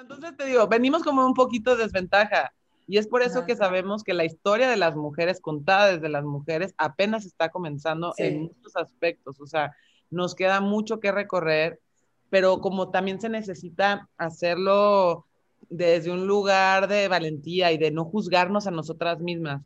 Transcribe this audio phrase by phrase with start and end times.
[0.00, 2.52] Entonces te digo, venimos como un poquito de desventaja.
[2.86, 6.24] Y es por eso que sabemos que la historia de las mujeres, contada desde las
[6.24, 9.40] mujeres, apenas está comenzando en muchos aspectos.
[9.40, 9.74] O sea,
[10.10, 11.80] nos queda mucho que recorrer,
[12.28, 15.26] pero como también se necesita hacerlo
[15.70, 19.62] desde un lugar de valentía y de no juzgarnos a nosotras mismas.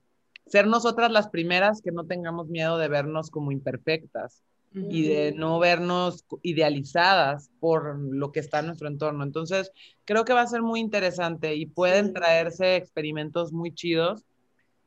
[0.46, 4.42] Ser nosotras las primeras que no tengamos miedo de vernos como imperfectas
[4.74, 9.24] y de no vernos idealizadas por lo que está en nuestro entorno.
[9.24, 9.72] Entonces,
[10.04, 14.24] creo que va a ser muy interesante y pueden traerse experimentos muy chidos.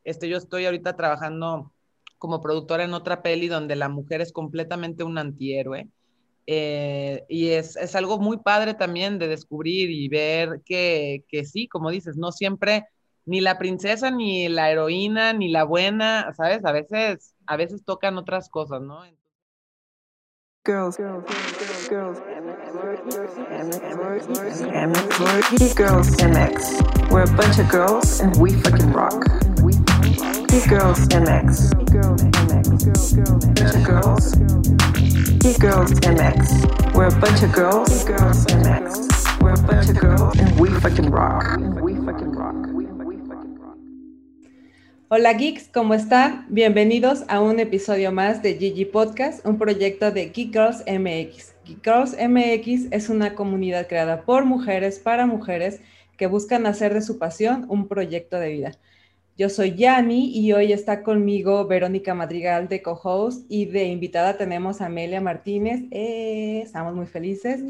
[0.04, 1.72] Este, yo estoy ahorita trabajando
[2.18, 5.88] como productora en otra peli donde la mujer es completamente un antihéroe.
[6.48, 11.68] Eh, y es, es, algo muy padre también de descubrir y ver que, que sí,
[11.68, 12.86] como dices, no siempre
[13.26, 16.66] ni la princesa, ni la heroína, ni la buena, ¿sabes?
[16.66, 19.06] A veces, a veces tocan otras cosas, ¿no?
[20.64, 21.24] Girls, girls,
[21.90, 22.20] girls, girls,
[25.74, 27.10] girls, MX.
[27.12, 29.26] We're a bunch of girls and we fucking rock.
[30.50, 31.74] Geek girls, MX.
[31.92, 32.70] Girls, MX.
[33.56, 34.36] Bunch of girls.
[35.60, 36.94] Girls, MX.
[36.94, 38.04] We're a bunch of girls.
[38.04, 39.42] Girls, MX.
[39.42, 40.70] We're a bunch of girls and we.
[40.70, 41.60] We fucking rock.
[45.14, 46.46] Hola geeks, ¿cómo están?
[46.48, 51.54] Bienvenidos a un episodio más de Gigi Podcast, un proyecto de Geek Girls MX.
[51.66, 55.82] Geek Girls MX es una comunidad creada por mujeres para mujeres
[56.16, 58.72] que buscan hacer de su pasión un proyecto de vida.
[59.38, 64.80] Yo soy Yani y hoy está conmigo Verónica Madrigal de co-host y de invitada tenemos
[64.80, 65.82] a Amelia Martínez.
[65.92, 67.62] Eh, estamos muy felices.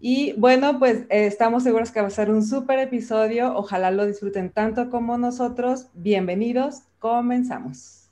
[0.00, 3.54] Y bueno, pues eh, estamos seguros que va a ser un súper episodio.
[3.56, 5.86] Ojalá lo disfruten tanto como nosotros.
[5.94, 8.10] Bienvenidos, comenzamos.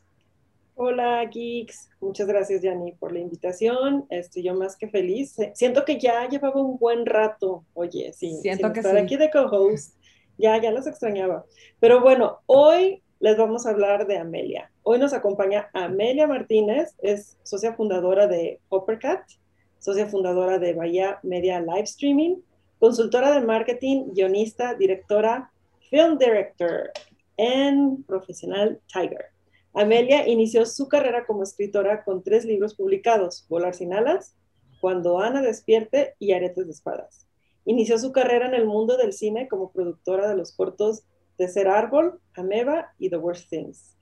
[0.77, 1.91] Hola, Geeks.
[2.01, 4.07] Muchas gracias, Yanni, por la invitación.
[4.09, 5.37] Estoy yo más que feliz.
[5.53, 9.97] Siento que ya llevaba un buen rato, oye, sí, Siento que estar aquí de co-host.
[10.39, 11.45] Ya, ya los extrañaba.
[11.81, 14.71] Pero bueno, hoy les vamos a hablar de Amelia.
[14.83, 19.21] Hoy nos acompaña Amelia Martínez, es socia fundadora de Hoppercat
[19.81, 22.37] socia fundadora de Bahía Media Live Streaming,
[22.79, 25.51] consultora de marketing, guionista, directora,
[25.89, 26.91] film director
[27.37, 29.25] en profesional Tiger.
[29.73, 34.37] Amelia inició su carrera como escritora con tres libros publicados, Volar sin alas,
[34.81, 37.27] Cuando Ana despierte y Aretes de espadas.
[37.65, 41.05] Inició su carrera en el mundo del cine como productora de los cortos
[41.39, 43.97] De Ser Árbol, Ameba y The Worst Things.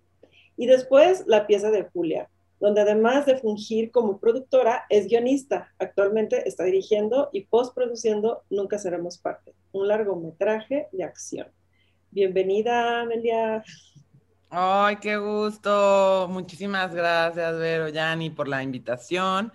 [0.57, 2.29] Y después la pieza de Julia,
[2.61, 5.73] donde además de fungir como productora, es guionista.
[5.79, 11.49] Actualmente está dirigiendo y postproduciendo Nunca Seremos Parte, un largometraje de acción.
[12.11, 13.63] Bienvenida, Amelia.
[14.51, 16.27] Ay, qué gusto.
[16.31, 19.53] Muchísimas gracias, Vero, Yani, por la invitación.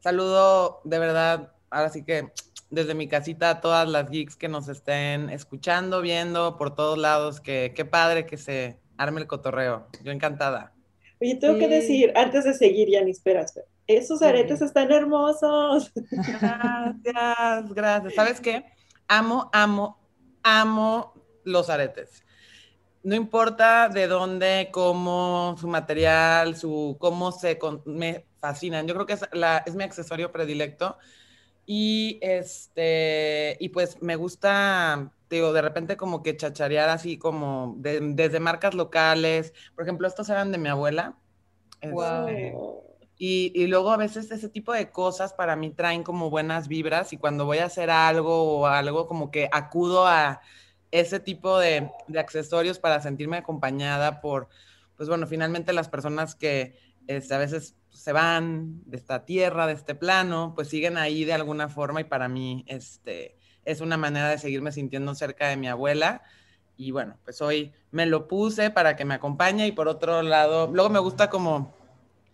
[0.00, 2.32] Saludo de verdad, ahora sí que
[2.68, 7.40] desde mi casita a todas las geeks que nos estén escuchando, viendo por todos lados,
[7.40, 9.86] que qué padre que se arme el cotorreo.
[10.02, 10.73] Yo encantada.
[11.24, 15.90] Oye, tengo que decir, antes de seguir, ya ni esperas, esos aretes están hermosos.
[16.10, 18.14] Gracias, gracias.
[18.14, 18.66] ¿Sabes qué?
[19.08, 19.98] Amo, amo,
[20.42, 21.14] amo
[21.44, 22.22] los aretes.
[23.02, 28.86] No importa de dónde, cómo, su material, su cómo se me fascinan.
[28.86, 30.98] Yo creo que es, la, es mi accesorio predilecto.
[31.64, 38.40] Y este, y pues me gusta digo, de repente como que chacharear así como desde
[38.40, 39.52] marcas locales.
[39.74, 41.16] Por ejemplo, estos eran de mi abuela.
[41.80, 42.54] Este,
[43.16, 47.12] y, y, luego a veces ese tipo de cosas para mí traen como buenas vibras
[47.12, 50.40] y cuando voy a hacer algo o algo como que acudo a
[50.90, 54.48] ese tipo de, de accesorios para sentirme acompañada por,
[54.96, 59.74] pues bueno, finalmente las personas que este, a veces se van de esta tierra, de
[59.74, 64.28] este plano, pues siguen ahí de alguna forma y para mí, este, es una manera
[64.30, 66.22] de seguirme sintiendo cerca de mi abuela.
[66.76, 70.70] Y bueno, pues hoy me lo puse para que me acompañe y por otro lado,
[70.72, 71.74] luego me gusta como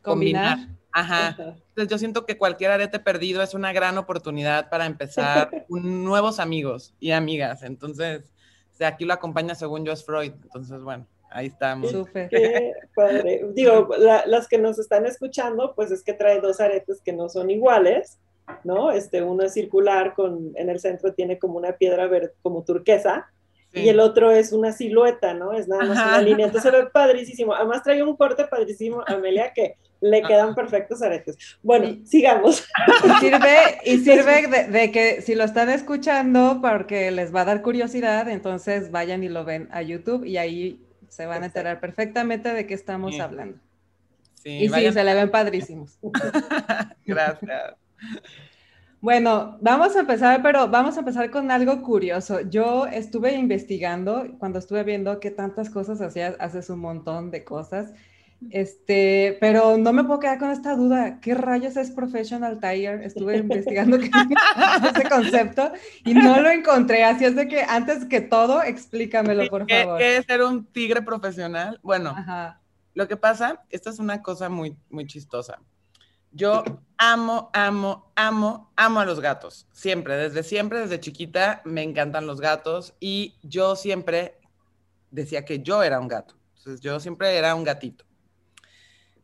[0.02, 0.58] combinar.
[0.92, 1.36] Ajá.
[1.38, 6.94] Entonces yo siento que cualquier arete perdido es una gran oportunidad para empezar nuevos amigos
[6.98, 7.62] y amigas.
[7.62, 8.33] Entonces,
[8.78, 10.33] de aquí lo acompaña según yo es Freud.
[10.42, 11.92] Entonces, bueno, ahí estamos.
[12.12, 13.44] Qué padre.
[13.54, 17.50] Digo, las que nos están escuchando, pues es que trae dos aretes que no son
[17.50, 18.18] iguales
[18.64, 18.91] ¿no?
[18.91, 23.30] Este, uno es circular, con, en el centro tiene como una piedra verde, como turquesa,
[23.72, 25.52] y el otro es una silueta, ¿no?
[25.52, 26.47] Es nada más una línea.
[26.47, 27.54] Entonces se ve padrísimo.
[27.54, 31.36] Además trae un corte padrísimo a Amelia que le quedan perfectos aretes.
[31.62, 32.66] Bueno, sigamos.
[33.04, 37.44] Y sirve, y sirve de, de, que si lo están escuchando, porque les va a
[37.44, 41.80] dar curiosidad, entonces vayan y lo ven a YouTube y ahí se van a enterar
[41.80, 43.58] perfectamente de qué estamos hablando.
[44.42, 45.98] Sí, y sí, se le ven padrísimos.
[47.06, 47.74] Gracias.
[49.00, 52.42] Bueno, vamos a empezar, pero vamos a empezar con algo curioso.
[52.42, 57.94] Yo estuve investigando, cuando estuve viendo que tantas cosas hacías, haces un montón de cosas.
[58.48, 61.18] Este, pero no me puedo quedar con esta duda.
[61.20, 63.02] ¿Qué rayos es Professional Tiger?
[63.02, 65.72] Estuve investigando ese concepto
[66.04, 67.04] y no lo encontré.
[67.04, 69.98] Así es de que antes que todo, explícamelo, por favor.
[69.98, 71.80] ¿Qué es ser un tigre profesional?
[71.82, 72.14] Bueno,
[72.92, 75.58] lo que pasa, esta es una cosa muy, muy chistosa.
[76.32, 76.64] Yo
[77.00, 79.66] amo, amo, amo, amo a los gatos.
[79.72, 84.38] Siempre, desde siempre, desde chiquita, me encantan los gatos y yo siempre
[85.10, 86.34] decía que yo era un gato.
[86.58, 88.04] Entonces, yo siempre era un gatito.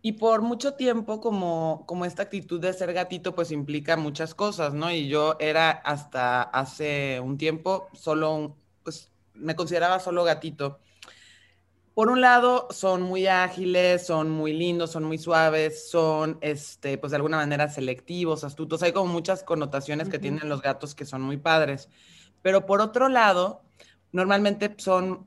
[0.00, 4.72] Y por mucho tiempo, como, como esta actitud de ser gatito, pues implica muchas cosas,
[4.72, 4.90] ¿no?
[4.90, 10.78] Y yo era hasta hace un tiempo solo, pues me consideraba solo gatito
[11.96, 17.10] por un lado, son muy ágiles, son muy lindos, son muy suaves, son, este, pues
[17.12, 18.82] de alguna manera selectivos, astutos.
[18.82, 21.88] Hay como muchas connotaciones que tienen los gatos que son muy padres.
[22.42, 23.62] Pero por otro lado,
[24.12, 25.26] normalmente son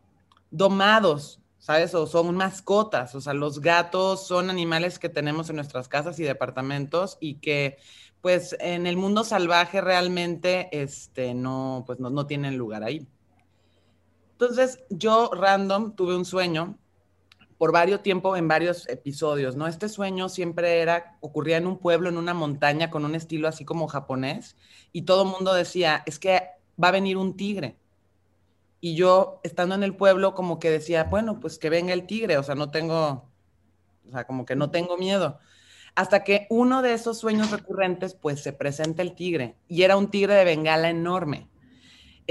[0.51, 1.95] domados, ¿sabes?
[1.95, 3.15] O son mascotas.
[3.15, 7.79] O sea, los gatos son animales que tenemos en nuestras casas y departamentos y que,
[8.21, 13.07] pues, en el mundo salvaje realmente, este, no, pues, no, no tienen lugar ahí.
[14.39, 16.77] Entonces, yo random tuve un sueño
[17.57, 19.67] por varios tiempo en varios episodios, ¿no?
[19.67, 23.65] Este sueño siempre era, ocurría en un pueblo, en una montaña, con un estilo así
[23.65, 24.55] como japonés,
[24.93, 26.41] y todo el mundo decía, es que
[26.81, 27.75] va a venir un tigre.
[28.79, 32.37] Y yo, estando en el pueblo, como que decía, bueno, pues que venga el tigre,
[32.37, 33.29] o sea, no tengo,
[34.07, 35.37] o sea, como que no tengo miedo.
[35.95, 40.09] Hasta que uno de esos sueños recurrentes, pues se presenta el tigre, y era un
[40.09, 41.49] tigre de bengala enorme.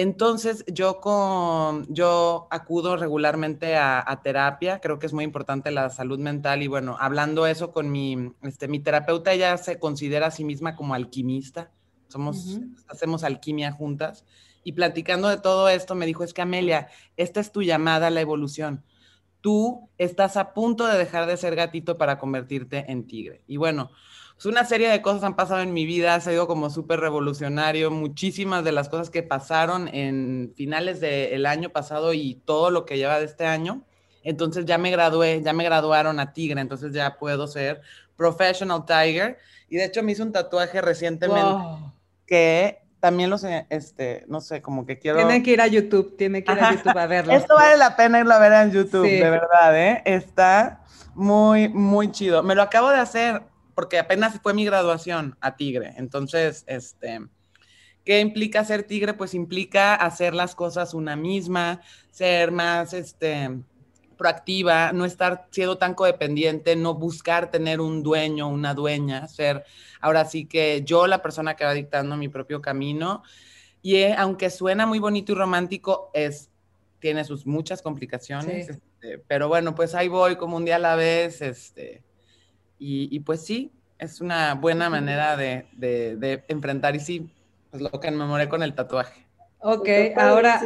[0.00, 6.20] Entonces, yo, con, yo acudo regularmente a, terapia, creo que es muy importante la salud
[6.20, 10.44] mental y bueno, hablando eso con mi, este, mi terapeuta, ella se considera a sí
[10.44, 11.72] misma como alquimista,
[12.06, 14.24] somos, hacemos alquimia juntas
[14.62, 16.86] y platicando de todo esto me dijo, es que Amelia,
[17.16, 18.84] esta es tu llamada a la evolución.
[19.40, 23.42] Tú estás a punto de dejar de ser gatito para convertirte en tigre.
[23.48, 23.90] Y bueno,
[24.38, 27.90] pues una serie de cosas han pasado en mi vida, ha sido como súper revolucionario,
[27.90, 32.98] muchísimas de las cosas que pasaron en finales del año pasado y todo lo que
[32.98, 33.82] lleva de este año.
[34.22, 37.80] Entonces ya me gradué, ya me graduaron a Tigre, entonces ya puedo ser
[38.14, 39.38] Professional Tiger.
[39.68, 41.60] Y de hecho me hice un tatuaje recientemente
[42.24, 45.18] que también lo sé, este, no sé, como que quiero...
[45.18, 47.32] Tiene que ir a YouTube, tiene que ir a YouTube a verlo.
[47.32, 50.00] Esto vale la pena irlo a ver en YouTube, de verdad, ¿eh?
[50.04, 50.84] Está
[51.16, 52.44] muy, muy chido.
[52.44, 53.42] Me lo acabo de hacer
[53.78, 55.94] porque apenas fue mi graduación a Tigre.
[55.98, 57.20] Entonces, este,
[58.04, 59.14] ¿qué implica ser Tigre?
[59.14, 61.80] Pues implica hacer las cosas una misma,
[62.10, 63.56] ser más, este,
[64.16, 69.64] proactiva, no estar siendo tan codependiente, no buscar tener un dueño, una dueña, ser
[70.00, 73.22] ahora sí que yo la persona que va dictando mi propio camino.
[73.80, 76.50] Y eh, aunque suena muy bonito y romántico, es,
[76.98, 80.96] tiene sus muchas complicaciones, este, pero bueno, pues ahí voy como un día a la
[80.96, 82.02] vez, este,
[82.78, 87.30] y, pues sí, es una buena manera de, de, enfrentar y sí,
[87.70, 89.26] pues lo que me memoré con el tatuaje.
[89.60, 90.60] Ok, ahora,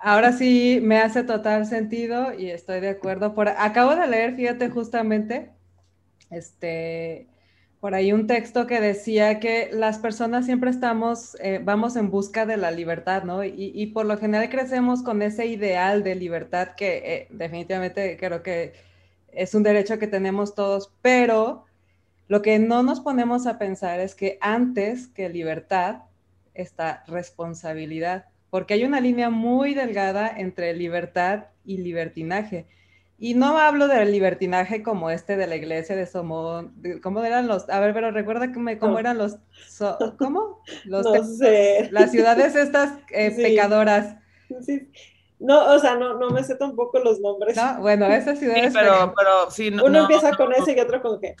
[0.00, 3.34] ahora sí me hace total sentido y estoy de acuerdo.
[3.34, 5.50] Por, acabo de leer, fíjate justamente,
[6.30, 7.28] este,
[7.80, 12.46] por ahí un texto que decía que las personas siempre estamos, eh, vamos en busca
[12.46, 13.44] de la libertad, ¿no?
[13.44, 18.42] Y, y, por lo general crecemos con ese ideal de libertad que eh, definitivamente creo
[18.42, 18.72] que
[19.32, 21.64] es un derecho que tenemos todos, pero
[22.28, 26.02] lo que no nos ponemos a pensar es que antes que libertad
[26.54, 32.66] está responsabilidad, porque hay una línea muy delgada entre libertad y libertinaje.
[33.18, 37.68] Y no hablo del libertinaje como este de la iglesia de Somón, ¿cómo eran los?
[37.68, 39.36] A ver, pero recuerda cómo eran los,
[40.18, 40.62] ¿cómo?
[40.84, 41.88] Los, no sé.
[41.90, 44.16] Las ciudades estas eh, pecadoras.
[44.64, 44.88] Sí.
[45.40, 47.56] No, o sea, no, no me sé tampoco los nombres.
[47.56, 48.72] No, bueno, esas ciudades.
[48.72, 51.34] Sí, pero, pero sí, no, Uno empieza con ese y otro con qué.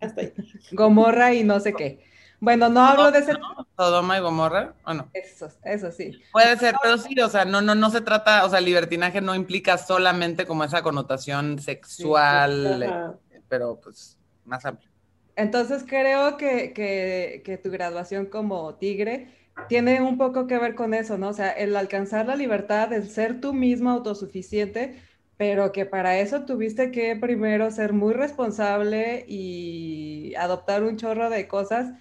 [0.00, 0.32] Hasta ahí.
[0.72, 2.02] Gomorra y no sé qué.
[2.40, 3.32] Bueno, no hablo de ese.
[3.76, 5.10] Sodoma y Gomorra, bueno.
[5.12, 6.18] Eso, eso sí.
[6.32, 9.34] Puede ser, pero sí, o sea, no, no, no se trata, o sea, libertinaje no
[9.34, 14.90] implica solamente como esa connotación sexual, pero pues más amplio.
[15.34, 19.28] Entonces creo que, que, que tu graduación como tigre
[19.68, 21.28] tiene un poco que ver con eso, ¿no?
[21.28, 25.00] O sea, el alcanzar la libertad, el ser tú mismo autosuficiente,
[25.36, 31.48] pero que para eso tuviste que primero ser muy responsable y adoptar un chorro de
[31.48, 31.92] cosas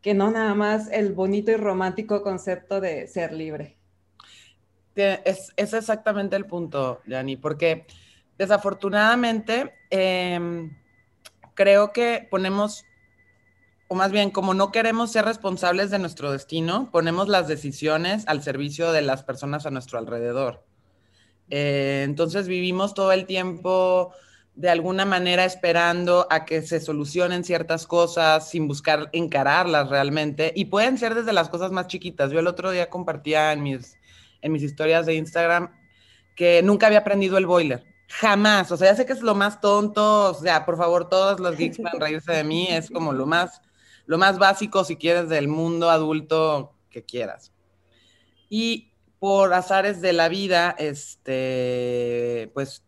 [0.00, 3.76] que no nada más el bonito y romántico concepto de ser libre.
[4.94, 7.86] Es, exactamente el punto, Yanni, porque
[8.38, 10.76] desafortunadamente em,
[11.54, 12.84] creo que ponemos
[13.88, 18.42] o más bien, como no queremos ser responsables de nuestro destino, ponemos las decisiones al
[18.42, 20.64] servicio de las personas a nuestro alrededor.
[21.50, 24.12] Eh, entonces vivimos todo el tiempo
[24.54, 30.52] de alguna manera esperando a que se solucionen ciertas cosas sin buscar encararlas realmente.
[30.54, 32.30] Y pueden ser desde las cosas más chiquitas.
[32.30, 33.98] Yo el otro día compartía en mis,
[34.42, 35.70] en mis historias de Instagram
[36.36, 37.84] que nunca había aprendido el boiler.
[38.08, 38.70] Jamás.
[38.70, 40.30] O sea, ya sé que es lo más tonto.
[40.30, 42.68] O sea, por favor, todos los geeks pueden reírse de mí.
[42.70, 43.60] Es como lo más,
[44.06, 47.52] lo más básico, si quieres, del mundo adulto que quieras.
[48.48, 52.84] Y por azares de la vida, este, pues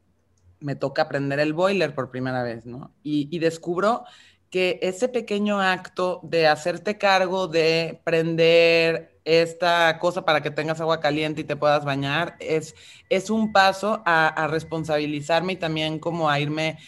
[0.60, 2.92] me toca aprender el boiler por primera vez, ¿no?
[3.02, 4.04] Y, descubro
[4.50, 11.00] que ese pequeño acto de hacerte cargo de prender esta cosa para que tengas agua
[11.00, 12.74] caliente y te puedas bañar es,
[13.08, 16.78] es un paso a, responsabilizarme y también como a irme,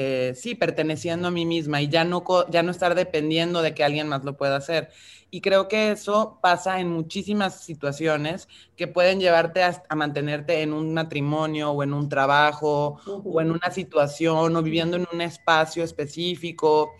[0.00, 3.82] eh, sí, perteneciendo a mí misma y ya no, ya no estar dependiendo de que
[3.82, 4.90] alguien más lo pueda hacer.
[5.28, 10.94] Y creo que eso pasa en muchísimas situaciones que pueden llevarte a, mantenerte en un
[10.94, 16.92] matrimonio o en un trabajo o en una situación o viviendo en un espacio específico.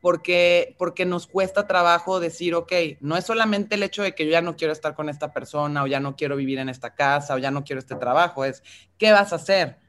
[0.00, 4.32] Porque, porque nos cuesta trabajo decir, ok, no es solamente el hecho de que yo
[4.32, 7.34] ya no quiero estar con esta persona o ya no quiero vivir en esta casa
[7.34, 8.62] o ya no quiero este trabajo, es,
[8.96, 9.81] ¿qué vas a hacer?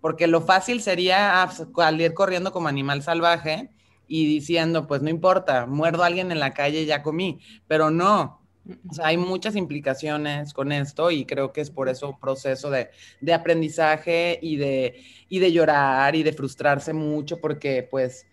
[0.00, 3.70] Porque lo fácil sería ah, salir corriendo como animal salvaje
[4.08, 8.40] y diciendo, pues no importa, muerdo a alguien en la calle, ya comí, pero no.
[8.88, 12.70] O sea, hay muchas implicaciones con esto y creo que es por eso un proceso
[12.70, 12.90] de,
[13.20, 18.26] de aprendizaje y de, y de llorar y de frustrarse mucho porque, pues,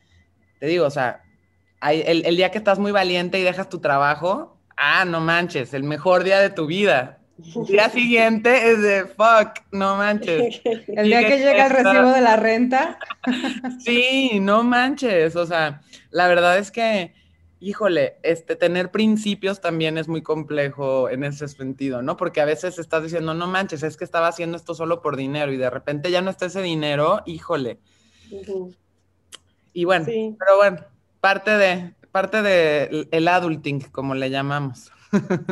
[0.59, 1.23] te digo, o sea,
[1.81, 6.23] el día que estás muy valiente y dejas tu trabajo, ah, no manches, el mejor
[6.23, 7.19] día de tu vida.
[7.37, 10.61] El día siguiente es de fuck, no manches.
[10.87, 12.97] El día que llega el recibo de la renta.
[13.79, 15.35] Sí, no manches.
[15.35, 17.13] O sea, la verdad es que,
[17.59, 22.17] híjole, este, tener principios también es muy complejo en ese sentido, ¿no?
[22.17, 25.51] Porque a veces estás diciendo, no manches, es que estaba haciendo esto solo por dinero
[25.51, 27.79] y de repente ya no está ese dinero, híjole.
[29.73, 30.77] Y bueno, pero bueno,
[31.19, 34.91] parte de, parte de el adulting, como le llamamos.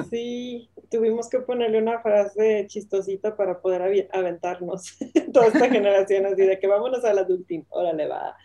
[0.10, 4.98] Sí, tuvimos que ponerle una frase chistosita para poder aventarnos
[5.34, 8.36] toda esta generación así de que vámonos al adulting, órale va.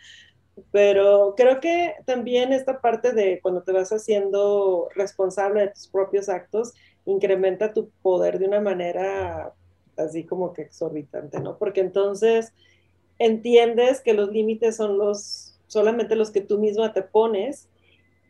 [0.71, 6.29] Pero creo que también esta parte de cuando te vas haciendo responsable de tus propios
[6.29, 6.73] actos,
[7.05, 9.53] incrementa tu poder de una manera
[9.97, 11.57] así como que exorbitante, ¿no?
[11.57, 12.53] Porque entonces
[13.19, 17.69] entiendes que los límites son los solamente los que tú misma te pones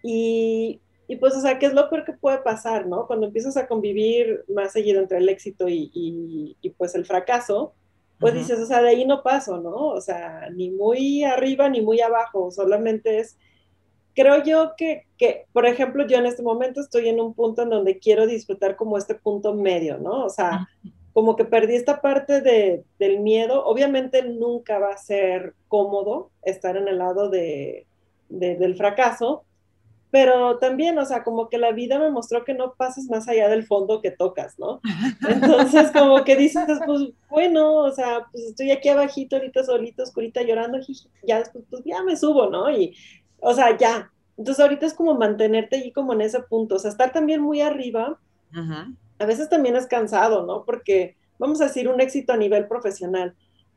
[0.03, 0.79] y
[1.11, 3.05] y pues, o sea, ¿qué es lo peor que puede pasar, no?
[3.05, 7.73] Cuando empiezas a convivir más seguido entre el éxito y, y, pues el fracaso,
[8.17, 9.87] pues dices, o sea, de ahí no paso, ¿no?
[9.87, 13.37] O sea, ni muy arriba ni muy abajo, solamente es,
[14.15, 17.71] creo yo que, que, por ejemplo, yo en este momento estoy en un punto en
[17.71, 20.23] donde quiero disfrutar como este punto medio, ¿no?
[20.23, 20.69] O sea,
[21.11, 23.65] como que perdí esta parte de, del miedo.
[23.65, 27.85] Obviamente nunca va a ser cómodo estar en el lado de,
[28.29, 29.43] de, del fracaso,
[30.11, 33.47] pero también, o sea, como que la vida me mostró que no pasas más allá
[33.47, 34.81] del fondo que tocas, ¿no?
[35.27, 40.41] Entonces, como que dices, pues, bueno, o sea, pues estoy aquí abajito, ahorita solito, oscurita,
[40.41, 40.79] llorando,
[41.23, 42.69] ya después, pues ya me subo, ¿no?
[42.69, 42.93] Y,
[43.39, 44.11] o sea, ya.
[44.37, 47.61] Entonces, ahorita es como mantenerte allí como en ese punto, o sea, estar también muy
[47.61, 48.19] arriba,
[49.17, 50.65] a veces también es cansado, ¿no?
[50.65, 53.33] Porque, vamos a decir, un éxito a nivel profesional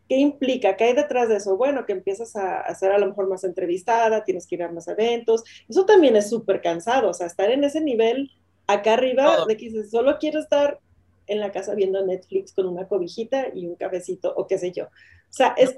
[0.09, 0.77] ¿Qué implica?
[0.77, 1.57] ¿Qué hay detrás de eso?
[1.57, 4.71] Bueno, que empiezas a, hacer ser a lo mejor más entrevistada, tienes que ir a
[4.71, 5.45] más eventos.
[5.69, 8.31] Eso también es súper cansado, o sea, estar en ese nivel
[8.67, 10.79] acá arriba de que dices, solo quiero estar
[11.27, 14.85] en la casa viendo Netflix con una cobijita y un cafecito o qué sé yo.
[14.85, 15.75] O sea, es,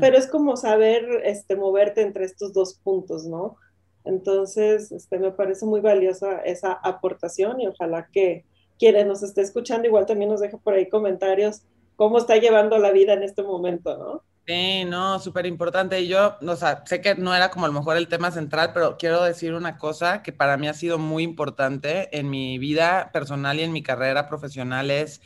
[0.00, 3.56] pero es como saber este, moverte entre estos dos puntos, ¿no?
[4.04, 8.44] Entonces, este, me parece muy valiosa esa aportación y ojalá que
[8.78, 11.62] quienes nos esté escuchando igual también nos deje por ahí comentarios
[11.96, 14.24] cómo está llevando la vida en este momento, ¿no?
[14.46, 16.00] Sí, no, súper importante.
[16.00, 18.72] Y yo, o sea, sé que no era como a lo mejor el tema central,
[18.74, 23.10] pero quiero decir una cosa que para mí ha sido muy importante en mi vida
[23.10, 25.22] personal y en mi carrera profesional es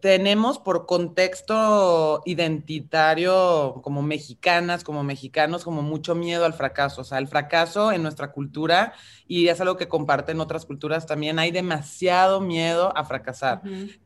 [0.00, 7.02] tenemos por contexto identitario como mexicanas, como mexicanos, como mucho miedo al fracaso.
[7.02, 8.94] O sea, el fracaso en nuestra cultura,
[9.26, 13.62] y es algo que comparten otras culturas también, hay demasiado miedo a fracasar.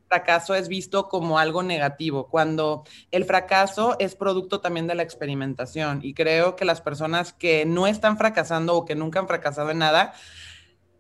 [0.09, 6.01] Fracaso es visto como algo negativo, cuando el fracaso es producto también de la experimentación.
[6.03, 9.79] Y creo que las personas que no están fracasando o que nunca han fracasado en
[9.79, 10.15] nada,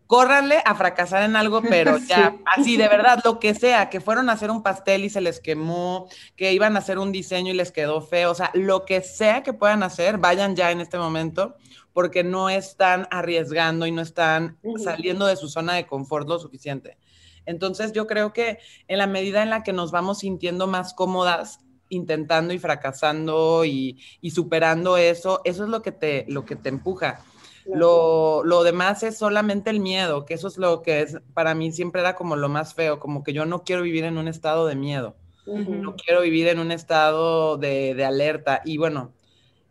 [0.08, 4.30] córranle a fracasar en algo, pero ya, así de verdad, lo que sea, que fueron
[4.30, 7.56] a hacer un pastel y se les quemó, que iban a hacer un diseño y
[7.56, 10.98] les quedó feo, o sea, lo que sea que puedan hacer, vayan ya en este
[10.98, 11.56] momento,
[11.92, 16.96] porque no están arriesgando y no están saliendo de su zona de confort lo suficiente.
[17.44, 21.60] Entonces, yo creo que en la medida en la que nos vamos sintiendo más cómodas
[21.90, 26.68] intentando y fracasando y, y superando eso, eso es lo que te, lo que te
[26.68, 27.24] empuja.
[27.72, 31.70] Lo, lo, demás es solamente el miedo, que eso es lo que es, para mí
[31.70, 34.66] siempre era como lo más feo, como que yo no quiero vivir en un estado
[34.66, 38.62] de miedo, no quiero vivir en un estado de, de, alerta.
[38.64, 39.12] Y bueno,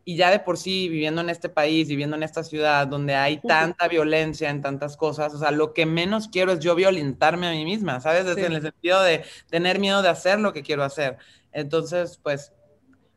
[0.06, 3.42] y ya de por sí viviendo en este país, viviendo en esta ciudad donde hay
[3.42, 7.52] tanta violencia en tantas cosas, o sea, lo que menos quiero es yo violentarme a
[7.52, 8.26] mí misma, ¿sabes?
[8.26, 11.18] Desde en el sentido de tener miedo de hacer lo que quiero hacer.
[11.52, 12.54] Entonces, pues,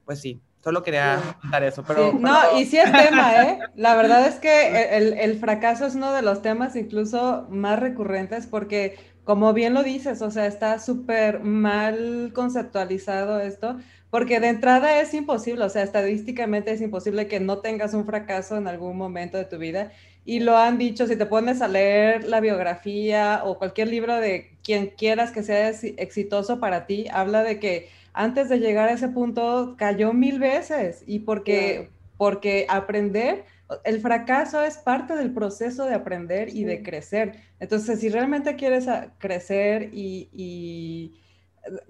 [0.05, 2.13] pues sí, Solo quería contar eso, pero...
[2.21, 3.59] no, y sí es tema, ¿eh?
[3.77, 8.47] La verdad es que el, el, fracaso es uno de los temas incluso más recurrentes
[8.47, 13.79] porque, como bien lo dices, o sea, está súper mal conceptualizado esto,
[14.11, 18.57] porque de entrada es imposible, o sea, estadísticamente es imposible que no tengas un fracaso
[18.57, 19.93] en algún momento de tu vida.
[20.27, 24.59] Y lo han dicho, si te pones a leer la biografía o cualquier libro de
[24.63, 29.09] quien quieras que sea exitoso para ti, habla de que antes de llegar a ese
[29.09, 33.45] punto cayó mil veces y porque, porque aprender,
[33.85, 37.37] el fracaso es parte del proceso de aprender y de crecer.
[37.61, 38.87] Entonces, si realmente quieres
[39.19, 41.17] crecer y,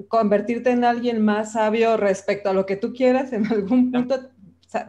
[0.08, 4.30] convertirte en alguien más sabio respecto a lo que tú quieras, en algún punto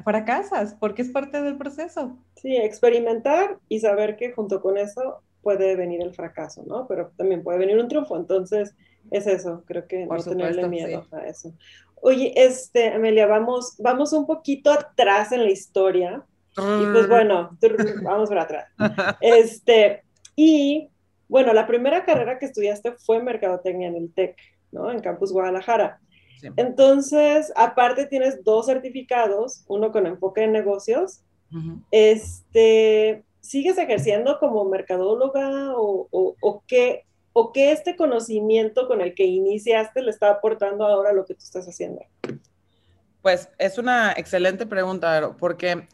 [0.03, 2.17] fracasas, porque es parte del proceso.
[2.35, 6.87] Sí, experimentar y saber que junto con eso puede venir el fracaso, ¿no?
[6.87, 8.17] Pero también puede venir un triunfo.
[8.17, 8.75] Entonces,
[9.09, 11.53] es eso, creo que no tenerle miedo a eso.
[12.01, 16.23] Oye, este, Amelia, vamos, vamos un poquito atrás en la historia.
[16.57, 17.57] Y pues bueno,
[18.03, 18.67] vamos para atrás.
[19.21, 20.03] Este,
[20.35, 20.89] y
[21.29, 24.35] bueno, la primera carrera que estudiaste fue Mercadotecnia en el TEC,
[24.71, 24.91] ¿no?
[24.91, 26.01] En Campus Guadalajara.
[26.57, 31.21] Entonces, aparte tienes dos certificados, uno con enfoque en negocios.
[31.91, 39.13] Este, ¿sigues ejerciendo como mercadóloga o, o, o qué, o qué este conocimiento con el
[39.15, 42.01] que iniciaste le está aportando ahora lo que tú estás haciendo?
[43.21, 45.87] Pues es una excelente pregunta, porque,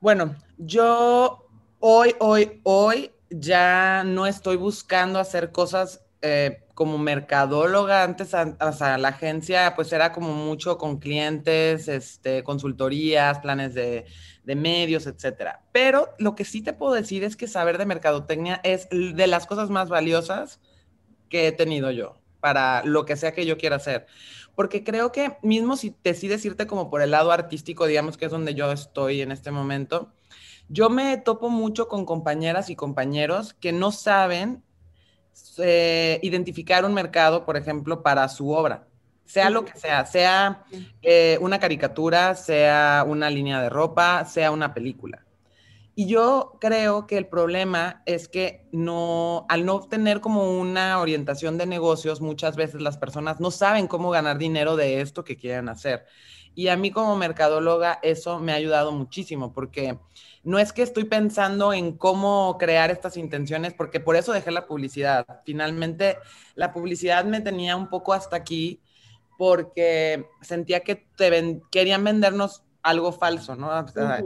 [0.00, 1.46] bueno, yo
[1.80, 8.04] hoy, hoy, hoy ya no estoy buscando hacer cosas eh, como mercadóloga.
[8.04, 14.06] Antes, o sea, la agencia pues era como mucho con clientes, este, consultorías, planes de,
[14.44, 15.62] de medios, etcétera.
[15.72, 19.46] Pero lo que sí te puedo decir es que saber de mercadotecnia es de las
[19.46, 20.60] cosas más valiosas
[21.28, 24.06] que he tenido yo para lo que sea que yo quiera hacer.
[24.54, 28.30] Porque creo que mismo si decides irte como por el lado artístico, digamos que es
[28.30, 30.12] donde yo estoy en este momento,
[30.68, 34.62] yo me topo mucho con compañeras y compañeros que no saben
[35.58, 38.88] eh, identificar un mercado, por ejemplo, para su obra
[39.24, 40.64] sea lo que sea, sea
[41.02, 45.24] eh, una caricatura, sea una línea de ropa, sea una película.
[45.94, 51.58] Y yo creo que el problema es que no, al no tener como una orientación
[51.58, 55.68] de negocios, muchas veces las personas no saben cómo ganar dinero de esto que quieren
[55.68, 56.06] hacer.
[56.54, 59.98] Y a mí como mercadóloga eso me ha ayudado muchísimo porque
[60.44, 64.66] no es que estoy pensando en cómo crear estas intenciones, porque por eso dejé la
[64.66, 65.26] publicidad.
[65.44, 66.18] Finalmente,
[66.54, 68.80] la publicidad me tenía un poco hasta aquí
[69.38, 73.70] porque sentía que te querían vendernos algo falso, ¿no?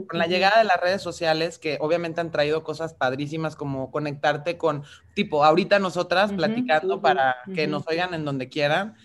[0.06, 4.56] con la llegada de las redes sociales, que obviamente han traído cosas padrísimas como conectarte
[4.56, 4.82] con,
[5.14, 8.96] tipo, ahorita nosotras platicando para que nos oigan en donde quieran,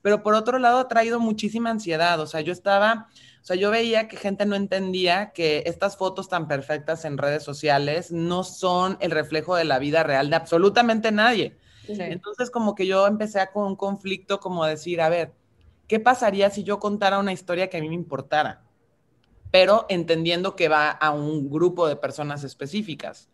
[0.00, 3.08] pero por otro lado ha traído muchísima ansiedad, o sea, yo estaba,
[3.42, 7.42] o sea, yo veía que gente no entendía que estas fotos tan perfectas en redes
[7.42, 11.56] sociales no son el reflejo de la vida real de absolutamente nadie.
[11.88, 15.32] Entonces, como que yo empecé a con un conflicto como decir, a ver,
[15.90, 18.62] ¿qué pasaría si yo contara una historia que a mí me importara?
[19.50, 23.28] Pero entendiendo que va a un grupo de personas específicas.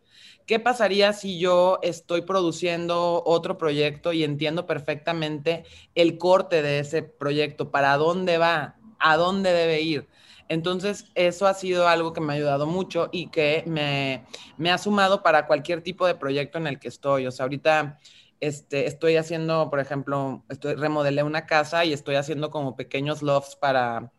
[0.46, 5.64] ¿Qué pasaría si yo estoy produciendo otro proyecto y entiendo perfectamente
[5.94, 10.08] el corte de ese proyecto, para dónde va, a dónde debe ir?
[10.48, 14.24] Entonces, eso ha sido algo que me ha ayudado mucho y que me,
[14.56, 17.26] me ha sumado para cualquier tipo de proyecto en el que estoy.
[17.26, 17.98] O sea, ahorita
[18.40, 23.57] este, estoy haciendo, por ejemplo, estoy, remodelé una casa y estoy haciendo como pequeños lofts
[23.57, 24.12] para,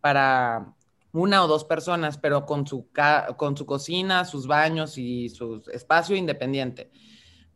[0.00, 0.74] para
[1.12, 2.88] una o dos personas, pero con su,
[3.36, 6.90] con su cocina, sus baños y su espacio independiente.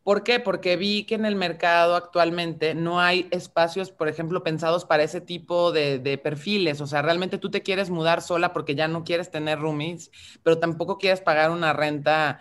[0.02, 0.40] ¿Por qué?
[0.40, 5.20] Porque vi que en el mercado actualmente no hay espacios, por ejemplo, pensados para ese
[5.20, 6.80] tipo de, de, perfiles.
[6.80, 10.10] O sea, realmente tú te quieres mudar sola porque ya no quieres tener roomies,
[10.42, 12.40] pero tampoco quieres pagar una renta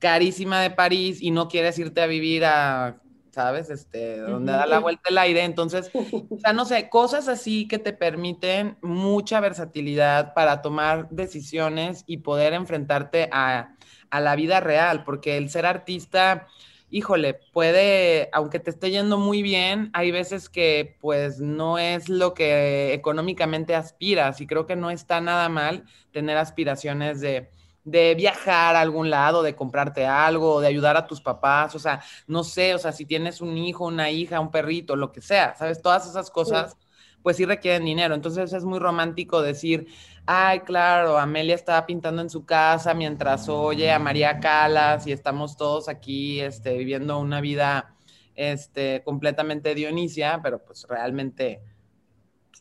[0.00, 3.70] carísima de París y no quieres irte a vivir a, ¿sabes?
[3.70, 5.44] Este, donde da la vuelta el aire.
[5.44, 12.02] Entonces, o sea, no sé, cosas así que te permiten mucha versatilidad para tomar decisiones
[12.06, 13.76] y poder enfrentarte a,
[14.10, 16.48] a la vida real, porque el ser artista
[16.92, 22.34] híjole, puede, aunque te esté yendo muy bien, hay veces que pues no es lo
[22.34, 27.48] que económicamente aspiras y creo que no está nada mal tener aspiraciones de,
[27.84, 32.02] de viajar a algún lado, de comprarte algo, de ayudar a tus papás, o sea,
[32.26, 35.54] no sé, o sea, si tienes un hijo, una hija, un perrito, lo que sea,
[35.56, 35.80] ¿sabes?
[35.80, 36.76] Todas esas cosas,
[37.22, 38.14] pues sí requieren dinero.
[38.14, 39.86] Entonces es muy romántico decir,
[40.26, 45.56] ay, claro, Amelia estaba pintando en su casa mientras oye a María Calas y estamos
[45.56, 47.94] todos aquí este, viviendo una vida
[48.34, 51.60] este, completamente dionisia, pero pues realmente,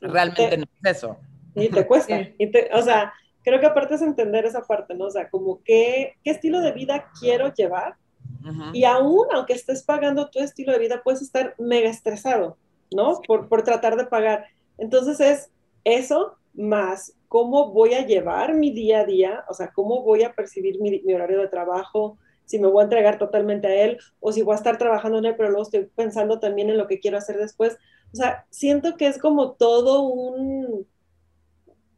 [0.01, 1.17] realmente no es eso.
[1.55, 2.15] Y te cuesta.
[2.73, 3.12] o sea,
[3.49, 5.05] creo que aparte es entender esa parte, ¿no?
[5.05, 7.95] O sea, como qué, qué estilo de vida quiero llevar.
[8.73, 12.57] Y aún, aunque estés pagando tu estilo de vida, puedes estar mega estresado,
[12.95, 13.19] ¿no?
[13.27, 14.45] Por, por tratar de pagar.
[14.77, 15.51] Entonces es
[15.83, 20.33] eso más cómo voy a llevar mi día a día, o sea, cómo voy a
[20.33, 24.41] percibir mi, horario de trabajo, si me voy a entregar totalmente a él o si
[24.41, 27.17] voy a estar trabajando en él, pero luego estoy pensando también en lo que quiero
[27.17, 27.77] hacer después.
[28.12, 30.88] O sea, siento que es como todo un,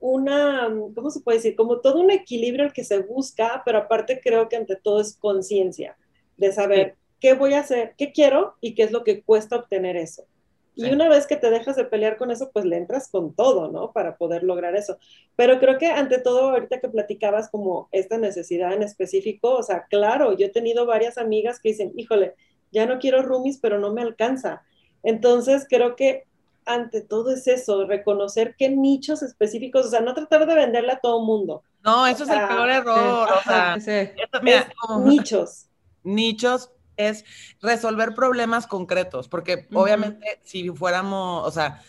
[0.02, 1.56] una, ¿cómo se puede decir?
[1.56, 5.16] Como todo un equilibrio el que se busca, pero aparte creo que ante todo es
[5.16, 5.96] conciencia
[6.38, 9.96] de saber qué voy a hacer, qué quiero y qué es lo que cuesta obtener
[9.96, 10.26] eso.
[10.74, 13.70] Y una vez que te dejas de pelear con eso, pues le entras con todo,
[13.70, 13.92] ¿no?
[13.92, 14.98] Para poder lograr eso.
[15.36, 19.86] Pero creo que ante todo, ahorita que platicabas como esta necesidad en específico, o sea,
[19.90, 22.36] claro, yo he tenido varias amigas que dicen, híjole,
[22.72, 24.64] ya no quiero roomies, pero no me alcanza.
[25.04, 26.26] Entonces, creo que
[26.74, 31.00] ante todo es eso, reconocer qué nichos específicos, o sea, no tratar de venderle a
[31.00, 31.64] todo mundo.
[31.84, 33.78] No, eso es el peor error, o sea,
[35.04, 35.68] nichos.
[36.04, 37.26] Nichos es
[37.62, 41.82] resolver problemas concretos, porque obviamente si fuéramos, o sea,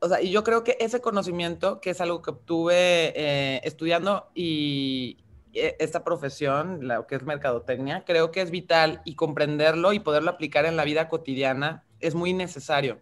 [0.00, 4.28] o sea, y yo creo que ese conocimiento, que es algo que obtuve eh, estudiando
[4.34, 5.18] y
[5.54, 10.30] eh, esta profesión, lo que es mercadotecnia, creo que es vital y comprenderlo y poderlo
[10.30, 13.00] aplicar en la vida cotidiana es muy necesario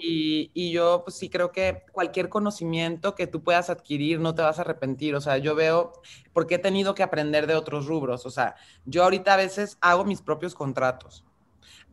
[0.00, 4.58] y, yo pues sí creo que cualquier conocimiento que tú puedas adquirir no te vas
[4.58, 5.14] a arrepentir.
[5.14, 5.92] O sea, yo veo,
[6.32, 8.26] porque he tenido que aprender de otros rubros.
[8.26, 11.24] O sea, yo ahorita a veces hago mis propios contratos.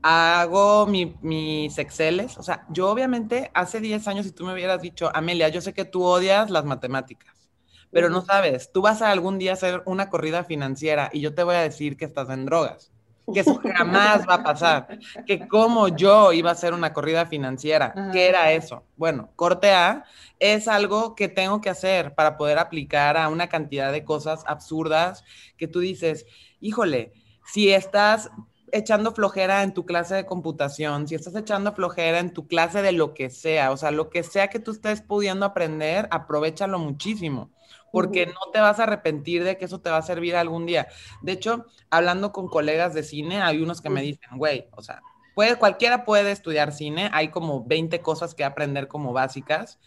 [0.01, 2.37] Hago mis Exceles.
[2.37, 5.73] O sea, yo obviamente hace 10 años si tú me hubieras dicho, Amelia, yo sé
[5.73, 7.49] que tú odias las matemáticas,
[7.91, 11.43] pero no sabes, tú vas a algún día hacer una corrida financiera y yo te
[11.43, 12.91] voy a decir que estás en drogas
[13.33, 18.09] que eso jamás va a pasar, que como yo iba a hacer una corrida financiera,
[18.11, 18.83] ¿qué era eso?
[18.95, 20.05] Bueno, corte A
[20.39, 25.23] es algo que tengo que hacer para poder aplicar a una cantidad de cosas absurdas
[25.57, 26.25] que tú dices,
[26.59, 27.13] híjole,
[27.45, 28.29] si estás
[28.71, 32.91] echando flojera en tu clase de computación, si estás echando flojera en tu clase de
[32.91, 37.51] lo que sea, o sea, lo que sea que tú estés pudiendo aprender, aprovechalo muchísimo
[37.91, 40.87] porque no te vas a arrepentir de que eso te va a servir algún día.
[41.21, 45.01] De hecho, hablando con colegas de cine, hay unos que me dicen, güey, o sea,
[45.35, 49.79] puede, cualquiera puede estudiar cine, hay como 20 cosas que aprender como básicas,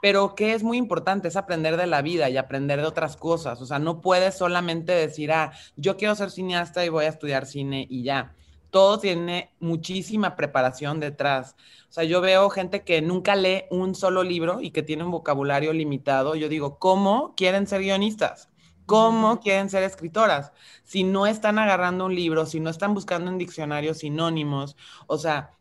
[0.00, 3.60] pero que es muy importante es aprender de la vida y aprender de otras cosas.
[3.60, 7.46] O sea, no puedes solamente decir, ah, yo quiero ser cineasta y voy a estudiar
[7.46, 8.34] cine y ya
[8.70, 11.56] todo tiene muchísima preparación detrás.
[11.88, 15.10] O sea, yo veo gente que nunca lee un solo libro y que tiene un
[15.10, 16.34] vocabulario limitado.
[16.34, 18.50] Yo digo, ¿cómo quieren ser guionistas?
[18.86, 20.52] ¿Cómo quieren ser escritoras?
[20.84, 24.76] Si no están agarrando un libro, si no están buscando en diccionarios sinónimos,
[25.06, 25.57] o sea,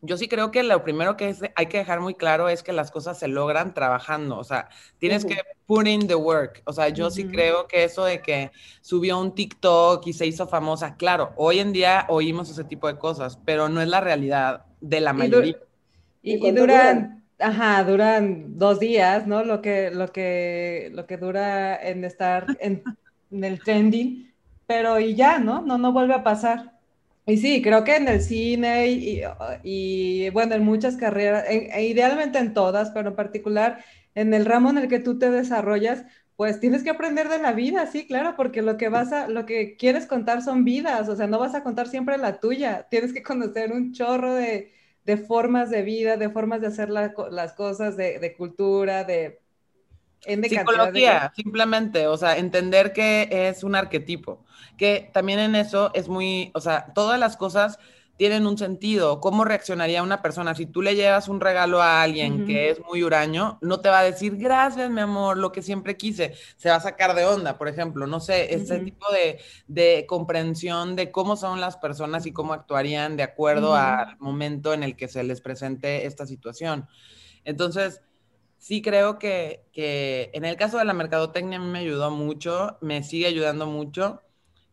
[0.00, 2.90] yo sí creo que lo primero que hay que dejar muy claro es que las
[2.90, 7.10] cosas se logran trabajando, o sea, tienes que put in the work, o sea, yo
[7.10, 11.58] sí creo que eso de que subió un TikTok y se hizo famosa, claro, hoy
[11.58, 15.56] en día oímos ese tipo de cosas, pero no es la realidad de la mayoría.
[16.22, 19.44] Y, duran, ajá, duran dos días, ¿no?
[19.44, 22.82] Lo que, lo que, lo que dura en estar en,
[23.30, 24.32] en el trending,
[24.66, 25.62] pero y ya, ¿no?
[25.62, 26.77] No, no vuelve a pasar.
[27.28, 28.88] Y sí, creo que en el cine
[29.62, 34.70] y, bueno, en muchas carreras, e idealmente en todas, pero en particular en el ramo
[34.70, 38.34] en el que tú te desarrollas, pues tienes que aprender de la vida, sí, claro,
[38.34, 41.54] porque lo que vas a, lo que quieres contar son vidas, o sea, no vas
[41.54, 44.72] a contar siempre la tuya, tienes que conocer un chorro de,
[45.26, 49.40] formas de vida, de formas de hacer las cosas, de, cultura, de...
[50.26, 54.44] De Psicología, simplemente, o sea, entender que es un arquetipo
[54.78, 57.78] que también en eso es muy, o sea, todas las cosas
[58.18, 59.20] tienen un sentido.
[59.20, 60.54] ¿Cómo reaccionaría una persona?
[60.54, 64.00] Si tú le llevas un regalo a alguien que es muy huraño, no te va
[64.00, 66.34] a decir, gracias, mi amor, lo que siempre quise.
[66.56, 68.08] Se va a sacar de onda, por ejemplo.
[68.08, 69.06] No sé, ese tipo
[69.68, 74.82] de, comprensión de cómo son las personas y cómo actuarían de acuerdo al momento en
[74.82, 76.88] el que se les presente esta situación.
[77.44, 78.02] Entonces,
[78.58, 82.78] sí creo que, que en el caso de la mercadotecnia a mí me ayudó mucho,
[82.80, 84.22] me sigue ayudando mucho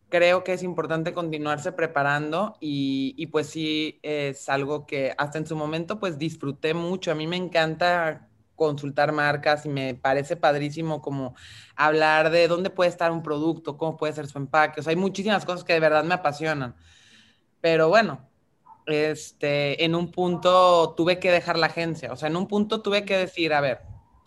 [0.08, 5.56] creo que es importante continuarse preparando y, pues sí es algo que hasta en su
[5.56, 7.10] momento pues disfruté mucho.
[7.10, 11.34] A mí me encanta consultar marcas y me parece padrísimo como
[11.74, 14.80] hablar de dónde puede estar un producto, cómo puede ser su empaque.
[14.80, 16.76] O sea, hay muchísimas cosas que de verdad me apasionan.
[17.60, 18.28] Pero bueno,
[18.86, 22.12] este, en un punto tuve que dejar la agencia.
[22.12, 23.80] O sea, en un punto tuve que decir, a ver,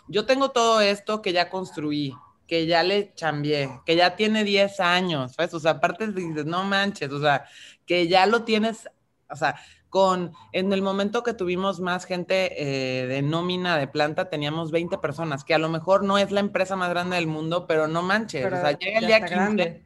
[0.07, 2.13] yo tengo todo esto que ya construí,
[2.49, 5.53] que ya le chambié, que ya tiene 10 años, ¿sabes?
[5.53, 7.45] O sea, aparte dices, no manches, o sea,
[7.85, 8.89] que ya lo tienes,
[9.29, 9.55] o sea,
[9.89, 14.97] con, en el momento que tuvimos más gente eh, de nómina de planta, teníamos 20
[14.97, 18.01] personas, que a lo mejor no es la empresa más grande del mundo, pero no
[18.01, 19.85] manches, o sea, llega el día 15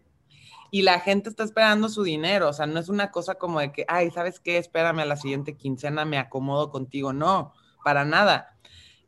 [0.72, 3.74] y la gente está esperando su dinero, o sea, no es una cosa como de
[3.74, 4.58] que, ay, ¿sabes qué?
[4.58, 8.54] Espérame a la siguiente quincena, me acomodo contigo, no, para nada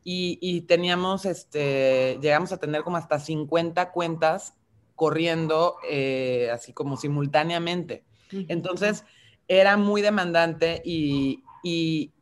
[0.08, 4.54] y, teníamos, este, llegamos a tener como hasta 50 cuentas
[4.94, 8.04] corriendo eh, así como simultáneamente.
[8.30, 9.04] Entonces,
[9.48, 12.12] era muy demandante y, y,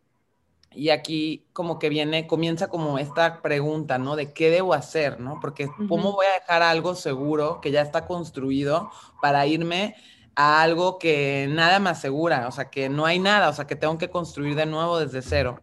[0.90, 4.16] aquí como que viene, comienza como esta pregunta, ¿no?
[4.16, 5.38] De qué debo hacer, ¿no?
[5.38, 9.94] Porque ¿cómo voy a dejar algo seguro que ya está construido para irme
[10.36, 13.76] a algo que nada me asegura, o sea, que no hay nada, o sea, que
[13.76, 15.60] tengo que construir de nuevo desde cero.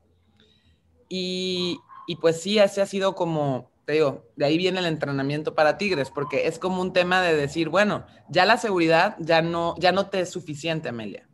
[1.10, 1.79] Y,
[2.12, 5.78] y pues sí, ese ha sido como, te digo, de ahí viene el entrenamiento para
[5.78, 9.93] Tigres, porque es como un tema de decir, bueno, ya la seguridad ya no, ya
[9.93, 11.26] no te es suficiente, Amelia.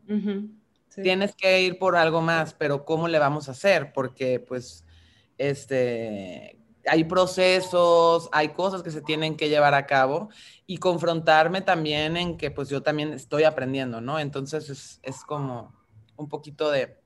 [1.02, 3.92] Tienes que ir por algo más, pero ¿cómo le vamos a hacer?
[3.92, 4.86] Porque pues,
[5.40, 10.30] este, hay procesos, hay cosas que se tienen que llevar a cabo
[10.68, 14.20] y confrontarme también en que pues yo también estoy aprendiendo, ¿no?
[14.20, 15.74] Entonces es, es como
[16.18, 17.00] un poquito de,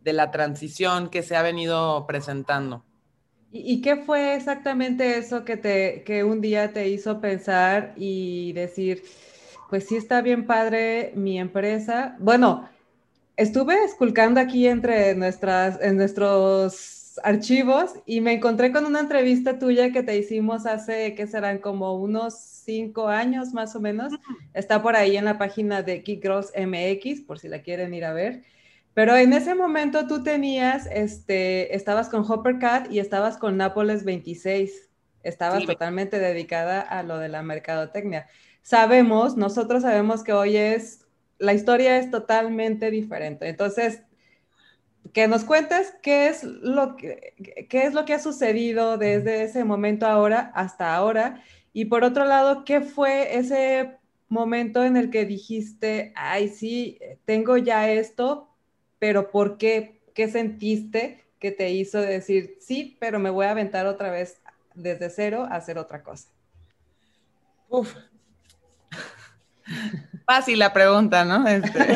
[0.00, 2.82] de la transición que se ha venido presentando.
[3.56, 9.04] ¿Y, qué fue exactamente eso que, te, que un día te hizo pensar y decir,
[9.70, 12.16] pues sí está bien padre mi empresa?
[12.18, 12.68] Bueno,
[13.36, 19.92] estuve esculcando aquí entre nuestras, en nuestros archivos y me encontré con una entrevista tuya
[19.92, 24.12] que te hicimos hace, que serán como unos cinco años más o menos.
[24.52, 28.04] Está por ahí en la página de Geek Girls MX, por si la quieren ir
[28.04, 28.42] a ver.
[28.94, 34.88] Pero en ese momento tú tenías, este, estabas con Hoppercat y estabas con Nápoles 26.
[35.24, 38.26] Estabas totalmente dedicada a lo de la mercadotecnia.
[38.62, 41.06] Sabemos, nosotros sabemos que hoy es,
[41.38, 43.48] la historia es totalmente diferente.
[43.48, 44.02] Entonces,
[45.12, 47.34] que nos cuentes qué es lo que,
[47.68, 51.42] qué es lo que ha sucedido desde ese momento ahora hasta ahora.
[51.72, 57.56] Y por otro lado, ¿qué fue ese momento en el que dijiste, ay, sí, tengo
[57.56, 58.53] ya esto,
[59.04, 60.00] pero ¿por qué?
[60.14, 64.40] ¿Qué sentiste que te hizo decir, sí, pero me voy a aventar otra vez
[64.74, 66.30] desde cero a hacer otra cosa?
[67.68, 67.94] Uf.
[70.24, 71.46] Fácil la pregunta, ¿no?
[71.46, 71.78] Este.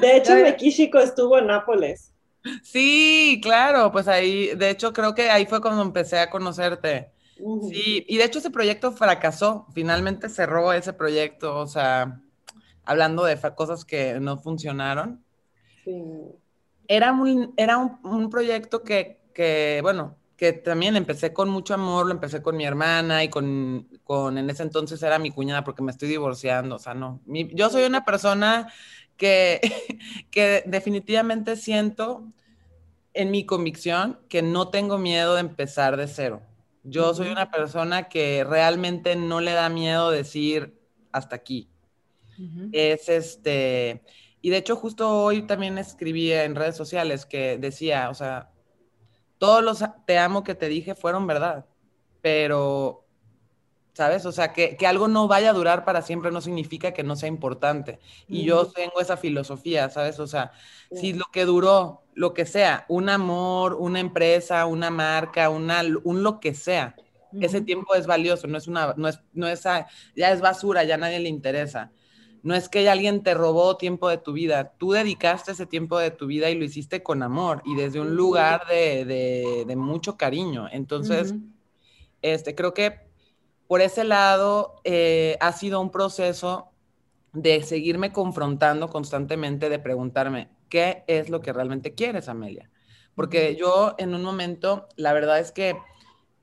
[0.00, 2.12] De hecho, Mekishiko estuvo en Nápoles.
[2.64, 7.12] Sí, claro, pues ahí, de hecho, creo que ahí fue cuando empecé a conocerte.
[7.70, 12.20] Sí, y de hecho ese proyecto fracasó, finalmente cerró ese proyecto, o sea,
[12.84, 15.23] hablando de cosas que no funcionaron,
[16.88, 22.12] era un, era un, proyecto que, que, bueno, que también empecé con mucho amor, lo
[22.12, 25.90] empecé con mi hermana y con, con en ese entonces era mi cuñada porque me
[25.90, 27.20] estoy divorciando, o sea, no.
[27.26, 28.72] yo soy una persona
[29.16, 29.60] que,
[30.30, 32.24] que definitivamente siento
[33.14, 36.42] en mi convicción que no tengo miedo de empezar de cero.
[36.82, 40.78] Yo soy una persona que realmente no le da miedo decir
[41.12, 41.70] hasta aquí.
[42.72, 44.02] Es este,
[44.44, 48.50] y de hecho, justo hoy también escribí en redes sociales que decía, o sea,
[49.38, 51.64] todos los te amo que te dije fueron verdad,
[52.20, 53.06] pero,
[53.94, 54.26] ¿sabes?
[54.26, 57.30] O sea, que, algo no vaya a durar para siempre no significa que no sea
[57.30, 58.00] importante.
[58.28, 60.20] Y yo tengo esa filosofía, ¿sabes?
[60.20, 60.52] O sea,
[60.92, 66.22] si lo que duró, lo que sea, un amor, una empresa, una marca, una, un
[66.22, 66.96] lo que sea,
[67.40, 70.96] ese tiempo es valioso, no es una, no es, no es, ya es basura, ya
[70.96, 71.92] a nadie le interesa.
[72.44, 76.10] No es que alguien te robó tiempo de tu vida, tú dedicaste ese tiempo de
[76.10, 80.68] tu vida y lo hiciste con amor y desde un lugar de, mucho cariño.
[80.70, 81.34] Entonces,
[82.20, 83.00] este, creo que
[83.66, 86.68] por ese lado eh, ha sido un proceso
[87.32, 92.70] de seguirme confrontando constantemente, de preguntarme, ¿qué es lo que realmente quieres, Amelia?
[93.14, 95.78] Porque yo en un momento, la verdad es que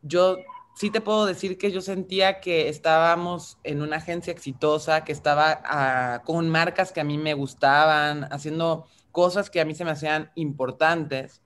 [0.01, 0.37] yo
[0.75, 5.62] sí te puedo decir que yo sentía que estábamos en una agencia exitosa, que estaba
[5.65, 9.91] ah, con marcas que a mí me gustaban, haciendo cosas que a mí se me
[9.91, 11.41] hacían importantes,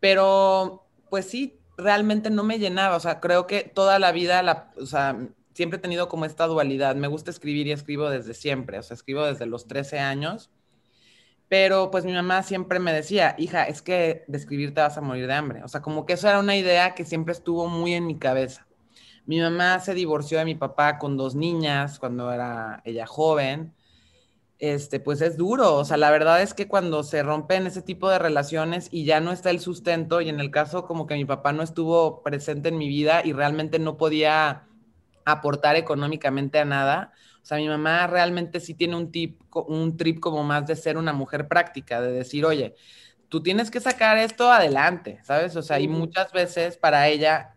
[0.00, 4.72] pero pues sí, realmente no me llenaba, o sea, creo que toda la vida, la,
[4.76, 5.16] o sea,
[5.54, 8.94] siempre he tenido como esta dualidad, me gusta escribir y escribo desde siempre, o sea,
[8.94, 10.50] escribo desde los 13 años,
[11.52, 15.26] pero pues mi mamá siempre me decía, hija, es que de te vas a morir
[15.26, 18.06] de hambre, o sea, como que eso era una idea que siempre estuvo muy en
[18.06, 18.66] mi cabeza.
[19.26, 23.74] Mi mamá se divorció de mi papá con dos niñas cuando era ella joven
[24.58, 25.74] este, pues es duro.
[25.76, 29.20] O sea, la verdad es que cuando se rompen ese tipo de relaciones y ya
[29.20, 32.70] no está el sustento, y en el caso como que mi papá no estuvo presente
[32.70, 34.64] en mi vida y realmente no podía
[35.26, 37.12] aportar económicamente a nada.
[37.42, 40.96] O sea, mi mamá realmente sí tiene un, tip, un trip como más de ser
[40.96, 42.76] una mujer práctica, de decir, oye,
[43.28, 45.56] tú tienes que sacar esto adelante, ¿sabes?
[45.56, 47.54] O sea, y muchas veces para ella,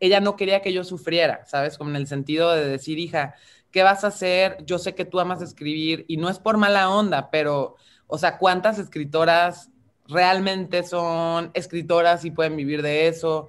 [0.00, 1.76] ella no quería que yo sufriera, ¿sabes?
[1.76, 3.34] Como en el sentido de decir, hija,
[3.70, 4.56] ¿qué vas a hacer?
[4.64, 8.38] Yo sé que tú amas escribir y no es por mala onda, pero, o sea,
[8.38, 9.70] ¿cuántas escritoras
[10.06, 13.48] realmente son escritoras y pueden vivir de eso?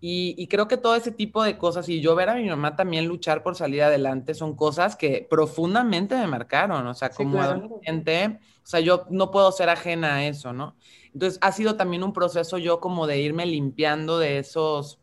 [0.00, 3.06] Y, creo que todo ese tipo de cosas, y yo ver a mi mamá también
[3.06, 8.66] luchar por salir adelante, son cosas que profundamente me marcaron, o sea, como adolescente, o
[8.66, 10.76] sea, yo no puedo ser ajena a eso, ¿no?
[11.12, 15.00] Entonces, ha sido también un proceso yo como de irme limpiando de esos,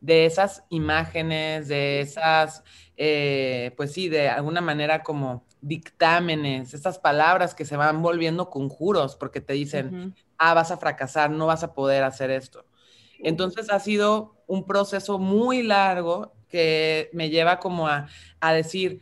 [0.00, 2.62] de esas imágenes, de esas
[3.02, 9.16] eh, pues sí, de alguna manera como dictámenes, estas palabras que se van volviendo conjuros
[9.16, 12.66] porque te dicen, ah, vas a fracasar, no vas a poder hacer esto.
[13.22, 18.08] Entonces ha sido un proceso muy largo que me lleva como a,
[18.40, 19.00] a decir,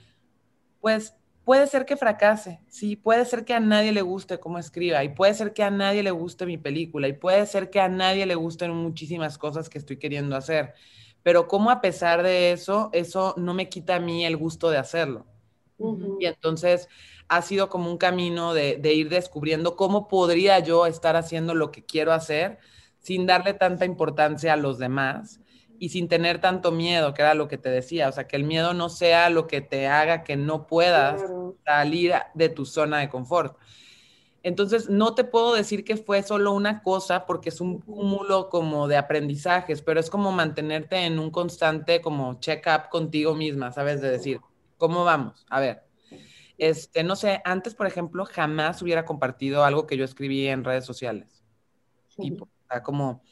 [0.81, 5.03] pues puede ser que fracase, sí, puede ser que a nadie le guste cómo escriba
[5.03, 7.89] y puede ser que a nadie le guste mi película y puede ser que a
[7.89, 10.75] nadie le gusten muchísimas cosas que estoy queriendo hacer
[11.23, 14.79] pero como a pesar de eso, eso no me quita a mí el gusto de
[14.79, 15.27] hacerlo.
[16.19, 16.89] Y entonces
[17.29, 21.85] ha sido como un camino de, ir descubriendo cómo podría yo estar haciendo lo que
[21.85, 22.59] quiero hacer
[23.01, 25.41] sin darle tanta importancia a los demás
[25.79, 28.45] y sin tener tanto miedo, que era lo que te decía, o sea, que el
[28.45, 31.23] miedo no sea lo que te haga que no puedas
[31.65, 33.57] salir de tu zona de confort.
[34.43, 38.89] Entonces, no te puedo decir que fue solo una cosa porque es un cúmulo como
[38.89, 44.01] de aprendizajes, pero es como mantenerte en un constante como check-up contigo misma, ¿sabes?
[44.01, 44.41] De decir,
[44.77, 45.45] ¿cómo vamos?
[45.51, 45.83] A ver,
[46.57, 50.85] este, no sé, antes, por ejemplo, jamás hubiera compartido algo que yo escribí en redes
[50.85, 51.45] sociales.
[52.17, 53.23] Tipo, o sea, como,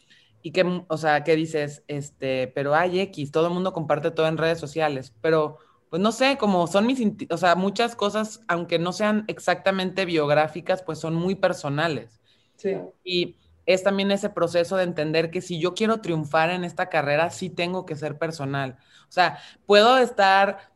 [0.43, 1.85] y que, o sea, ¿qué dices?
[1.89, 5.59] Este, pero hay X, todo el mundo comparte todo en redes sociales, pero
[5.91, 10.83] pues no sé, como son mis, o sea, muchas cosas, aunque no sean exactamente biográficas,
[10.83, 12.21] pues son muy personales.
[12.57, 12.77] Sí.
[13.05, 17.31] Y es también ese proceso de entender que si yo quiero triunfar en esta carrera,
[17.31, 18.79] sí tengo que ser personal.
[19.09, 20.73] O sea, puedo estar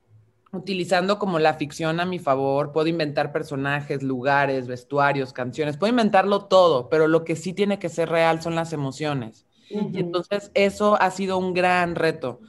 [0.53, 6.47] utilizando como la ficción a mi favor, puedo inventar personajes, lugares, vestuarios, canciones, puedo inventarlo
[6.47, 9.47] todo, pero lo que sí tiene que ser real son las emociones.
[9.69, 12.41] Y entonces eso ha sido un gran reto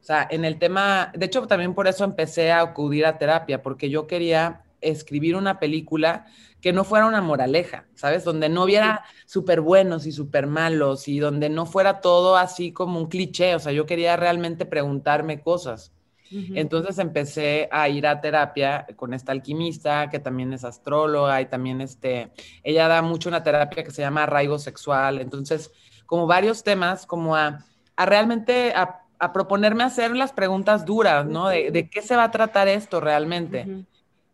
[0.00, 3.62] o sea, en el tema, de hecho también por eso empecé a acudir a terapia,
[3.62, 6.26] porque yo quería escribir una película
[6.62, 8.24] que no fuera una moraleja, ¿sabes?
[8.24, 12.98] Donde no hubiera súper buenos y súper malos y donde no fuera todo así como
[12.98, 15.92] un cliché, o sea, yo quería realmente preguntarme cosas.
[16.30, 21.80] Entonces empecé a ir a terapia con esta alquimista que también es astróloga y también
[21.80, 22.30] este,
[22.62, 25.72] ella da mucho una terapia que se llama arraigo sexual, entonces
[26.06, 27.64] como varios temas, como a,
[27.96, 31.48] a realmente a a proponerme hacer las preguntas duras, ¿no?
[31.48, 33.84] De, qué se va a tratar esto realmente.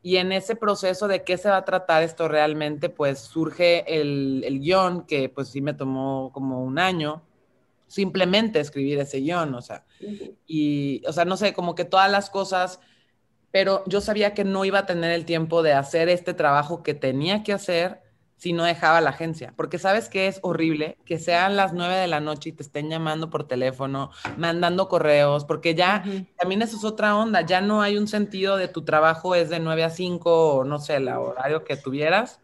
[0.00, 4.44] Y en ese proceso de qué se va a tratar esto realmente, pues surge el,
[4.46, 7.22] el guion, que pues sí me tomó como un año,
[7.86, 9.84] simplemente escribir ese guion, o sea,
[10.46, 12.80] y, o sea, no sé, como que todas las cosas,
[13.50, 16.94] pero yo sabía que no iba a tener el tiempo de hacer este trabajo que
[16.94, 18.02] tenía que hacer
[18.36, 22.06] si no dejaba la agencia, porque sabes que es horrible que sean las nueve de
[22.06, 26.04] la noche y te estén llamando por teléfono, mandando correos, porque ya
[26.38, 29.58] también eso es otra onda, ya no hay un sentido de tu trabajo es de
[29.58, 32.40] nueve a cinco o no sé, el horario que tuvieras.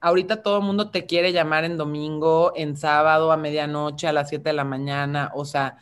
[0.00, 4.28] Ahorita todo el mundo te quiere llamar en domingo, en sábado, a medianoche, a las
[4.28, 5.78] siete de la mañana, o sea,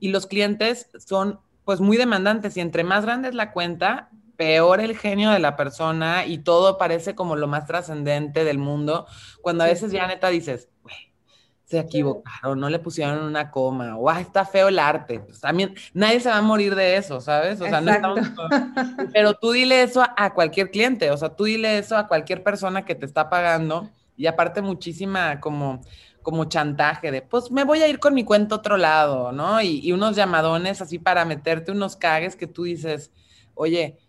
[0.00, 4.80] y los clientes son pues muy demandantes y entre más grande es la cuenta, peor
[4.80, 9.06] el genio de la persona y todo parece como lo más trascendente del mundo,
[9.42, 10.68] cuando a veces ya neta dices,
[11.66, 15.18] se equivocaron, no le pusieron una coma, o ah, está feo el arte.
[15.18, 17.60] Pues también nadie se va a morir de eso, ¿sabes?
[17.60, 18.20] O sea, no estamos...
[19.12, 22.84] Pero tú dile eso a, cualquier cliente, o sea, tú dile eso a cualquier persona
[22.84, 25.82] que te está pagando y aparte muchísima como
[26.22, 29.62] como chantaje de, pues me voy a ir con mi cuenta a otro lado, ¿no?
[29.62, 33.12] Y, unos llamadones así para meterte unos cagues que tú dices,
[33.54, 34.00] oye,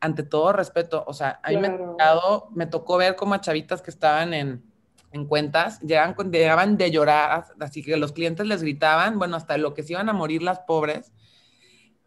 [0.00, 3.82] ante todo respeto, o sea, a mí me, tocado, me tocó ver como a chavitas
[3.82, 4.64] que estaban en,
[5.12, 9.74] en cuentas, llegaban, llegaban de llorar, así que los clientes les gritaban, bueno, hasta lo
[9.74, 11.12] que se iban a morir las pobres.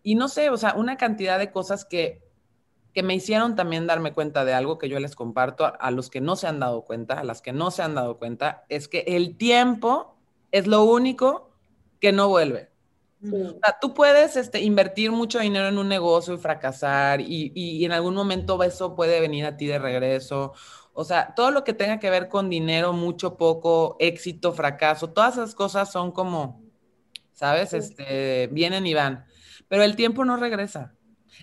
[0.03, 2.23] Y no sé, o sea, una cantidad de cosas que,
[2.93, 6.21] que me hicieron también darme cuenta de algo que yo les comparto a, los que
[6.21, 9.03] no se han dado cuenta, a las que no se han dado cuenta, es que
[9.07, 10.15] el tiempo
[10.51, 11.51] es lo único
[11.99, 12.69] que no vuelve.
[13.23, 17.85] O sea, tú puedes este, invertir mucho dinero en un negocio y fracasar y, y,
[17.85, 20.53] en algún momento eso puede venir a ti de regreso
[21.01, 25.33] o sea, todo lo que tenga que ver con dinero, mucho, poco, éxito, fracaso, todas
[25.33, 26.61] esas cosas son como,
[27.33, 27.73] ¿sabes?
[27.73, 29.25] Este, vienen y van.
[29.67, 30.93] Pero el tiempo no regresa.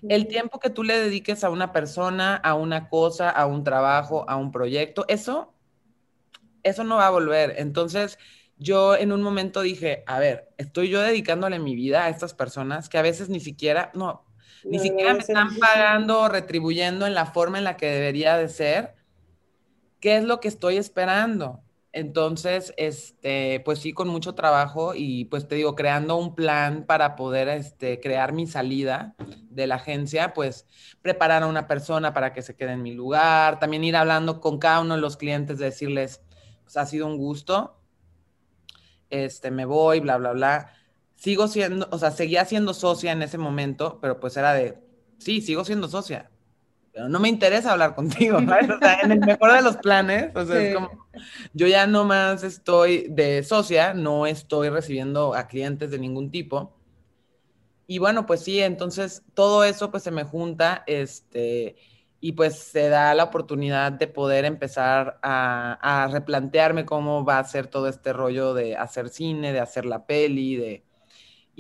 [0.09, 4.25] El tiempo que tú le dediques a una persona, a una cosa, a un trabajo,
[4.29, 5.55] a un proyecto, eso,
[6.63, 7.55] eso no va a volver.
[7.59, 8.19] Entonces,
[8.59, 12.89] yo en un momento dije, a ver, estoy yo dedicándole mi vida a estas personas
[12.89, 14.25] que a veces ni siquiera, no,
[14.65, 18.49] ni siquiera me están pagando o retribuyendo en la forma en la que debería de
[18.49, 18.98] ser.
[20.01, 21.63] ¿Qué es lo que estoy esperando?
[21.93, 27.17] Entonces, este, pues sí, con mucho trabajo y pues te digo, creando un plan para
[27.17, 29.17] poder este, crear mi salida
[29.51, 30.67] de la agencia, pues
[31.03, 34.59] preparar a una persona para que se quede en mi lugar, también ir hablando con
[34.59, 36.21] cada uno de los clientes, decirles,
[36.63, 37.81] pues ha sido un gusto,
[39.11, 40.73] este, me voy, bla, bla, bla.
[41.17, 44.79] Sigo siendo, o sea, seguía siendo socia en ese momento, pero pues era de,
[45.19, 46.31] sí, sigo siendo socia,
[47.07, 48.71] no me interesa hablar contigo, ¿sabes?
[48.71, 51.07] O sea, en el mejor de los planes, o sea, es como,
[51.53, 56.75] yo ya no más estoy de socia, no estoy recibiendo a clientes de ningún tipo.
[57.87, 61.77] Y bueno, pues sí, entonces todo eso pues se me junta, este,
[62.21, 67.45] y pues se da la oportunidad de poder empezar a, a replantearme cómo va a
[67.45, 70.88] ser todo este rollo de hacer cine, de hacer la peli, de,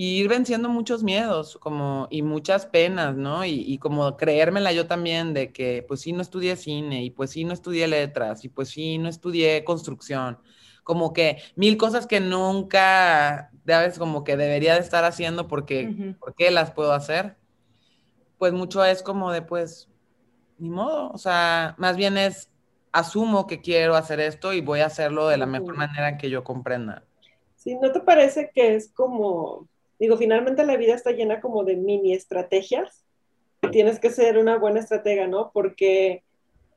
[0.00, 3.44] y ir venciendo muchos miedos como, y muchas penas, ¿no?
[3.44, 7.30] Y, y, como creérmela yo también de que pues sí no estudié cine y pues
[7.30, 10.38] sí no estudié letras y pues sí no estudié construcción.
[10.84, 13.98] Como que mil cosas que nunca, ¿sabes?
[13.98, 17.36] Como que debería de estar haciendo porque, ¿por qué las puedo hacer?
[18.38, 19.88] Pues mucho es como de pues,
[20.58, 22.52] ni modo, o sea, más bien es,
[22.92, 26.44] asumo que quiero hacer esto y voy a hacerlo de la mejor manera que yo
[26.44, 27.02] comprenda.
[27.56, 29.66] Sí, ¿no te parece que es como
[29.98, 33.04] Digo, finalmente la vida está llena como de mini estrategias.
[33.72, 35.50] Tienes que ser una buena estratega, ¿no?
[35.52, 36.22] Porque,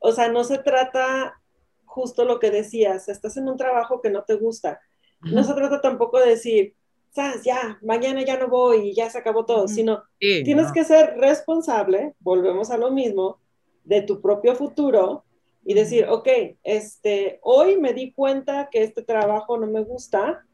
[0.00, 1.40] o sea, no se trata
[1.84, 4.80] justo lo que decías, estás en un trabajo que no te gusta.
[5.20, 6.74] No se trata tampoco de decir,
[7.10, 7.44] ¿sabes?
[7.44, 12.14] Ya, mañana ya no voy y ya se acabó todo, sino tienes que ser responsable,
[12.18, 13.38] volvemos a lo mismo,
[13.84, 15.24] de tu propio futuro
[15.64, 16.28] y decir, ok,
[16.62, 20.44] este, hoy me di cuenta que este trabajo no me gusta,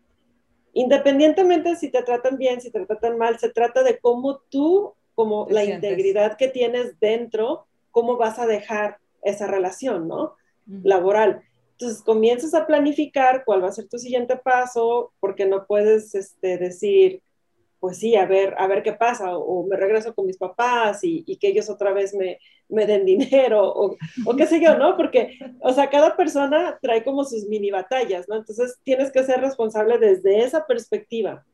[0.73, 5.47] independientemente si te tratan bien, si te tratan mal, se trata de cómo tú, como
[5.51, 10.35] la integridad que tienes dentro, cómo vas a dejar esa relación, ¿no?
[10.66, 11.43] Laboral.
[11.73, 16.59] Entonces comienzas a planificar cuál va a ser tu siguiente paso, porque no puedes este,
[16.59, 17.23] decir,
[17.81, 21.37] pues sí, a ver, a ver qué pasa, o, me regreso con mis papás y,
[21.37, 22.39] que ellos otra vez me,
[22.69, 23.97] me den dinero, o,
[24.37, 24.97] qué sé yo, ¿no?
[24.97, 28.37] Porque, o sea, cada persona trae como sus mini batallas, ¿no?
[28.37, 31.45] Entonces tienes que ser responsable desde esa perspectiva.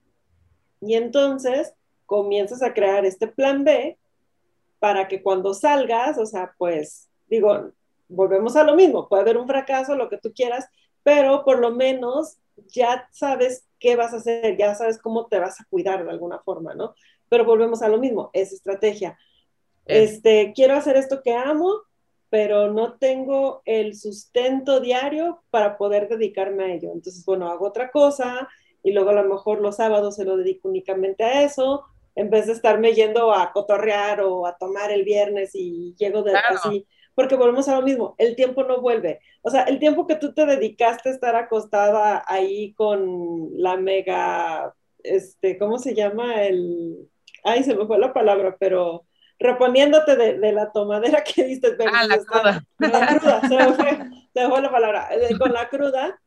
[0.80, 1.72] Y entonces
[2.06, 3.96] comienzas a crear este plan B
[4.78, 7.70] para que cuando salgas, o sea, pues, digo,
[8.08, 10.68] volvemos a lo mismo, puede haber un fracaso, lo que tú quieras,
[11.02, 12.38] pero por lo menos
[12.68, 16.38] ya sabes qué vas a hacer, ya sabes cómo te vas a cuidar de alguna
[16.40, 16.94] forma, ¿no?
[17.28, 19.18] Pero volvemos a lo mismo, es estrategia.
[19.86, 21.82] Este, quiero hacer esto que amo,
[22.30, 26.90] pero no tengo el sustento diario para poder dedicarme a ello.
[26.92, 28.48] Entonces, bueno, hago otra cosa
[28.82, 32.46] y luego a lo mejor los sábados se lo dedico únicamente a eso, en vez
[32.46, 37.36] de estarme yendo a cotorrear o a tomar el viernes y llego de así porque
[37.36, 39.20] volvemos a lo mismo, el tiempo no vuelve.
[39.42, 44.74] O sea, el tiempo que tú te dedicaste a estar acostada ahí con la mega,
[45.02, 46.42] este, ¿cómo se llama?
[46.44, 47.08] El,
[47.44, 49.04] ay, se me fue la palabra, pero
[49.38, 51.76] reponiéndote de, la tomadera que diste.
[51.92, 52.64] Ah, la cruda.
[52.78, 53.90] La cruda, se me fue,
[54.32, 55.08] se me fue la palabra.
[55.38, 56.20] Con la cruda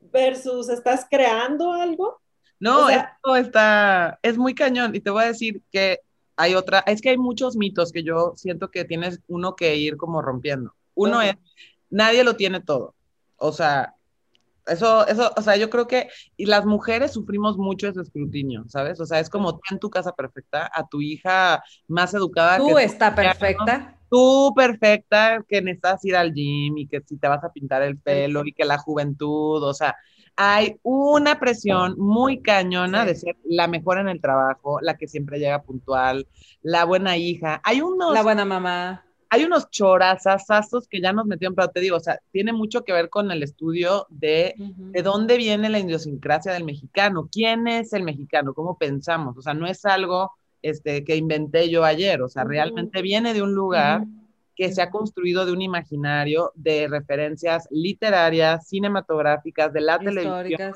[0.00, 2.20] versus, ¿estás creando algo?
[2.60, 6.00] No, esto está, es muy cañón y te voy a decir que
[6.36, 9.96] hay otra, es que hay muchos mitos que yo siento que tienes uno que ir
[9.96, 10.74] como rompiendo.
[10.94, 11.34] Uno es,
[11.90, 12.94] nadie lo tiene todo.
[13.36, 13.94] O sea,
[14.68, 19.00] Eso, eso, o sea, yo creo que, y las mujeres sufrimos mucho ese escrutinio, ¿sabes?
[19.00, 22.58] O sea, es como ten tu casa perfecta, a tu hija más educada.
[22.58, 23.94] Tú está perfecta.
[24.10, 27.98] Tú perfecta, que necesitas ir al gym y que si te vas a pintar el
[27.98, 29.96] pelo y que la juventud, o sea,
[30.34, 35.38] hay una presión muy cañona de ser la mejor en el trabajo, la que siempre
[35.38, 36.26] llega puntual,
[36.62, 37.60] la buena hija.
[37.64, 38.14] Hay unos...
[38.14, 42.18] La buena mamá hay unos chorazazos que ya nos metieron, pero te digo, o sea,
[42.32, 47.28] tiene mucho que ver con el estudio de de dónde viene la idiosincrasia del mexicano,
[47.30, 51.84] quién es el mexicano, cómo pensamos, o sea, no es algo este, que inventé yo
[51.84, 54.04] ayer, o sea, realmente viene de un lugar
[54.56, 60.74] que se ha construido de un imaginario de referencias literarias, cinematográficas, de la televisión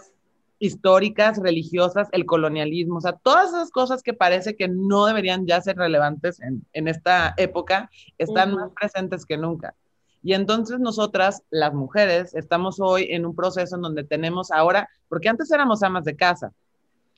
[0.62, 5.60] históricas, religiosas, el colonialismo, o sea, todas esas cosas que parece que no deberían ya
[5.60, 9.74] ser relevantes en, en esta época, están más presentes que nunca.
[10.22, 15.28] Y entonces nosotras, las mujeres, estamos hoy en un proceso en donde tenemos ahora, porque
[15.28, 16.52] antes éramos amas de casa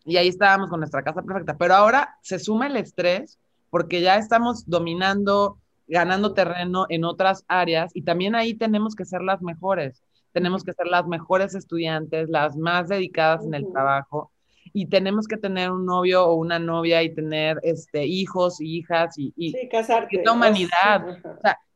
[0.07, 3.39] y ahí estábamos con nuestra casa perfecta, pero ahora se suma el estrés
[3.69, 9.21] porque ya estamos dominando, ganando terreno en otras áreas y también ahí tenemos que ser
[9.21, 10.03] las mejores
[10.35, 14.33] tenemos que ser las mejores estudiantes, las más dedicadas en el trabajo
[14.73, 19.17] y tenemos que tener un novio o una novia y tener este, hijos y hijas
[19.17, 20.23] y, y, sí, casarte.
[20.25, 21.07] la humanidad.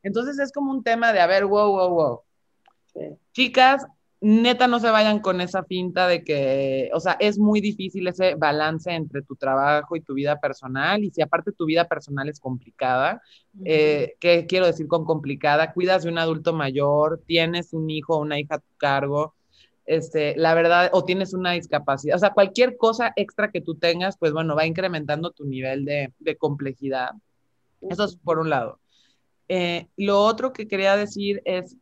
[0.03, 2.21] entonces es como un tema de, a ver, wow, wow, wow.
[3.33, 3.87] Chicas,
[4.21, 8.35] neta no se vayan con esa finta de que, o sea, es muy difícil ese
[8.35, 12.41] balance entre tu trabajo y tu vida personal, y si aparte tu vida personal es
[12.41, 13.23] complicada,
[13.65, 15.73] eh, ¿qué quiero decir con complicada?
[15.73, 19.35] Cuidas de un adulto mayor, tienes un hijo o una hija a tu cargo,
[19.87, 24.19] este, la verdad, o tienes una discapacidad, o sea, cualquier cosa extra que tú tengas,
[24.19, 27.11] pues bueno, va incrementando tu nivel de, complejidad.
[27.81, 28.81] Eso es por un lado.
[29.49, 31.77] Eh, lo otro que quería decir es,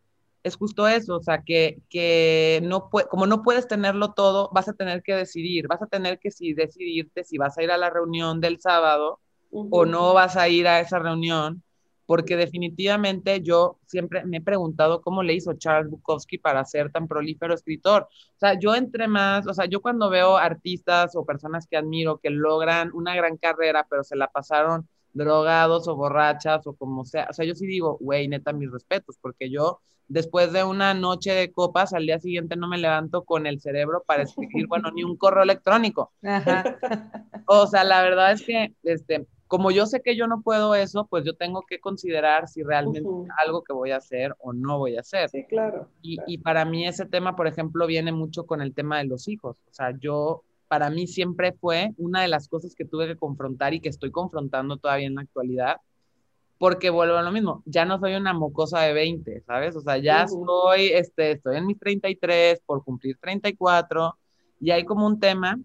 [0.47, 4.75] es justo eso, o sea, que, que no como no puedes tenerlo todo, vas a
[4.75, 7.91] tener que decidir, vas a tener que si decidirte si vas a ir a la
[7.91, 9.19] reunión del sábado
[9.51, 11.65] o no vas a ir a esa reunión,
[12.07, 17.09] porque definitivamente yo siempre me he preguntado cómo le hizo Charles Bukowski para ser tan
[17.09, 18.03] prolífero escritor.
[18.05, 22.19] O sea, yo entre más, o sea, yo cuando veo artistas o personas que admiro
[22.19, 27.27] que logran una gran carrera, pero se la pasaron drogados o borrachas o como sea,
[27.31, 31.33] o sea, yo sí digo, güey, neta, mis respetos, porque yo después de una noche
[31.33, 35.05] de copas, al día siguiente no me levanto con el cerebro para escribir, bueno, ni
[35.05, 36.13] un correo electrónico.
[37.49, 41.07] O sea, la verdad es que, este, como yo sé que yo no puedo eso,
[41.07, 44.79] pues yo tengo que considerar si realmente es algo que voy a hacer o no
[44.79, 45.29] voy a hacer.
[45.31, 48.99] Sí, claro y, y para mí ese tema, por ejemplo, viene mucho con el tema
[48.99, 49.57] de los hijos.
[49.71, 53.75] O sea, yo, para mí siempre fue una de las cosas que tuve que confrontar
[53.75, 55.77] y que estoy confrontando todavía en la actualidad,
[56.59, 59.77] porque vuelvo a lo mismo, ya no soy una mocosa de 20, ¿sabes?
[59.77, 64.17] O sea, ya estoy, este, estoy en mis 33, por cumplir 34,
[64.61, 65.59] y hay como un tema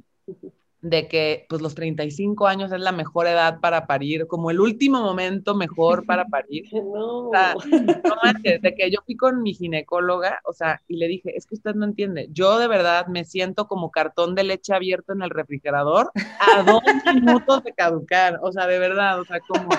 [0.81, 4.99] de que pues los 35 años es la mejor edad para parir, como el último
[5.01, 6.65] momento mejor para parir.
[6.91, 7.29] No.
[7.29, 11.07] O sea, no manches, de que yo fui con mi ginecóloga, o sea, y le
[11.07, 14.73] dije, es que usted no entiende, yo de verdad me siento como cartón de leche
[14.73, 16.81] abierto en el refrigerador a dos
[17.15, 19.69] minutos de caducar, o sea, de verdad, o sea, como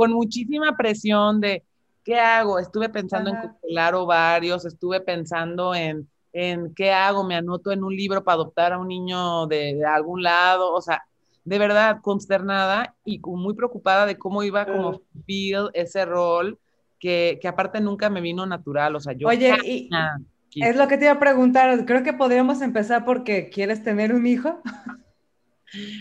[0.00, 1.62] con muchísima presión de,
[2.02, 2.58] ¿qué hago?
[2.58, 7.22] Estuve pensando en congelar ovarios, estuve pensando en, en, ¿qué hago?
[7.22, 11.04] Me anoto en un libro para adoptar a un niño de, algún lado, o sea,
[11.44, 16.58] de verdad consternada y muy preocupada de cómo iba como feel ese rol
[16.98, 19.28] que, que, aparte nunca me vino natural, o sea, yo...
[19.28, 19.90] Oye, y
[20.54, 24.26] es lo que te iba a preguntar, creo que podríamos empezar porque quieres tener un
[24.26, 24.62] hijo.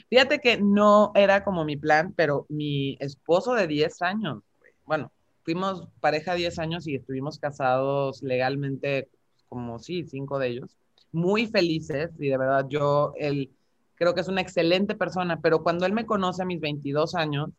[0.09, 4.41] Fíjate que no era como mi plan, pero mi esposo de 10 años,
[4.85, 5.11] bueno,
[5.43, 9.07] fuimos pareja 10 años y estuvimos casados legalmente,
[9.47, 10.77] como sí, cinco de ellos,
[11.11, 13.51] muy felices y de verdad yo, él,
[13.95, 17.49] creo que es una excelente persona, pero cuando él me conoce a mis 22 años,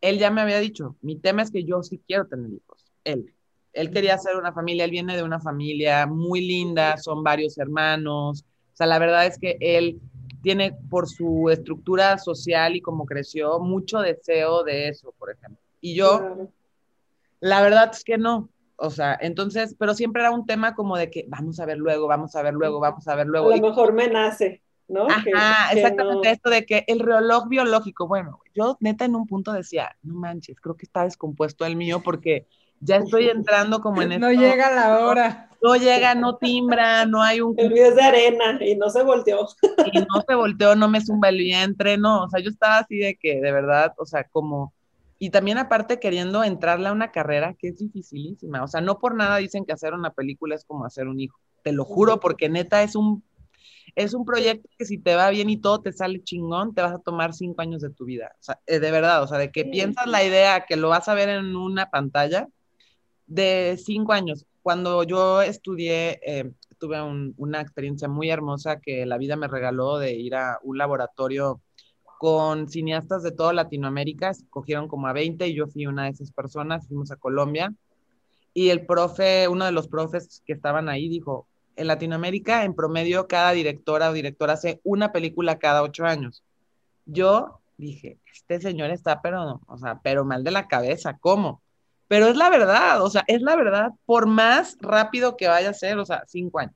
[0.00, 3.32] él ya me había dicho, mi tema es que yo sí quiero tener hijos, él.
[3.72, 8.42] Él quería hacer una familia, él viene de una familia muy linda, son varios hermanos,
[8.72, 10.00] o sea, la verdad es que él
[10.46, 15.58] tiene por su estructura social y como creció mucho deseo de eso, por ejemplo.
[15.80, 16.52] Y yo,
[17.40, 18.48] la verdad es que no.
[18.76, 22.06] O sea, entonces, pero siempre era un tema como de que vamos a ver luego,
[22.06, 23.50] vamos a ver luego, vamos a ver luego.
[23.50, 25.08] A lo mejor me nace, ¿no?
[25.08, 29.96] Ajá, exactamente esto de que el reloj biológico, bueno, yo neta en un punto decía,
[30.04, 32.46] no manches, creo que está descompuesto el mío porque
[32.78, 35.45] ya estoy entrando como en No llega la hora.
[35.62, 37.54] No, llega, no timbra, no hay un...
[37.58, 39.46] El río es de arena y no se volteó.
[39.92, 42.98] Y no se volteó, no me zumba el vientre, no, o sea, yo estaba así
[42.98, 44.72] de que, de verdad, o sea, como...
[45.18, 49.14] Y también aparte queriendo entrarle a una carrera que es dificilísima, o sea, no por
[49.14, 52.50] nada dicen que hacer una película es como hacer un hijo, te lo juro, porque
[52.50, 53.24] neta es un,
[53.94, 56.92] es un proyecto que si te va bien y todo te sale chingón, te vas
[56.92, 58.36] a tomar cinco años de tu vida.
[58.38, 61.08] O sea, eh, de verdad, o sea, de que piensas la idea que lo vas
[61.08, 62.46] a ver en una pantalla
[63.26, 64.44] de cinco años.
[64.66, 70.14] Cuando yo estudié, eh, tuve una experiencia muy hermosa que la vida me regaló de
[70.14, 71.60] ir a un laboratorio
[72.18, 76.32] con cineastas de toda Latinoamérica, cogieron como a 20 y yo fui una de esas
[76.32, 77.72] personas, fuimos a Colombia
[78.54, 81.46] y el profe, uno de los profes que estaban ahí dijo,
[81.76, 86.42] en Latinoamérica en promedio cada directora o director hace una película cada ocho años.
[87.04, 91.62] Yo dije, este señor está pero, o sea, pero mal de la cabeza, ¿cómo?
[92.08, 95.74] Pero es la verdad, o sea, es la verdad, por más rápido que vaya a
[95.74, 96.74] ser, o sea, cinco años.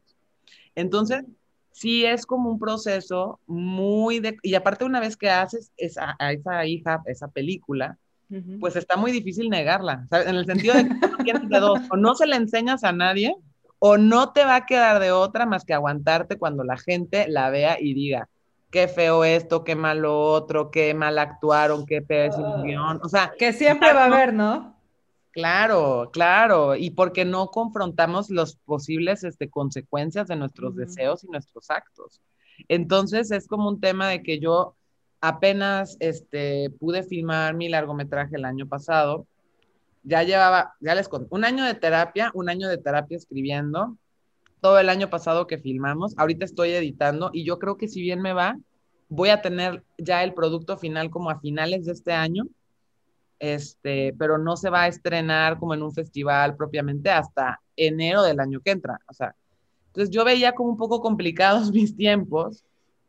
[0.75, 1.25] Entonces,
[1.73, 6.33] sí es como un proceso muy de, y aparte una vez que haces esa, a
[6.33, 7.97] esa hija, esa película,
[8.61, 12.15] pues está muy difícil negarla, en el sentido de que tienes de dos, o no
[12.15, 13.35] se le enseñas a nadie,
[13.81, 17.51] o no te va a quedar de otra más que aguantarte cuando la gente la
[17.51, 18.29] vea y diga,
[18.71, 22.63] qué feo esto, qué malo otro, qué mal actuaron, qué pésimo ah.
[22.63, 23.33] guion, o sea.
[23.37, 24.80] Que siempre va a haber, ¿no?
[25.33, 31.71] Claro, claro, y porque no confrontamos las posibles este, consecuencias de nuestros deseos y nuestros
[31.71, 32.21] actos.
[32.69, 34.75] Entonces es como un tema de que yo
[35.21, 39.27] apenas este, pude filmar mi largometraje el año pasado,
[40.03, 43.97] ya llevaba, ya les conté, un año de terapia, un año de terapia escribiendo,
[44.61, 48.21] todo el año pasado que filmamos, ahorita estoy editando y yo creo que si bien
[48.21, 48.59] me va,
[49.09, 52.47] voy a tener ya el producto final como a finales de este año
[53.41, 58.39] este, pero no se va a estrenar como en un festival propiamente hasta enero del
[58.39, 59.01] año que entra.
[59.09, 59.35] O sea,
[59.87, 62.63] entonces yo veía como un poco complicados mis tiempos.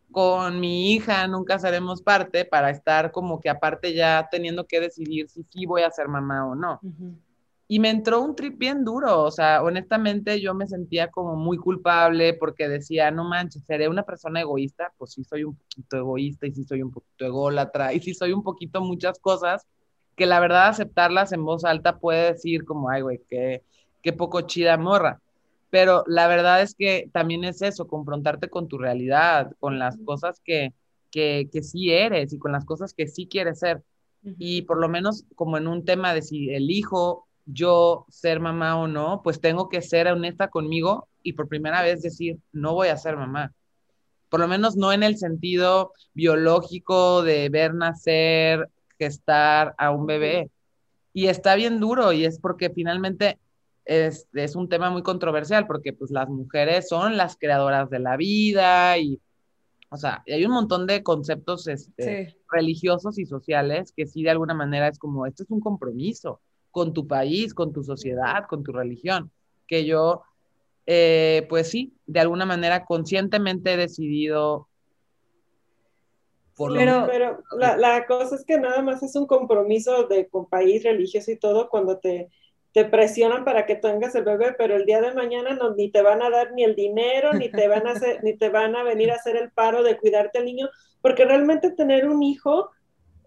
[0.09, 5.29] Con mi hija nunca seremos parte para estar como que aparte ya teniendo que decidir
[5.29, 6.81] si sí voy a ser mamá o no.
[7.69, 11.57] Y me entró un trip bien duro, o sea, honestamente yo me sentía como muy
[11.57, 16.47] culpable porque decía, no manches, seré una persona egoísta, pues sí soy un poquito egoísta
[16.47, 19.65] y sí soy un poquito ególatra y sí soy un poquito muchas cosas,
[20.21, 23.63] que la verdad aceptarlas en voz alta puede decir como, ay, güey, qué,
[24.03, 25.19] qué poco chida morra.
[25.71, 30.39] Pero la verdad es que también es eso, confrontarte con tu realidad, con las cosas
[30.45, 30.73] que,
[31.09, 33.81] que, que sí eres y con las cosas que sí quieres ser.
[34.37, 38.87] Y por lo menos como en un tema de si elijo yo ser mamá o
[38.87, 42.97] no, pues tengo que ser honesta conmigo y por primera vez decir, no voy a
[42.97, 43.55] ser mamá.
[44.29, 48.69] Por lo menos no en el sentido biológico de ver nacer
[49.05, 50.49] estar a un bebé.
[51.13, 53.37] Y está bien duro y es porque finalmente
[53.85, 58.15] es, es, un tema muy controversial porque pues las mujeres son las creadoras de la
[58.15, 59.19] vida y,
[59.89, 64.53] o sea, hay un montón de conceptos este, religiosos y sociales que sí de alguna
[64.53, 66.39] manera es como, esto es un compromiso
[66.71, 69.31] con tu país, con tu sociedad, con tu religión,
[69.67, 70.23] que yo,
[70.85, 74.69] eh, pues sí, de alguna manera conscientemente he decidido
[76.57, 80.83] pero, pero la, la, cosa es que nada más es un compromiso de con país
[80.83, 82.29] religioso y todo cuando te,
[82.73, 86.01] te presionan para que tengas el bebé, pero el día de mañana no, ni te
[86.01, 88.83] van a dar ni el dinero, ni te van a hacer, ni te van a
[88.83, 90.69] venir a hacer el paro de cuidarte al niño,
[91.01, 92.69] porque realmente tener un hijo,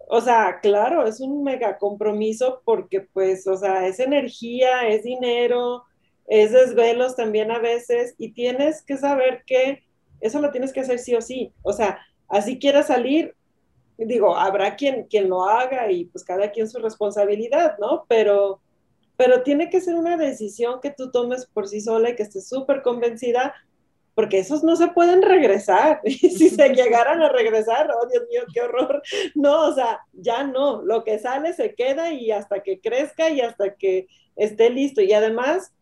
[0.08, 5.84] o sea, claro, es un mega compromiso porque pues, o sea, es energía, es dinero,
[6.26, 9.82] es desvelos también a veces, y tienes que saber que
[10.20, 11.98] eso lo tienes que hacer sí o sí, o sea,
[12.28, 13.34] así quiera salir,
[13.98, 18.04] digo, habrá quien, quien lo haga y pues cada quien su responsabilidad, ¿no?
[18.08, 18.60] Pero,
[19.16, 22.48] pero tiene que ser una decisión que tú tomes por sí sola y que estés
[22.48, 23.54] súper convencida,
[24.14, 26.00] porque esos no se pueden regresar.
[26.04, 29.02] Y si se llegaran a regresar, oh Dios mío, qué horror.
[29.34, 30.82] No, o sea, ya no.
[30.82, 34.06] Lo que sale se queda y hasta que crezca y hasta que
[34.36, 35.00] esté listo.
[35.00, 35.72] Y además,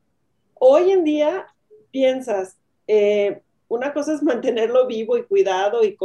[0.55, 1.47] hoy en día
[1.90, 3.43] piensas, eh,
[3.73, 5.97] una cosa es mantenerlo vivo y cuidado y,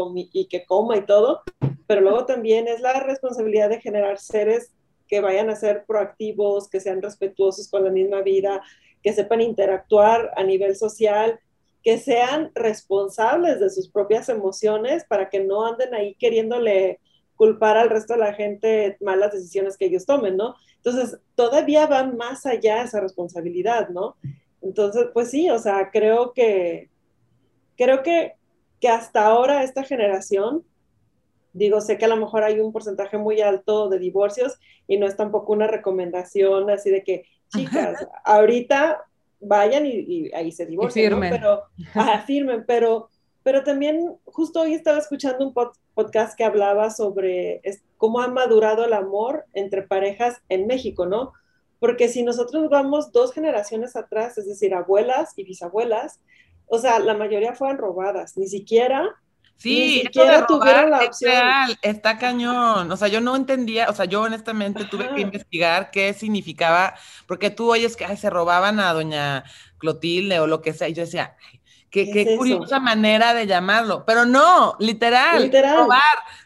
[0.47, 1.41] que coma y todo,
[1.86, 4.72] pero luego también es la responsabilidad de generar seres
[5.05, 8.61] que vayan a ser proactivos, que sean respetuosos con la misma vida,
[9.03, 11.41] que sepan interactuar a nivel social,
[11.84, 17.01] que sean responsables de sus propias emociones para que no anden ahí queriéndole
[17.36, 20.55] culpar al resto de la gente malas decisiones que ellos tomen, ¿no?
[20.78, 24.15] Entonces, todavía va más allá esa responsabilidad, ¿no?
[24.61, 26.89] Entonces, pues sí, o sea, creo que,
[27.78, 28.34] creo que,
[28.82, 30.63] que hasta ahora esta generación,
[31.53, 35.07] digo, sé que a lo mejor hay un porcentaje muy alto de divorcios y no
[35.07, 37.25] es tampoco una recomendación así de que,
[37.55, 39.03] chicas, ahorita
[39.39, 41.63] vayan y, ahí se divorcian, pero
[41.93, 43.09] afirmen, pero,
[43.43, 45.53] pero también justo hoy estaba escuchando un
[45.93, 47.61] podcast que hablaba sobre
[47.97, 51.34] cómo ha madurado el amor entre parejas en México, ¿no?
[51.80, 56.19] Porque si nosotros vamos dos generaciones atrás, es decir, abuelas y bisabuelas,
[56.68, 59.15] o sea, la mayoría fueron robadas, ni siquiera
[59.57, 61.32] Sí, Ni siquiera tuvieron la opción.
[61.32, 62.91] Real, está cañón.
[62.91, 66.93] O sea, yo no entendía, o sea, yo honestamente tuve que investigar qué significaba,
[67.26, 69.43] porque tú oyes que se robaban a doña
[69.80, 71.36] Clotilde o lo que sea, y yo decía,
[71.89, 74.03] qué, qué, curiosa manera de llamarlo.
[74.05, 76.01] Pero no, literal, literal, robar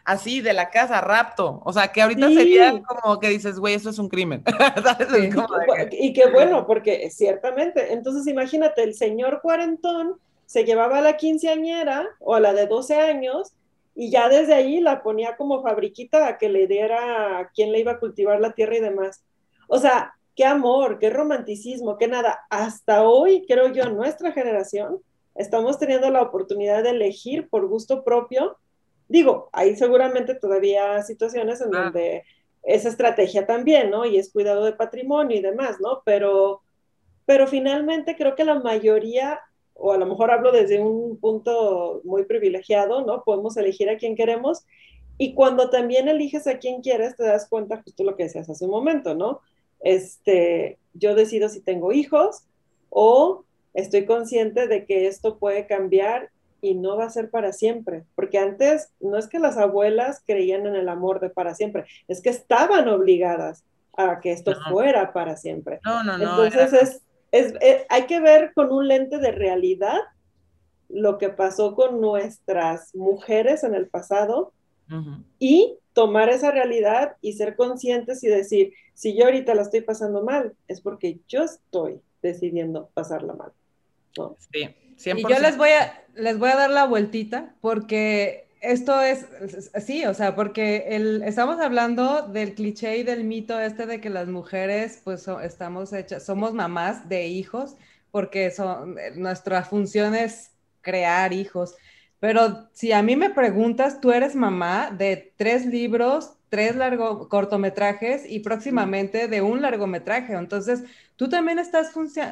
[0.05, 1.61] así de la casa, rapto.
[1.65, 4.43] O sea, que ahorita sería como que dices, güey, eso es un crimen.
[5.91, 12.07] Y qué bueno, porque ciertamente, entonces imagínate, el señor cuarentón se llevaba a la quinceañera
[12.19, 13.53] o a la de 12 años
[13.95, 17.79] y ya desde ahí la ponía como fabriquita a que le diera a quien le
[17.79, 19.23] iba a cultivar la tierra y demás.
[19.67, 22.41] O sea, qué amor, qué romanticismo, qué nada.
[22.49, 24.99] Hasta hoy, creo yo, nuestra generación,
[25.35, 28.57] estamos teniendo la oportunidad de elegir por gusto propio.
[29.07, 32.23] Digo, hay seguramente todavía situaciones en donde
[32.63, 34.05] esa estrategia también, ¿no?
[34.05, 36.01] Y es cuidado de patrimonio y demás, ¿no?
[36.05, 36.61] Pero,
[37.25, 39.39] pero finalmente creo que la mayoría
[39.81, 43.23] o a lo mejor hablo desde un punto muy privilegiado, ¿no?
[43.23, 44.65] Podemos elegir a quien queremos
[45.17, 48.65] y cuando también eliges a quien quieres, te das cuenta justo lo que decías hace
[48.65, 49.41] un momento, ¿no?
[49.79, 52.43] Este, yo decido si tengo hijos
[52.89, 53.43] o
[53.73, 56.29] estoy consciente de que esto puede cambiar
[56.61, 60.67] y no va a ser para siempre, porque antes no es que las abuelas creían
[60.67, 63.63] en el amor de para siempre, es que estaban obligadas
[63.97, 65.79] a que esto fuera para siempre.
[65.83, 66.43] No, no, no.
[66.45, 67.01] Entonces es
[67.31, 69.99] es, eh, hay que ver con un lente de realidad
[70.89, 74.53] lo que pasó con nuestras mujeres en el pasado
[75.39, 80.21] y tomar esa realidad y ser conscientes y decir, si yo ahorita la estoy pasando
[80.21, 83.53] mal, es porque yo estoy decidiendo pasarla mal.
[84.51, 84.69] Sí,
[85.05, 89.25] Y yo les voy, a, les voy a dar la vueltita porque esto es,
[89.83, 94.11] sí, o sea, porque el, estamos hablando del cliché y del mito este de que
[94.11, 97.75] las mujeres, pues, estamos hechas, somos mamás de hijos,
[98.11, 100.51] porque son, nuestra función es
[100.81, 101.75] crear hijos.
[102.19, 108.29] Pero si a mí me preguntas, tú eres mamá de tres libros, tres largo, cortometrajes
[108.29, 110.33] y próximamente de un largometraje.
[110.33, 110.83] Entonces,
[111.21, 111.91] tú también estás,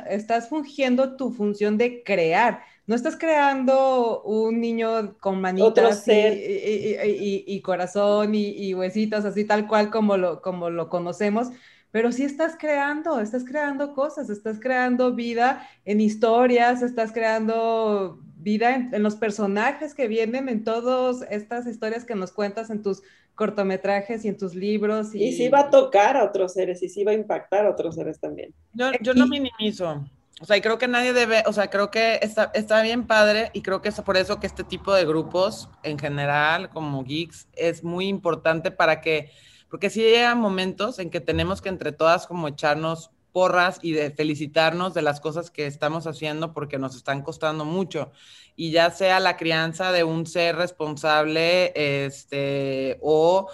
[0.09, 2.63] estás fungiendo tu función de crear.
[2.87, 10.17] No estás creando un niño con manitas y, corazón y, huesitos, así tal cual como
[10.17, 11.49] lo, como lo conocemos,
[11.91, 18.73] pero sí estás creando, estás creando cosas, estás creando vida en historias, estás creando vida
[18.73, 23.03] en, los personajes que vienen en todas estas historias que nos cuentas en tus
[23.39, 25.15] cortometrajes y en tus libros.
[25.15, 27.95] Y, sí va a tocar a otros seres y sí va a impactar a otros
[27.95, 28.53] seres también.
[28.73, 30.03] yo no minimizo.
[30.41, 33.49] O sea, y creo que nadie debe, o sea, creo que está, está bien padre
[33.53, 37.47] y creo que es por eso que este tipo de grupos en general, como geeks,
[37.53, 39.31] es muy importante para que,
[39.69, 44.11] porque sí llegan momentos en que tenemos que entre todas como echarnos porras y de
[44.11, 48.11] felicitarnos de las cosas que estamos haciendo porque nos están costando mucho.
[48.55, 53.49] Y ya sea la crianza de un ser responsable, este, o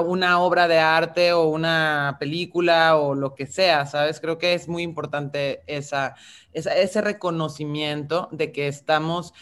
[0.00, 4.20] una obra de arte o una película o lo que sea, ¿sabes?
[4.20, 6.14] Creo que es muy importante esa,
[6.52, 9.34] ese reconocimiento de que estamos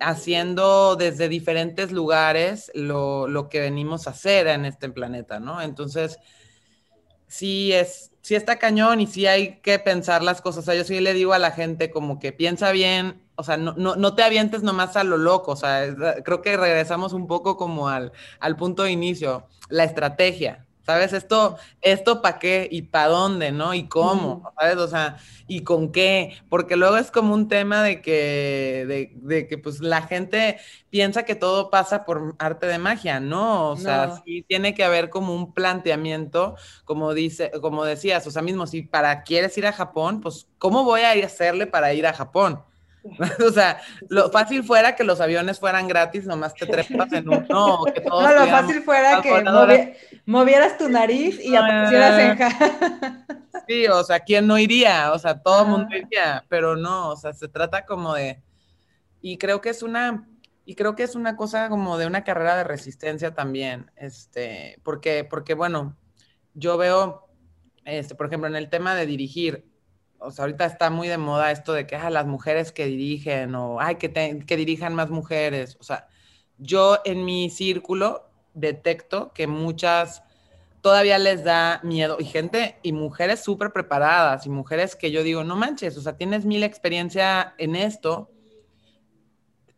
[0.00, 5.60] haciendo desde diferentes lugares lo, que venimos a hacer en este planeta, ¿no?
[5.60, 6.18] Entonces,
[7.26, 10.64] sí es, sí está cañón y sí hay que pensar las cosas.
[10.64, 13.56] O sea, yo sí le digo a la gente como que piensa bien, o sea,
[13.56, 15.86] no, no, te avientes nomás a lo loco, o sea,
[16.22, 21.12] creo que regresamos un poco como al, al punto de inicio, la estrategia, ¿sabes?
[21.12, 23.74] Esto, esto para qué y para dónde, ¿no?
[23.74, 24.78] Y cómo, ¿sabes?
[24.78, 29.46] O sea, y con qué, porque luego es como un tema de que, de, de,
[29.46, 30.56] que pues la gente
[30.88, 33.68] piensa que todo pasa por arte de magia, ¿no?
[33.68, 38.40] O sea, sí tiene que haber como un planteamiento, como dice, como decías, o sea,
[38.40, 42.14] mismo, si para quieres ir a Japón, pues, ¿cómo voy a hacerle para ir a
[42.14, 42.62] Japón?
[43.46, 47.46] o sea, lo fácil fuera que los aviones fueran gratis, nomás te trepas en uno.
[47.48, 47.84] no,
[48.34, 49.96] lo fácil fuera que
[50.26, 53.24] movieras tu nariz y aparecieras en
[53.66, 55.12] Sí, o sea, ¿quién no iría?
[55.12, 58.42] O sea, todo el mundo iría, pero no, o sea, se trata como de.
[59.20, 60.26] Y creo que es una.
[60.64, 63.90] Y creo que es una cosa como de una carrera de resistencia también.
[63.96, 65.96] Este, porque, porque bueno,
[66.54, 67.26] yo veo,
[67.84, 69.67] este, por ejemplo, en el tema de dirigir,
[70.18, 73.54] o sea, ahorita está muy de moda esto de que ah, las mujeres que dirigen
[73.54, 75.76] o ay, que, que dirijan más mujeres.
[75.80, 76.08] O sea,
[76.58, 80.22] yo en mi círculo detecto que muchas
[80.80, 85.44] todavía les da miedo y gente y mujeres súper preparadas y mujeres que yo digo,
[85.44, 88.30] no manches, o sea, tienes mil experiencia en esto,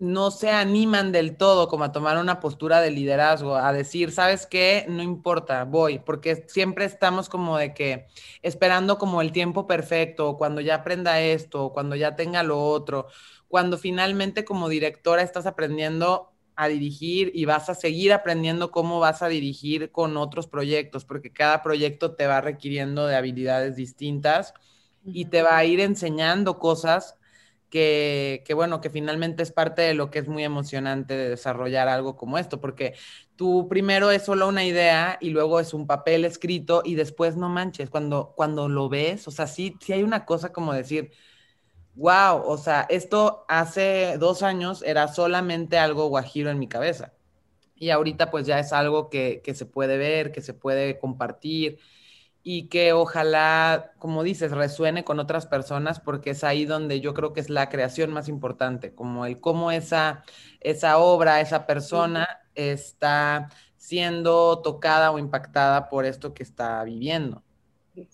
[0.01, 4.47] no se animan del todo como a tomar una postura de liderazgo, a decir, ¿sabes
[4.47, 4.87] qué?
[4.89, 8.07] No importa, voy, porque siempre estamos como de que
[8.43, 13.09] esperando como el tiempo perfecto, cuando ya aprenda esto, cuando ya tenga lo otro,
[13.49, 19.23] cuando finalmente como directora estás aprendiendo a dirigir y vas a seguir aprendiendo cómo vas
[19.23, 24.55] a dirigir con otros proyectos, porque cada proyecto te va requiriendo de habilidades distintas
[25.05, 27.17] y te va a ir enseñando cosas
[27.71, 32.17] que, bueno, que finalmente es parte de lo que es muy emocionante de desarrollar algo
[32.17, 32.95] como esto, porque
[33.37, 37.49] tú primero es solo una idea y luego es un papel escrito y después no
[37.49, 41.13] manches, cuando, cuando lo ves, o sea, sí, sí hay una cosa como decir,
[41.95, 47.13] wow, o sea, esto hace dos años era solamente algo guajiro en mi cabeza
[47.77, 51.79] y ahorita pues ya es algo que, que se puede ver, que se puede compartir
[52.53, 57.33] y que ojalá, como dices, resuene con otras personas porque es ahí donde yo creo
[57.33, 60.25] que es la creación más importante, como el cómo esa,
[60.59, 62.27] esa obra, esa persona
[62.57, 67.45] está siendo tocada o impactada por esto que está viviendo.
[67.95, 68.09] Qué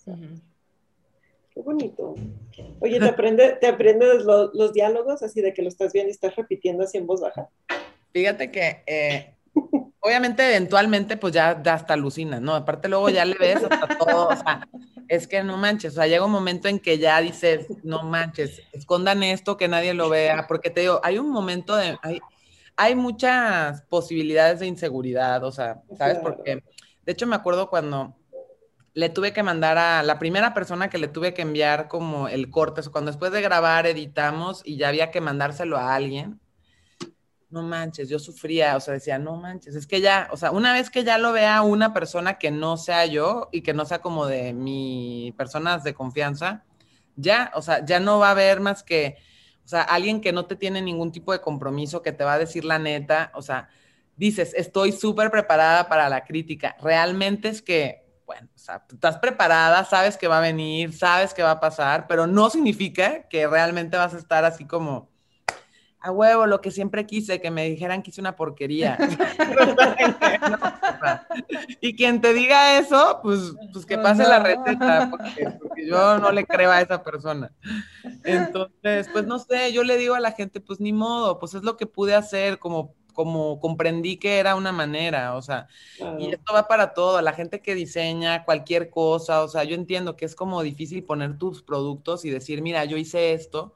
[1.55, 2.13] bonito.
[2.79, 6.35] Oye, ¿te, aprende, te aprendes los diálogos así de que lo estás viendo y estás
[6.35, 7.49] repitiendo así en voz baja?
[8.13, 9.33] Fíjate que eh,
[9.99, 12.55] obviamente eventualmente pues ya, hasta alucinas, ¿no?
[12.55, 14.67] Aparte luego ya le ves hasta todo, o sea,
[15.07, 18.61] es que no manches, o sea, llega un momento en que ya dices, no manches,
[18.73, 22.19] escondan esto, que nadie lo vea, porque te digo, hay un momento de, hay,
[22.75, 26.17] hay muchas posibilidades de inseguridad, o sea, ¿sabes?
[26.19, 26.63] Porque,
[27.05, 28.15] de hecho me acuerdo cuando
[28.93, 32.49] le tuve que mandar a la primera persona que le tuve que enviar como el
[32.49, 36.39] corte, o cuando después de grabar editamos y ya había que mandárselo a alguien,
[37.49, 40.73] no manches, yo sufría, o sea, decía, no manches, es que ya, o sea, una
[40.73, 43.99] vez que ya lo vea una persona que no sea yo y que no sea
[43.99, 46.65] como de mi personas de confianza,
[47.15, 49.17] ya, o sea, ya no va a haber más que,
[49.63, 52.39] o sea, alguien que no te tiene ningún tipo de compromiso, que te va a
[52.39, 53.69] decir la neta, o sea,
[54.17, 59.85] dices, estoy súper preparada para la crítica, realmente es que, bueno, o sea, estás preparada,
[59.85, 63.95] sabes que va a venir, sabes que va a pasar, pero no significa que realmente
[63.95, 65.09] vas a estar así como
[65.99, 68.97] a huevo, lo que siempre quise, que me dijeran que hice una porquería.
[71.81, 76.45] y quien te diga eso, pues, pues que pase la receta, porque, yo no le
[76.45, 77.51] creo a esa persona.
[78.23, 81.63] Entonces, pues no sé, yo le digo a la gente, pues ni modo, pues es
[81.63, 85.67] lo que pude hacer, como, como comprendí que era una manera, o sea,
[86.19, 90.15] y esto va para todo, la gente que diseña cualquier cosa, o sea, yo entiendo
[90.15, 93.73] que es como difícil poner tus productos y decir, mira, yo hice esto,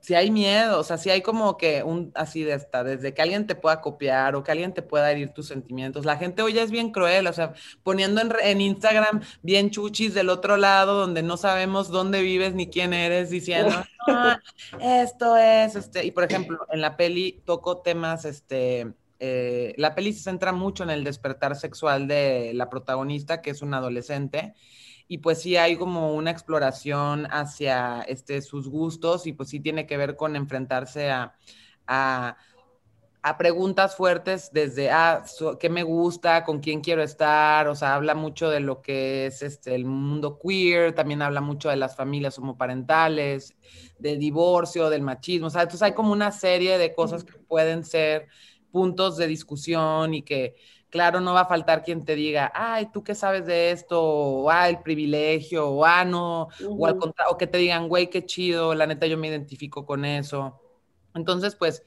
[0.00, 3.22] si hay miedo, o sea, si hay como que un así de esta, desde que
[3.22, 6.04] alguien te pueda copiar o que alguien te pueda herir tus sentimientos.
[6.06, 10.30] La gente hoy ya es bien cruel, o sea, poniendo en, Instagram bien chuchis del
[10.30, 13.74] otro lado donde no sabemos dónde vives ni quién eres, diciendo,
[14.80, 20.14] esto es, este, y por ejemplo, en la peli toco temas, este, eh, la peli
[20.14, 24.54] se centra mucho en el despertar sexual de la protagonista, que es una adolescente,
[25.12, 29.84] y pues sí hay como una exploración hacia este, sus gustos y pues sí tiene
[29.84, 31.34] que ver con enfrentarse a,
[31.88, 32.36] a,
[33.36, 35.24] preguntas fuertes desde, ah,
[35.58, 36.44] ¿qué me gusta?
[36.44, 37.66] ¿Con quién quiero estar?
[37.66, 41.70] O sea, habla mucho de lo que es este, el mundo queer, también habla mucho
[41.70, 43.56] de las familias homoparentales,
[43.98, 47.82] del divorcio, del machismo, o sea, entonces hay como una serie de cosas que pueden
[47.82, 48.28] ser
[48.70, 50.54] puntos de discusión y que
[50.90, 54.50] claro, no va a faltar quien te diga, ay, tú qué sabes de esto, o
[54.50, 58.26] ah, el privilegio, o ah, no, o al contrario, o que te digan, güey, qué
[58.26, 60.60] chido, la neta yo me identifico con eso.
[61.14, 61.82] Entonces, pues,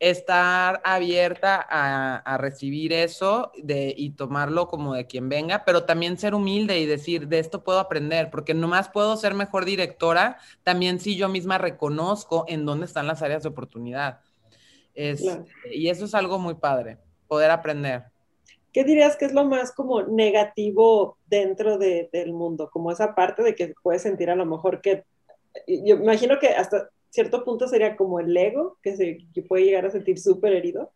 [0.00, 6.34] estar abierta a, recibir eso de, y tomarlo como de quien venga, pero también ser
[6.34, 11.16] humilde y decir, de esto puedo aprender, porque nomás puedo ser mejor directora, también si
[11.16, 14.20] yo misma reconozco en dónde están las áreas de oportunidad.
[14.94, 16.98] Y eso es algo muy padre,
[17.28, 18.04] poder aprender.
[18.72, 22.70] ¿Qué dirías que es lo más como negativo dentro de, del mundo?
[22.70, 25.04] Como esa parte de que puedes sentir a lo mejor que,
[25.66, 29.86] yo imagino que hasta cierto punto sería como el ego, que, se, que puede llegar
[29.86, 30.92] a sentir súper herido.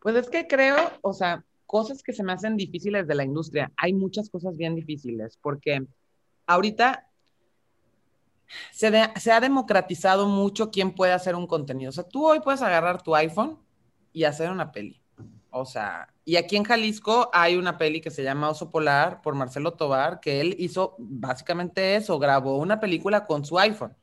[0.00, 3.70] Pues es que creo, o sea, cosas que se me hacen difíciles de la industria.
[3.76, 5.86] Hay muchas cosas bien difíciles, porque
[6.46, 7.06] ahorita
[8.72, 11.90] se, se, ha democratizado mucho quién puede hacer un contenido.
[11.90, 13.58] O sea, tú hoy puedes agarrar tu iPhone
[14.12, 14.99] y hacer una peli.
[15.50, 19.34] O sea, y aquí en Jalisco hay una peli que se llama Oso Polar por
[19.34, 23.96] Marcelo Tobar, que él hizo básicamente eso, grabó una película con su iPhone.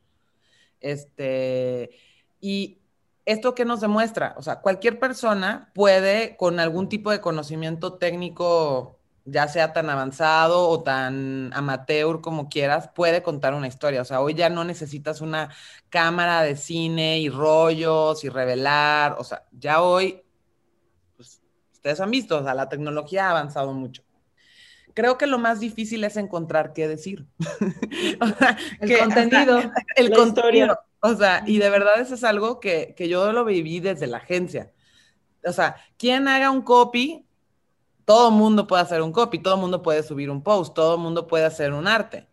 [0.79, 1.91] Este,
[2.39, 2.79] y
[3.25, 8.97] esto que nos demuestra, o sea, cualquier persona puede con algún tipo de conocimiento técnico
[9.27, 14.01] ya sea tan avanzado o tan amateur como quieras, puede contar una historia.
[14.01, 15.49] O sea, hoy ya no necesitas una
[15.89, 19.17] cámara de cine y rollos y revelar.
[19.19, 20.23] O sea, ya hoy,
[21.87, 24.03] ustedes han visto, o sea, la tecnología ha avanzado mucho.
[24.93, 27.25] Creo que lo más difícil es encontrar qué decir.
[28.81, 29.61] el contenido.
[29.95, 30.79] el contenido.
[31.01, 34.17] O sea, y de verdad eso es algo que, que yo lo viví desde la
[34.17, 34.71] agencia.
[35.45, 37.27] O sea, quien haga un copy
[38.07, 41.43] todo mundo puede hacer un copy, todo mundo puede subir un post, todo mundo puede
[41.43, 42.25] hacer un arte.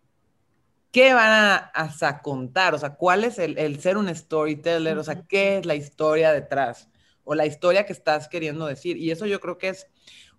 [0.92, 2.74] ¿Qué van a, contar?
[2.74, 4.96] O sea, ¿cuál es el, ser un storyteller?
[4.98, 6.88] O sea, ¿qué es la historia detrás?
[7.24, 8.96] O la historia que estás queriendo decir.
[8.96, 9.86] Y eso yo creo que es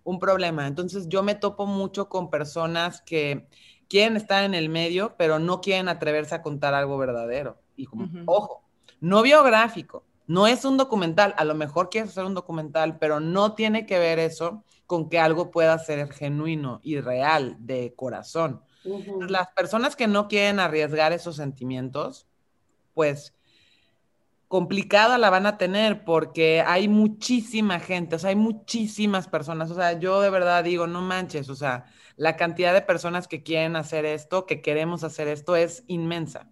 [0.04, 0.66] un problema.
[0.66, 3.48] Entonces, yo me topo mucho con personas que
[3.88, 7.60] quieren estar en el medio, pero no quieren atreverse a contar algo verdadero.
[7.76, 8.64] Y como, ojo,
[9.00, 11.34] no biográfico, no es un documental.
[11.36, 15.18] A lo mejor quieres hacer un documental, pero no tiene que ver eso con que
[15.18, 18.62] algo pueda ser genuino y real, de corazón.
[19.28, 22.28] Las personas que no quieren arriesgar esos sentimientos,
[22.94, 23.35] pues
[24.48, 29.74] complicada la van a tener porque hay muchísima gente, o sea, hay muchísimas personas, o
[29.74, 31.86] sea, yo de verdad digo, no manches, o sea,
[32.16, 36.48] la cantidad de personas que quieren hacer esto, que queremos hacer esto es inmensa.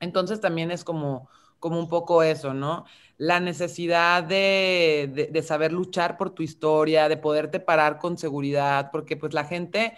[0.00, 2.84] Entonces también es como, como un poco eso, ¿no?
[3.16, 9.32] la necesidad de, saber luchar por tu historia, de poderte parar con seguridad, porque pues
[9.34, 9.96] la gente,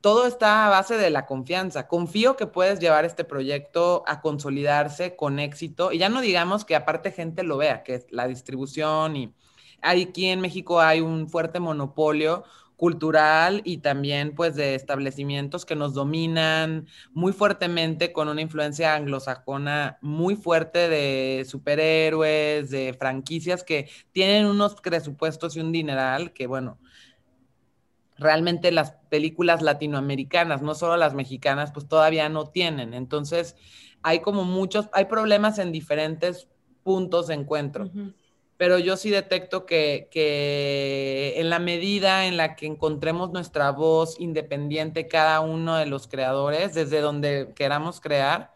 [0.00, 1.86] todo está a base de la confianza.
[1.88, 6.74] Confío que puedes llevar este proyecto a consolidarse con éxito y ya no digamos que
[6.74, 9.34] aparte gente lo vea, que es la distribución y
[9.82, 12.44] aquí en México hay un fuerte monopolio
[12.80, 19.98] cultural y también pues de establecimientos que nos dominan muy fuertemente con una influencia anglosajona
[20.00, 26.78] muy fuerte de superhéroes, de franquicias que tienen unos presupuestos y un dineral que bueno,
[28.20, 32.94] realmente las películas latinoamericanas, no solo las mexicanas, pues todavía no tienen.
[32.94, 33.56] Entonces,
[34.02, 36.46] hay como muchos, hay problemas en diferentes
[36.84, 37.90] puntos de encuentro.
[38.56, 40.08] Pero yo sí detecto que,
[41.36, 46.74] en la medida en la que encontremos nuestra voz independiente cada uno de los creadores,
[46.74, 48.52] desde donde queramos crear,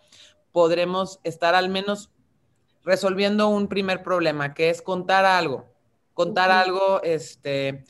[0.52, 2.10] podremos estar al menos
[2.84, 5.64] resolviendo un primer problema, que es contar algo,
[6.12, 7.84] contar algo, este,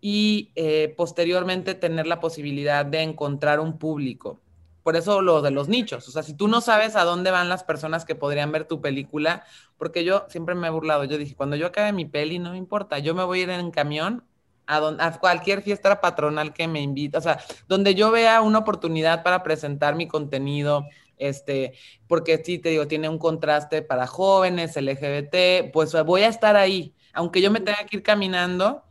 [0.00, 4.40] y eh, posteriormente tener la posibilidad de encontrar un público.
[4.82, 6.08] Por eso lo de los nichos.
[6.08, 8.80] O sea, si tú no sabes a dónde van las personas que podrían ver tu
[8.80, 9.44] película,
[9.76, 12.56] porque yo siempre me he burlado, yo dije, cuando yo acabe mi peli, no me
[12.56, 14.24] importa, yo me voy a ir en camión
[14.66, 19.22] a, a cualquier fiesta patronal que me invite, o sea, donde yo vea una oportunidad
[19.22, 20.86] para presentar mi contenido,
[21.18, 21.74] este,
[22.06, 26.94] porque sí, te digo, tiene un contraste para jóvenes, LGBT, pues voy a estar ahí,
[27.12, 28.84] aunque yo me tenga que ir caminando,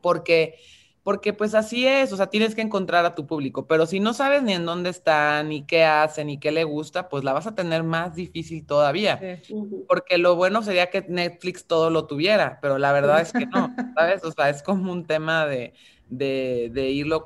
[0.00, 0.56] porque
[1.02, 4.12] porque pues así es, o sea, tienes que encontrar a tu público, pero si no
[4.12, 7.46] sabes ni en dónde están, ni qué hacen, ni qué le gusta, pues la vas
[7.46, 9.40] a tener más difícil todavía,
[9.88, 13.74] porque lo bueno sería que Netflix todo lo tuviera, pero la verdad es que no,
[13.96, 14.22] ¿sabes?
[14.24, 15.72] O sea, es como un tema de,
[16.10, 17.24] de, irlo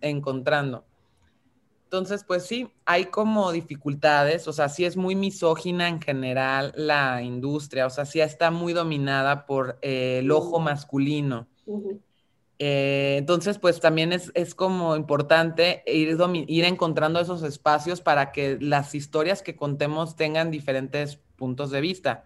[0.00, 0.84] encontrando.
[1.84, 7.22] Entonces, pues sí, hay como dificultades, o sea, sí es muy misógina en general la
[7.22, 11.48] industria, o sea, sí está muy dominada por eh, el ojo masculino.
[12.58, 16.16] Eh, entonces, pues también es, como importante ir,
[16.48, 22.24] ir encontrando esos espacios para que las historias que contemos tengan diferentes puntos de vista.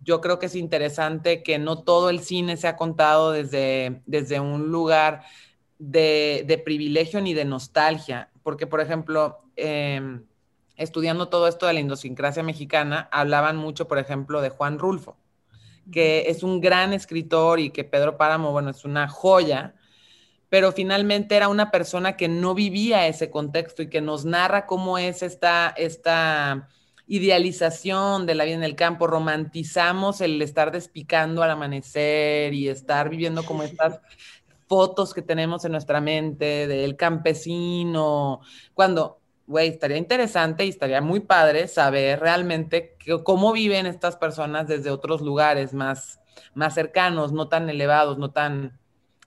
[0.00, 4.40] Yo creo que es interesante que no todo el cine se ha contado desde, desde
[4.40, 5.22] un lugar
[5.78, 10.24] de, privilegio ni de nostalgia, porque, por ejemplo, em,
[10.76, 15.16] estudiando todo esto de la idiosincrasia mexicana, hablaban mucho, por ejemplo, de Juan Rulfo
[15.92, 19.74] que es un gran escritor y que Pedro Páramo, bueno, es una joya,
[20.48, 24.98] pero finalmente era una persona que no vivía ese contexto y que nos narra cómo
[24.98, 26.68] es esta, esta
[27.06, 33.10] idealización de la vida en el campo, romantizamos el estar despicando al amanecer y estar
[33.10, 34.00] viviendo como estas
[34.66, 38.40] fotos que tenemos en nuestra mente del campesino,
[38.72, 44.90] cuando güey, estaría interesante y estaría muy padre saber realmente cómo viven estas personas desde
[44.90, 46.20] otros lugares más,
[46.54, 48.78] más cercanos, no tan elevados, no tan,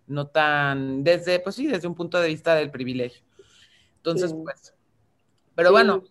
[0.07, 3.23] no tan, desde, pues sí, desde un punto de vista del privilegio.
[3.97, 4.73] Entonces, pues,
[5.53, 6.03] pero bueno,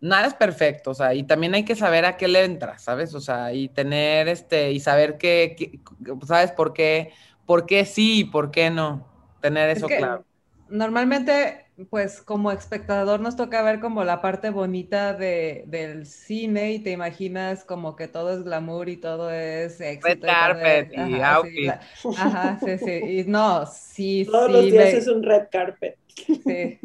[0.00, 3.14] nada es perfecto, o sea, y también hay que saber a qué le entra, ¿sabes?
[3.14, 5.80] O sea, y tener este, y saber qué,
[6.26, 7.12] ¿sabes por qué?
[7.46, 9.08] ¿Por qué sí y por qué no?
[9.40, 10.24] Tener eso claro.
[10.68, 16.78] Normalmente pues como espectador nos toca ver como la parte bonita de, del cine y
[16.80, 20.08] te imaginas como que todo es glamour y todo es éxito.
[20.08, 21.68] Red carpet y, ajá, Sí,
[22.16, 22.92] ajá, sí, sí.
[22.92, 24.52] Y no, sí, Todos sí.
[24.52, 25.96] los días es un red carpet.
[26.16, 26.80] Sí.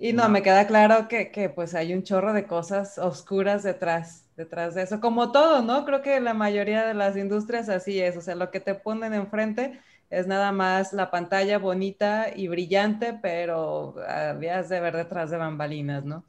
[0.00, 4.24] Y no, me queda claro que, que, pues hay un chorro de cosas oscuras detrás,
[4.36, 5.84] detrás de eso, como todo, ¿no?
[5.84, 9.12] Creo que la mayoría de las industrias así es, o sea, lo que te ponen
[9.12, 9.80] enfrente
[10.10, 16.04] es nada más la pantalla bonita y brillante, pero habías de ver detrás de bambalinas,
[16.04, 16.24] ¿no?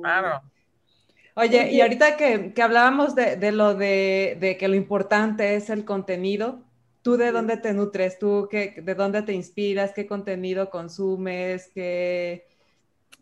[0.00, 0.42] Claro.
[1.34, 5.70] Oye, y ahorita que, que hablábamos de, de lo de, de, que lo importante es
[5.70, 6.62] el contenido,
[7.00, 8.18] ¿tú de dónde te nutres?
[8.18, 9.92] ¿Tú qué, de dónde te inspiras?
[9.92, 11.70] ¿Qué contenido consumes?
[11.74, 12.46] ¿Qué...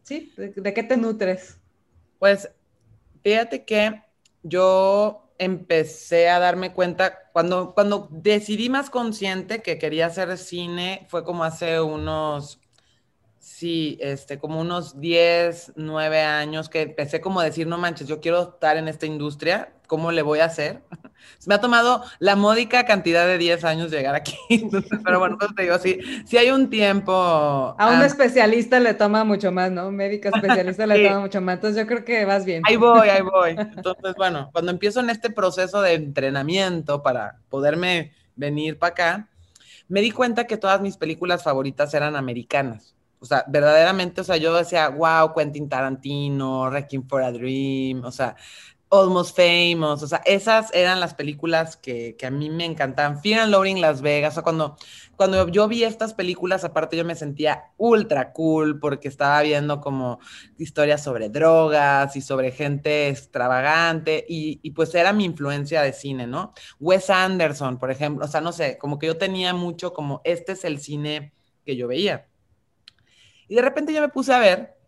[0.02, 1.56] Sí, ¿de, de qué te nutres?
[2.18, 2.50] Pues
[3.22, 4.02] fíjate que
[4.42, 11.24] yo empecé a darme cuenta, cuando, cuando decidí más consciente que quería hacer cine, fue
[11.24, 12.60] como hace unos,
[13.38, 18.20] sí, este, como unos 10, 9 años que empecé como a decir, no manches, yo
[18.20, 20.82] quiero estar en esta industria, ¿cómo le voy a hacer?
[21.46, 24.36] Me ha tomado la módica cantidad de 10 años llegar aquí.
[25.04, 27.12] pero bueno, pues te digo, sí, sí hay un tiempo.
[27.78, 29.88] A un especialista le toma mucho más, ¿no?
[29.88, 31.54] Un médico especialista le toma mucho más.
[31.56, 32.62] Entonces yo creo que vas bien.
[32.66, 33.50] Ahí voy, ahí voy.
[33.50, 39.28] Entonces, bueno, cuando empiezo en este proceso de entrenamiento para poderme venir para acá,
[39.88, 42.94] me di cuenta que todas mis películas favoritas eran americanas.
[43.18, 48.10] O sea, verdaderamente, o sea, yo decía, wow, Quentin Tarantino, Wrecking for a Dream, o
[48.10, 48.34] sea,
[48.92, 53.22] Almost Famous, o sea, esas eran las películas que, que, a mí me encantaban.
[53.22, 54.76] Fear and Las Vegas, o sea, cuando,
[55.14, 60.18] cuando yo vi estas películas, aparte yo me sentía ultra cool porque estaba viendo como
[60.58, 66.26] historias sobre drogas y sobre gente extravagante y, y pues era mi influencia de cine,
[66.26, 66.52] ¿no?
[66.80, 70.52] Wes Anderson, por ejemplo, o sea, no sé, como que yo tenía mucho como, este
[70.52, 71.32] es el cine
[71.64, 72.26] que yo veía.
[73.46, 74.79] Y de repente yo me puse a ver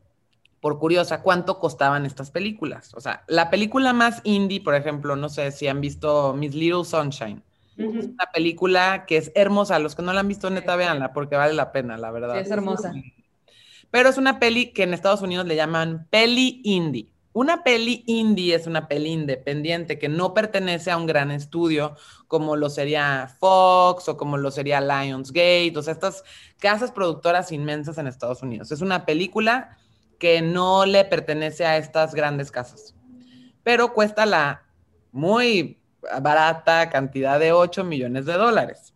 [0.62, 2.94] por curiosa, cuánto costaban estas películas.
[2.94, 6.84] O sea, la película más indie, por ejemplo, no sé si han visto Miss Little
[6.84, 7.42] Sunshine.
[7.76, 7.98] Uh -huh.
[7.98, 9.80] Es una película que es hermosa.
[9.80, 12.34] Los que no la han visto, neta, véanla, porque vale la pena, la verdad.
[12.34, 12.92] Sí, es hermosa.
[13.90, 17.08] Pero es una peli que en Estados Unidos le llaman peli indie.
[17.32, 21.96] Una peli indie es una peli independiente que no pertenece a un gran estudio
[22.28, 26.22] como lo sería Fox o como lo sería Lionsgate, o sea, estas
[26.60, 28.70] casas productoras inmensas en Estados Unidos.
[28.70, 29.76] Es una película
[30.22, 32.94] que no le pertenece a estas grandes casas.
[33.64, 34.62] Pero cuesta la
[35.10, 35.80] muy
[36.22, 38.94] barata cantidad de 8 millones de dólares.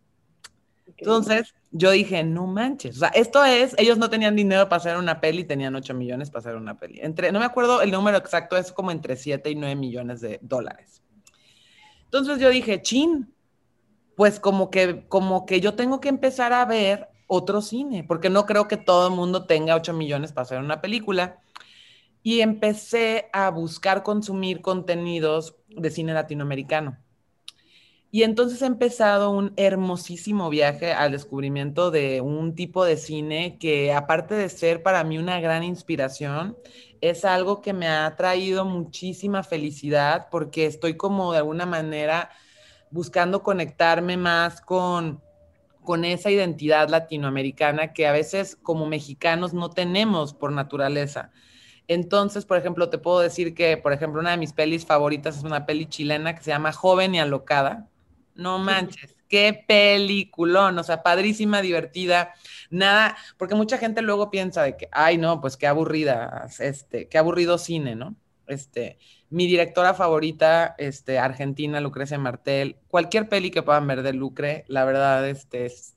[0.87, 4.97] Entonces, yo dije, no manches, o sea, esto es, ellos no tenían dinero para hacer
[4.97, 7.01] una peli, tenían 8 millones para hacer una peli.
[7.03, 10.39] Entre, no me acuerdo el número exacto, es como entre 7 y 9 millones de
[10.43, 11.03] dólares.
[12.05, 13.35] Entonces yo dije, chin,
[14.15, 18.47] pues como que, como que yo tengo que empezar a ver otro cine, porque no
[18.47, 21.41] creo que todo el mundo tenga 8 millones para hacer una película.
[22.23, 26.99] Y empecé a buscar consumir contenidos de cine latinoamericano.
[28.11, 33.93] Y entonces he empezado un hermosísimo viaje al descubrimiento de un tipo de cine que,
[33.93, 36.57] aparte de ser para mí una gran inspiración,
[37.01, 42.31] es algo que me ha traído muchísima felicidad porque estoy como de alguna manera
[42.91, 45.21] buscando conectarme más con
[45.87, 51.31] con esa identidad latinoamericana que a veces como mexicanos no tenemos por naturaleza.
[51.89, 55.45] Entonces, por ejemplo, te puedo decir que, por ejemplo, una de mis pelis favoritas es
[55.45, 57.89] una peli chilena que se llama Joven y Alocada.
[58.35, 62.35] No manches, qué peliculón, o sea, padrísima, divertida,
[62.69, 67.19] nada, porque mucha gente luego piensa de que, ay, no, pues qué aburrida, este, qué
[67.19, 68.15] aburrido cine, ¿no?
[68.47, 68.99] Este,
[69.31, 74.85] mi directora favorita, este, argentina, Lucrecia Martel, cualquier peli que puedan ver de Lucre, la
[74.85, 75.97] verdad, este, es,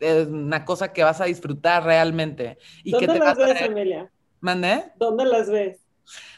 [0.00, 2.58] es una cosa que vas a disfrutar realmente.
[2.82, 3.64] Y ¿Dónde que te las vas ves, a...
[3.66, 4.12] Amelia?
[4.40, 4.84] ¿Mandé?
[4.96, 5.85] ¿Dónde las ves?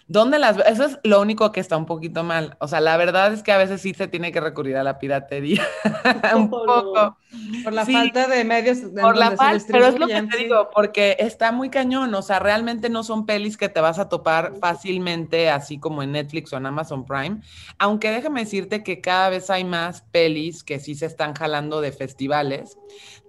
[0.09, 2.57] ¿Dónde las Eso es lo único que está un poquito mal.
[2.61, 4.99] O sea, la verdad es que a veces sí se tiene que recurrir a la
[4.99, 5.63] piratería.
[6.35, 7.19] un poco.
[7.63, 8.79] Por la Sí, falta de medios.
[9.01, 10.45] Por la falta, pero es lo que te sí.
[10.45, 14.09] digo, porque está muy cañón, o sea, realmente no son pelis que te vas a
[14.09, 17.41] topar fácilmente, así como en Netflix o en Amazon Prime,
[17.79, 21.93] aunque déjame decirte que cada vez hay más pelis que sí se están jalando de
[21.93, 22.79] festivales.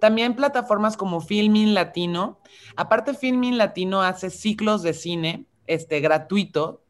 [0.00, 2.40] También plataformas como Filmin Latino,
[2.76, 6.82] aparte Filmin Latino hace ciclos de cine, este, gratuito,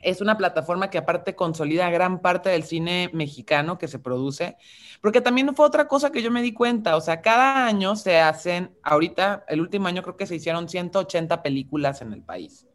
[0.00, 4.56] es una plataforma que aparte consolida gran parte del cine mexicano que se produce,
[5.00, 8.18] porque también fue otra cosa que yo me di cuenta, o sea, cada año se
[8.20, 12.66] hacen, ahorita, el último año creo que se hicieron 180 películas en el país.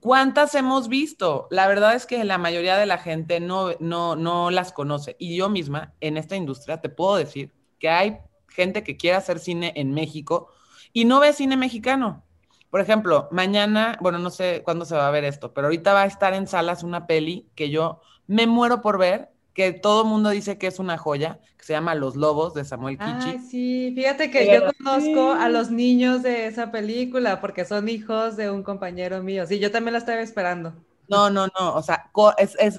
[0.00, 1.46] ¿Cuántas hemos visto?
[1.50, 5.14] La verdad es que la mayoría de la gente no, no, no las conoce.
[5.20, 9.38] Y yo misma, en esta industria, te puedo decir que hay gente que quiere hacer
[9.38, 10.48] cine en México
[10.92, 12.24] y no ves cine mexicano.
[12.72, 16.04] Por ejemplo, mañana, bueno, no sé cuándo se va a ver esto, pero ahorita va
[16.04, 20.08] a estar en salas una peli que yo me muero por ver, que todo el
[20.08, 23.28] mundo dice que es una joya, que se llama Los Lobos de Samuel Kichi.
[23.28, 28.38] Ay, sí, fíjate que yo conozco a los niños de esa película porque son hijos
[28.38, 29.46] de un compañero mío.
[29.46, 30.72] Sí, yo también la estaba esperando.
[31.08, 32.10] No, no, no, o sea,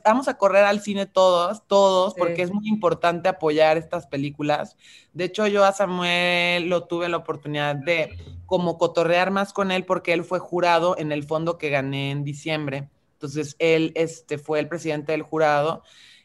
[0.03, 4.75] vamos a correr al cine todos, todos, porque es muy importante apoyar estas películas.
[5.13, 8.17] De hecho, yo a Samuel lo tuve la oportunidad de
[8.53, 12.23] como cotorrear más con él porque él fue jurado en el fondo que gané en
[12.23, 12.87] diciembre.
[13.13, 15.81] Entonces, él este, fue el presidente del jurado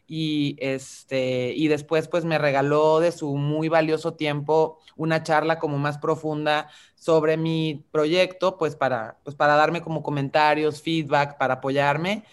[0.06, 5.78] y, este, y después pues me regaló de su muy valioso tiempo una charla como
[5.78, 12.24] más profunda sobre mi proyecto, pues para, pues para darme como comentarios, feedback, para apoyarme.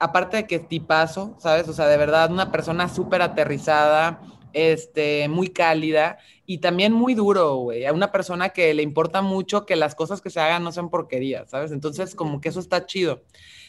[0.00, 1.68] Aparte de que tipazo, ¿sabes?
[1.68, 4.20] O sea, de verdad, una persona súper aterrizada,
[4.52, 7.86] este, muy cálida y también muy duro, güey.
[7.86, 10.90] A una persona que le importa mucho que las cosas que se hagan no sean
[10.90, 11.72] porquerías, ¿sabes?
[11.72, 13.22] Entonces, como que eso está chido.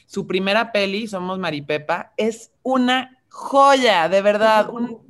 [0.06, 5.06] Su primera peli, Somos Maripepa, es una joya, de verdad, un,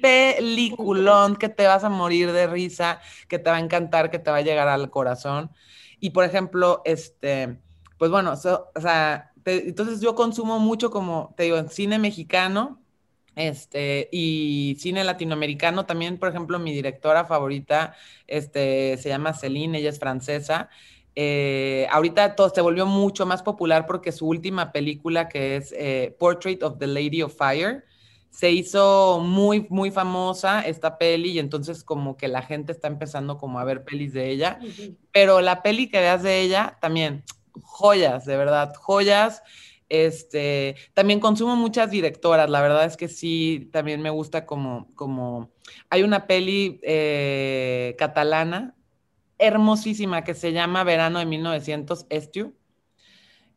[0.00, 4.30] peliculón que te vas a morir de risa, que te va a encantar, que te
[4.30, 5.50] va a llegar al corazón.
[6.00, 7.58] Y por ejemplo, este,
[7.98, 12.80] pues bueno, o sea, entonces yo consumo mucho como, te digo, cine mexicano,
[13.36, 17.94] este, y cine latinoamericano también, por ejemplo, mi directora favorita,
[18.26, 20.68] este, se llama Celine, ella es francesa,
[21.16, 26.16] eh, ahorita todo se volvió mucho más popular porque su última película, que es eh,
[26.18, 27.84] Portrait of the Lady of Fire,
[28.30, 33.38] se hizo muy, muy famosa esta peli y entonces como que la gente está empezando
[33.38, 34.58] como a ver pelis de ella,
[35.12, 37.22] pero la peli que veas de ella también,
[37.62, 39.42] joyas, de verdad, joyas.
[40.02, 45.50] Este, también consumo muchas directoras, la verdad es que sí, también me gusta como, como,
[45.88, 48.74] hay una peli eh, catalana
[49.38, 52.54] hermosísima que se llama Verano de 1900 Estiu.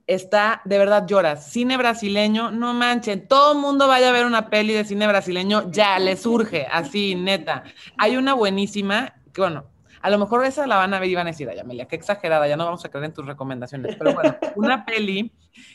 [0.06, 1.52] Está, de verdad lloras.
[1.52, 5.72] Cine brasileño, no manchen, todo el mundo vaya a ver una peli de cine brasileño,
[5.72, 7.64] ya le surge, así, neta.
[7.98, 9.66] Hay una buenísima, que bueno,
[10.02, 11.96] a lo mejor esa la van a ver y van a decir, ay, Amelia, qué
[11.96, 13.96] exagerada, ya no vamos a creer en tus recomendaciones.
[13.96, 15.32] Pero bueno, una peli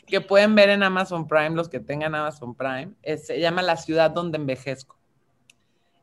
[0.07, 4.11] que pueden ver en Amazon Prime, los que tengan Amazon Prime, se llama La ciudad
[4.11, 4.97] donde envejezco.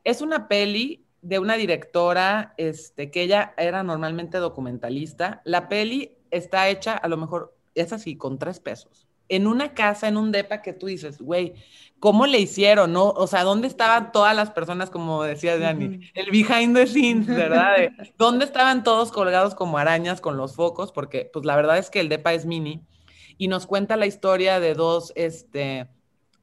[0.03, 5.41] Es una peli de una directora, este, que ella era normalmente documentalista.
[5.45, 9.07] La peli está hecha, a lo mejor, es así, con tres pesos.
[9.29, 11.53] En una casa, en un depa que tú dices, güey,
[12.01, 12.91] ¿cómo le hicieron?
[12.91, 13.09] No?
[13.11, 16.01] O sea, ¿dónde estaban todas las personas, como decía Dani?
[16.15, 17.75] El behind the scenes, ¿verdad?
[18.17, 20.91] ¿Dónde estaban todos colgados como arañas con los focos?
[20.91, 22.81] Porque, pues, la verdad es que el depa es mini
[23.37, 25.87] y nos cuenta la historia de dos, este,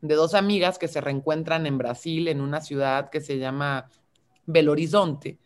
[0.01, 3.91] de dos amigas que se reencuentran en Brasil, en una ciudad que se llama
[4.47, 5.39] Belo Horizonte.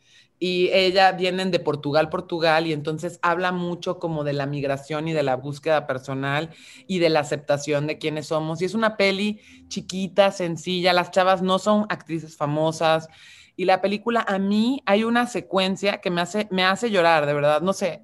[0.44, 5.12] Y ella vienen de Portugal, Portugal, y entonces habla mucho como de la migración y
[5.12, 6.51] de la búsqueda personal
[6.89, 8.60] y de la aceptación de quiénes somos.
[8.60, 13.06] Y es una peli chiquita, sencilla, las chavas no son actrices famosas.
[13.55, 17.35] Y la película, a mí hay una secuencia que me hace, me hace llorar, de
[17.35, 17.60] verdad.
[17.60, 18.02] No sé,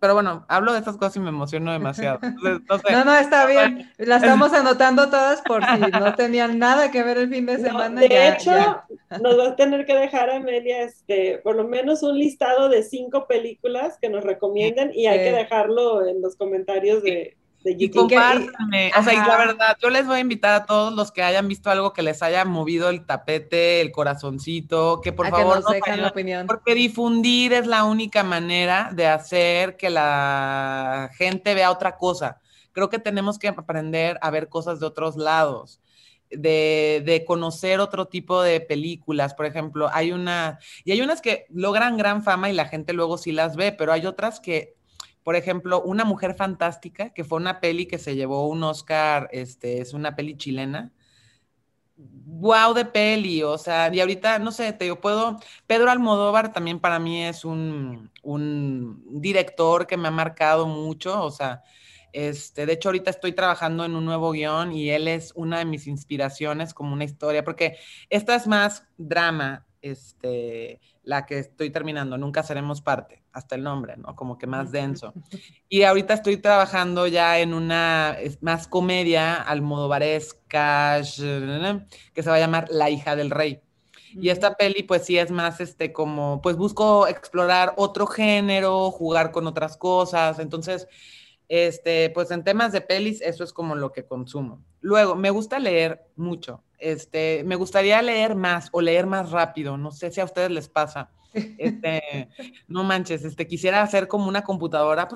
[0.00, 2.18] pero bueno, hablo de estas cosas y me emociono demasiado.
[2.90, 3.90] no, no, está bien.
[3.98, 8.00] La estamos anotando todas por si no tenían nada que ver el fin de semana.
[8.00, 8.50] de hecho,
[9.20, 13.26] nos va a tener que dejar Amelia este, por lo menos un listado de cinco
[13.26, 18.92] películas que nos recomienden y hay que dejarlo en los comentarios de, y compártanme.
[18.98, 21.48] O sea, y la verdad, yo les voy a invitar a todos los que hayan
[21.48, 26.08] visto algo que les haya movido el tapete, el corazoncito, que por favor nos la
[26.08, 26.46] opinión.
[26.46, 32.40] Porque difundir es la única manera de hacer que la gente vea otra cosa.
[32.72, 35.80] Creo que tenemos que aprender a ver cosas de otros lados.
[36.34, 39.34] De, de, conocer otro tipo de películas.
[39.34, 43.18] Por ejemplo, hay una, y hay unas que logran gran fama y la gente luego
[43.18, 44.74] sí las ve, pero hay otras que
[45.22, 49.80] por ejemplo, Una Mujer Fantástica, que fue una peli que se llevó un Oscar, este,
[49.80, 50.92] es una peli chilena.
[51.96, 56.80] Wow de peli, o sea, y ahorita, no sé, te digo, puedo, Pedro Almodóvar también
[56.80, 61.62] para mí es un, un director que me ha marcado mucho, o sea,
[62.12, 65.64] este, de hecho, ahorita estoy trabajando en un nuevo guion y él es una de
[65.64, 67.78] mis inspiraciones como una historia, porque
[68.10, 73.96] esta es más drama, este, la que estoy terminando, nunca seremos parte, hasta el nombre,
[73.96, 74.14] ¿no?
[74.14, 75.12] Como que más denso.
[75.68, 82.68] Y ahorita estoy trabajando ya en una más comedia almodovaresca, que se va a llamar
[82.70, 83.60] La hija del rey.
[84.14, 89.32] Y esta peli, pues sí es más, este, como, pues busco explorar otro género, jugar
[89.32, 90.38] con otras cosas.
[90.38, 90.86] Entonces,
[91.48, 94.62] este, pues en temas de pelis, eso es como lo que consumo.
[94.80, 96.62] Luego, me gusta leer mucho.
[96.82, 99.76] Este, me gustaría leer más o leer más rápido.
[99.76, 101.10] No sé si a ustedes les pasa.
[101.32, 102.28] Este,
[102.68, 105.08] no manches, este, quisiera hacer como una computadora.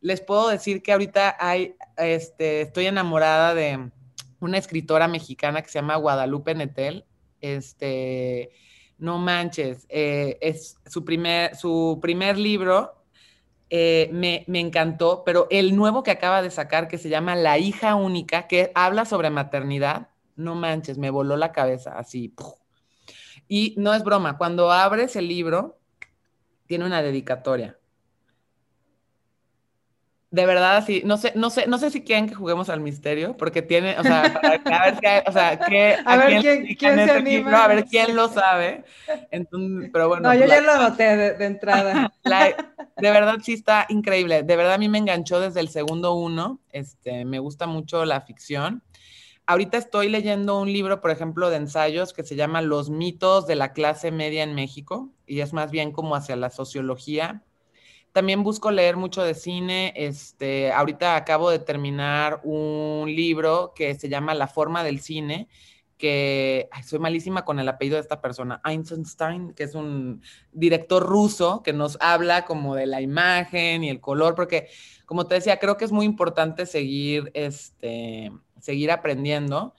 [0.00, 3.90] Les puedo decir que ahorita hay, este, estoy enamorada de
[4.38, 7.04] una escritora mexicana que se llama Guadalupe Netel.
[7.40, 8.50] Este,
[8.98, 12.94] no manches, eh, es su primer, su primer libro
[13.68, 17.58] eh, me, me, encantó, pero el nuevo que acaba de sacar, que se llama La
[17.58, 22.34] hija única, que habla sobre maternidad, no manches, me voló la cabeza así.
[23.48, 25.78] Y no es broma, cuando abres el libro,
[26.66, 27.78] tiene una dedicatoria.
[30.36, 33.36] De verdad, sí, no sé, no sé, no sé si quieren que juguemos al misterio,
[33.36, 37.10] porque tiene, o sea, a ver, qué, o sea, qué, a, ver quién, quién, se
[37.10, 37.64] anima.
[37.64, 38.84] a ver quién lo sabe.
[39.30, 40.28] Entonces, pero bueno.
[40.28, 42.12] No, yo pues ya lo anoté de, entrada.
[42.24, 44.42] de verdad sí está increíble.
[44.42, 46.60] De verdad a mí me enganchó desde el segundo uno.
[46.72, 48.82] Este, me gusta mucho la ficción.
[49.46, 53.54] Ahorita estoy leyendo un libro, por ejemplo, de ensayos que se llama Los mitos de
[53.54, 57.44] la clase media en México, y es más bien como hacia la sociología
[58.16, 59.92] también busco leer mucho de cine.
[59.94, 65.48] Este, ahorita acabo de terminar un libro que se llama La forma del cine,
[65.98, 71.62] que soy malísima con el apellido de esta persona, Einstein, que es un director ruso
[71.62, 74.68] que nos habla como de la imagen y el color, porque
[75.04, 78.32] como te decía, creo que es muy importante seguir, este,
[78.66, 79.74] seguir aprendiendo.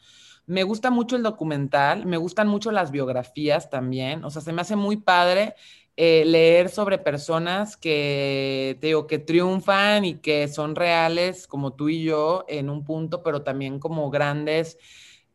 [0.45, 4.61] Me gusta mucho el documental, me gustan mucho las biografías también, o sea, se me
[4.61, 5.55] hace muy padre
[5.97, 11.89] eh, leer sobre personas que, te digo, que triunfan y que son reales como tú
[11.89, 14.77] y yo en un punto, pero también como grandes,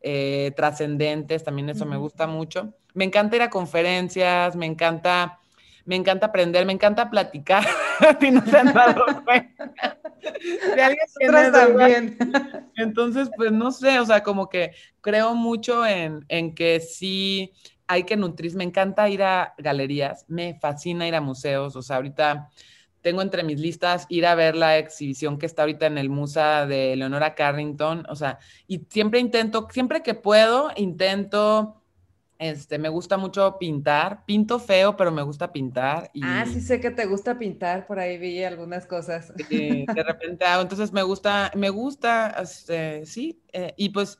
[0.01, 2.73] eh, trascendentes, también eso me gusta mucho.
[2.93, 5.41] Me encanta ir a conferencias, me encanta,
[5.85, 7.63] me encanta aprender, me encanta platicar.
[8.19, 9.99] si no se han dado cuenta.
[10.75, 12.17] De alguien también.
[12.75, 17.53] Entonces, pues no sé, o sea, como que creo mucho en, en que sí
[17.87, 18.55] hay que nutrir.
[18.55, 21.75] Me encanta ir a galerías, me fascina ir a museos.
[21.75, 22.49] O sea, ahorita
[23.01, 26.65] tengo entre mis listas ir a ver la exhibición que está ahorita en el Musa
[26.65, 28.05] de Leonora Carrington.
[28.09, 31.82] O sea, y siempre intento, siempre que puedo, intento.
[32.43, 36.11] Este, me gusta mucho pintar, pinto feo, pero me gusta pintar.
[36.21, 39.33] Ah, sí sé que te gusta pintar, por ahí vi algunas cosas.
[39.35, 44.17] de repente hago, entonces me gusta, me gusta, este, sí, eh, y pues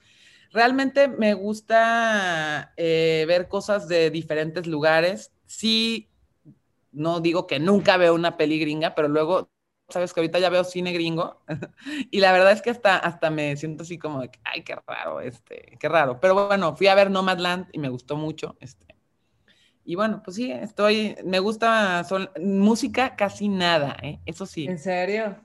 [0.51, 5.31] realmente me gusta eh, ver cosas de diferentes lugares.
[5.45, 6.09] Sí,
[6.91, 9.49] no digo que nunca veo una peli gringa, pero luego,
[9.93, 11.41] sabes que ahorita ya veo cine gringo
[12.11, 15.21] y la verdad es que hasta, hasta me siento así como de, ay, qué raro,
[15.21, 16.19] este, qué raro.
[16.19, 18.93] Pero bueno, fui a ver Nomadland y me gustó mucho, este.
[19.85, 22.05] Y bueno, pues sí, estoy, me gusta
[22.41, 24.19] música casi nada, ¿eh?
[24.25, 24.65] Eso sí.
[24.65, 25.37] ¿En serio?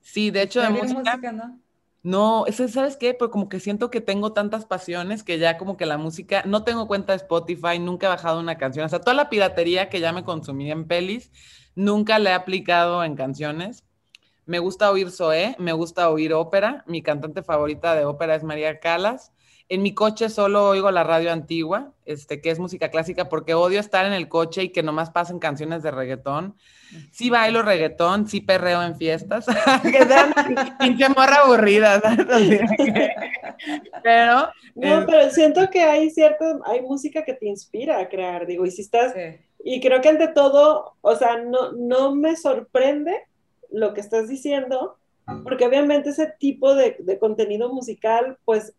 [0.00, 1.60] Sí, de hecho de música, música ¿no?
[2.02, 3.12] No, eso, ¿sabes qué?
[3.12, 6.64] Pues como que siento que tengo tantas pasiones que ya como que la música, no
[6.64, 10.00] tengo cuenta de Spotify, nunca he bajado una canción, o sea, toda la piratería que
[10.00, 11.30] ya me consumí en pelis,
[11.74, 13.84] nunca la he aplicado en canciones.
[14.46, 18.80] Me gusta oír Zoé, me gusta oír ópera, mi cantante favorita de ópera es María
[18.80, 19.32] Calas.
[19.68, 23.78] En mi coche solo oigo la radio antigua, este, que es música clásica, porque odio
[23.78, 26.56] estar en el coche y que nomás pasen canciones de reggaetón.
[27.12, 29.46] Sí bailo reggaetón, sí perreo en fiestas,
[29.82, 30.34] que sean
[30.80, 32.02] pinche morra aburrida,
[34.02, 34.48] pero...
[34.74, 38.72] No, pero siento que hay cierta, hay música que te inspira a crear, digo, y
[38.72, 39.14] si estás...
[39.62, 43.14] Y creo que ante todo, o sea, no, no me sorprende
[43.70, 44.96] lo que estás diciendo,
[45.44, 48.74] porque obviamente ese tipo de, de contenido musical, pues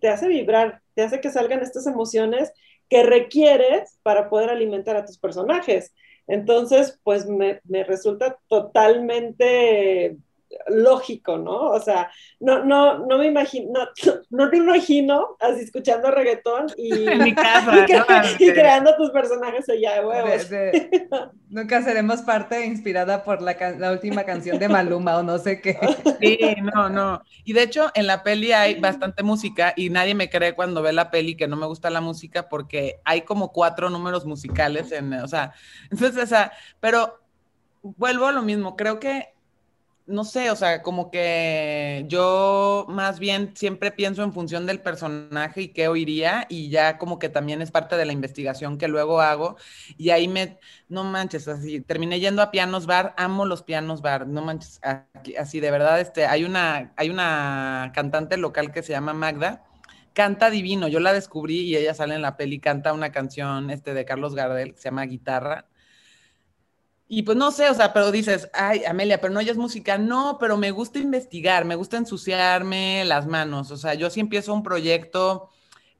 [0.00, 2.52] te hace vibrar, te hace que salgan estas emociones
[2.88, 5.94] que requieres para poder alimentar a tus personajes.
[6.26, 10.18] Entonces, pues me, me resulta totalmente
[10.68, 11.70] lógico, ¿no?
[11.70, 12.10] O sea,
[12.40, 13.70] no, no, no me imagino,
[14.30, 17.86] no, te imagino así escuchando reggaetón y, mi casa,
[18.38, 20.50] y, creando tus personajes allá de huevos.
[21.48, 25.78] nunca seremos parte inspirada por la, la, última canción de Maluma o no sé qué.
[26.20, 26.38] Sí,
[26.74, 27.22] no, no.
[27.44, 30.92] Y de hecho, en la peli hay bastante música y nadie me cree cuando ve
[30.92, 35.12] la peli que no me gusta la música porque hay como cuatro números musicales en,
[35.14, 35.52] o sea,
[35.90, 37.20] entonces, o sea, pero
[37.82, 39.34] vuelvo a lo mismo, creo que
[40.08, 45.62] no sé, o sea, como que yo más bien siempre pienso en función del personaje
[45.62, 49.20] y qué oiría y ya como que también es parte de la investigación que luego
[49.20, 49.56] hago
[49.98, 50.58] y ahí me,
[50.88, 54.80] no manches, así, terminé yendo a pianos bar, amo los pianos bar, no manches,
[55.38, 59.64] así de verdad, este, hay una, hay una cantante local que se llama Magda,
[60.14, 63.92] canta divino, yo la descubrí y ella sale en la peli, canta una canción este,
[63.92, 65.66] de Carlos Gardel que se llama Guitarra
[67.08, 69.96] y pues no sé, o sea, pero dices, ay, Amelia, pero no oyes música.
[69.96, 73.70] No, pero me gusta investigar, me gusta ensuciarme las manos.
[73.70, 75.48] O sea, yo si empiezo un proyecto,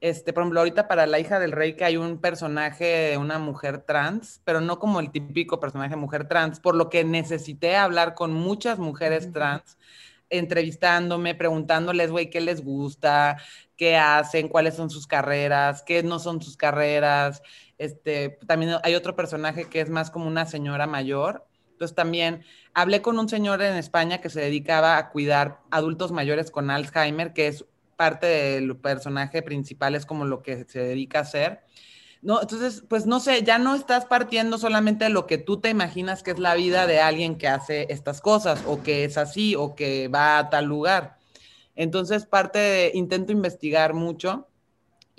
[0.03, 3.39] este, por ejemplo, ahorita para la hija del rey que hay un personaje de una
[3.39, 7.77] mujer trans, pero no como el típico personaje de mujer trans, por lo que necesité
[7.77, 9.79] hablar con muchas mujeres trans,
[10.31, 13.39] entrevistándome, preguntándoles, güey, qué les gusta,
[13.79, 17.43] qué hacen, cuáles son sus carreras, qué no son sus carreras.
[17.79, 21.47] Este, también hay otro personaje que es más como una señora mayor.
[21.73, 22.45] Entonces también
[22.75, 27.33] hablé con un señor en España que se dedicaba a cuidar adultos mayores con Alzheimer,
[27.33, 27.65] que es
[27.97, 31.63] parte del personaje principal, es como lo que se dedica a hacer.
[32.21, 35.71] No, entonces, pues no sé, ya no estás partiendo solamente de lo que tú te
[35.71, 39.55] imaginas que es la vida de alguien que hace estas cosas o que es así
[39.55, 41.19] o que va a tal lugar.
[41.77, 44.49] Entonces, parte de, intento investigar mucho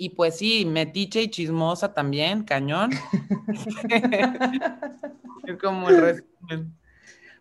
[0.00, 2.90] y pues sí, metiche y chismosa también, cañón.
[5.60, 6.74] como el resumen.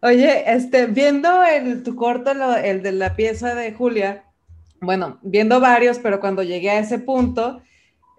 [0.01, 4.25] Oye, este, viendo el, tu corto, el de la pieza de Julia,
[4.81, 7.61] bueno, viendo varios, pero cuando llegué a ese punto,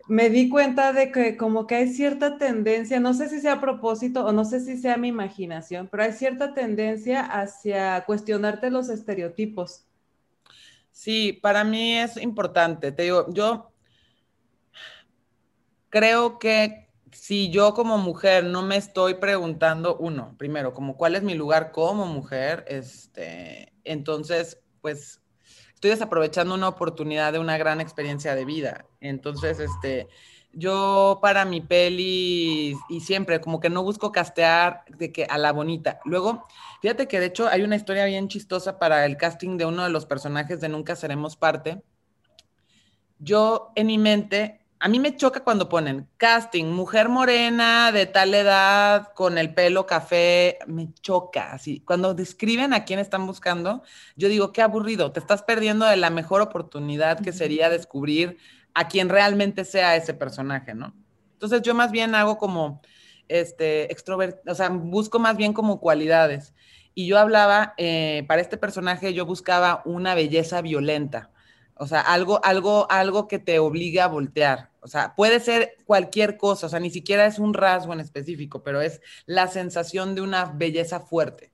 [0.09, 3.61] me di cuenta de que como que hay cierta tendencia, no sé si sea a
[3.61, 8.89] propósito o no sé si sea mi imaginación, pero hay cierta tendencia hacia cuestionarte los
[8.89, 9.85] estereotipos.
[10.93, 12.91] Sí, para mí es importante.
[12.93, 13.70] Te digo, yo
[15.91, 21.23] creo que si yo como mujer no me estoy preguntando, uno, primero, como cuál es
[21.23, 25.21] mi lugar como mujer, este, entonces, pues
[25.75, 28.87] estoy desaprovechando una oportunidad de una gran experiencia de vida.
[29.01, 30.09] Entonces, este,
[30.53, 35.53] yo para mi peli y siempre como que no busco castear de que a la
[35.53, 36.01] bonita.
[36.05, 36.47] Luego,
[36.81, 39.91] fíjate que de hecho hay una historia bien chistosa para el casting de uno de
[39.91, 41.83] los personajes de Nunca Seremos Parte.
[43.19, 48.33] Yo en mi mente a mí me choca cuando ponen casting, mujer morena de tal
[48.35, 51.53] edad, con el pelo café, me choca.
[51.53, 53.83] Así, cuando describen a quién están buscando,
[54.17, 58.39] yo digo, qué aburrido, te estás perdiendo de la mejor oportunidad que sería descubrir
[58.73, 60.95] a quien realmente sea ese personaje, ¿no?
[61.35, 62.81] Entonces yo más bien hago como,
[63.29, 66.55] este, extrovert, o sea, busco más bien como cualidades.
[66.95, 71.31] Y yo hablaba, eh, para este personaje yo buscaba una belleza violenta
[71.81, 74.70] o sea, algo, algo, algo que te obliga a voltear.
[74.83, 78.63] O sea, puede ser cualquier cosa, o sea, ni siquiera es un rasgo en específico,
[78.63, 81.53] pero es la sensación de una belleza fuerte.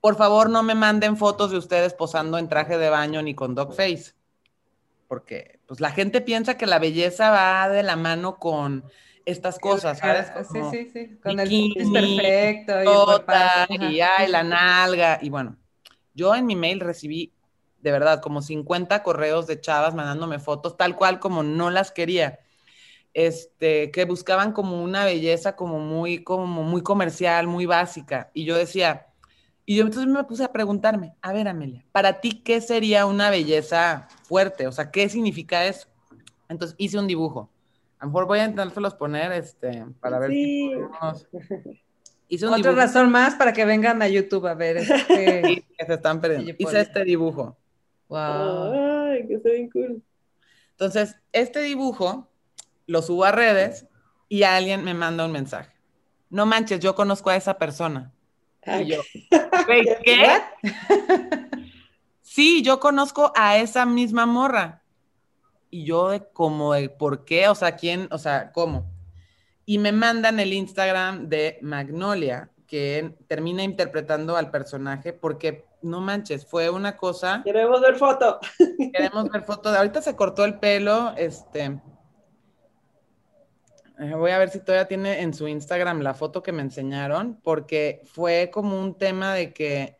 [0.00, 3.54] Por favor, no me manden fotos de ustedes posando en traje de baño ni con
[3.54, 4.12] dog face,
[5.08, 8.84] porque pues la gente piensa que la belleza va de la mano con
[9.24, 10.26] estas cosas, ¿sabes?
[10.52, 11.48] sí, sí, sí, con el
[11.92, 12.72] perfecto
[13.70, 15.56] y, y, y la nalga y bueno,
[16.14, 17.32] yo en mi mail recibí
[17.84, 22.40] de verdad, como 50 correos de chavas mandándome fotos tal cual como no las quería.
[23.12, 28.30] Este, que buscaban como una belleza como muy, como muy comercial, muy básica.
[28.32, 29.08] Y yo decía,
[29.66, 33.28] y yo entonces me puse a preguntarme, a ver, Amelia, para ti, ¿qué sería una
[33.28, 34.66] belleza fuerte?
[34.66, 35.86] O sea, ¿qué significa eso?
[36.48, 37.50] Entonces hice un dibujo.
[37.98, 40.72] A lo mejor voy a intentárselos poner, este, para ver sí.
[42.28, 44.78] Hice Otra razón más para que vengan a YouTube a ver.
[45.08, 45.64] Este...
[45.76, 46.52] que se están perdiendo.
[46.58, 47.58] Hice este dibujo.
[48.10, 50.02] Ay, que está bien cool.
[50.72, 52.28] Entonces, este dibujo
[52.86, 53.86] lo subo a redes
[54.28, 55.72] y alguien me manda un mensaje.
[56.30, 58.12] No manches, yo conozco a esa persona.
[58.66, 59.02] Y yo,
[60.04, 60.40] ¿qué?
[62.22, 64.82] sí, yo conozco a esa misma morra.
[65.70, 68.90] Y yo de como de por qué, o sea, quién, o sea, cómo.
[69.66, 76.46] Y me mandan el Instagram de Magnolia, que termina interpretando al personaje porque no manches,
[76.46, 77.42] fue una cosa.
[77.44, 78.40] Queremos ver foto.
[78.92, 79.68] Queremos ver foto.
[79.68, 81.80] Ahorita se cortó el pelo, este.
[84.00, 87.38] Eh, voy a ver si todavía tiene en su Instagram la foto que me enseñaron,
[87.42, 89.98] porque fue como un tema de que.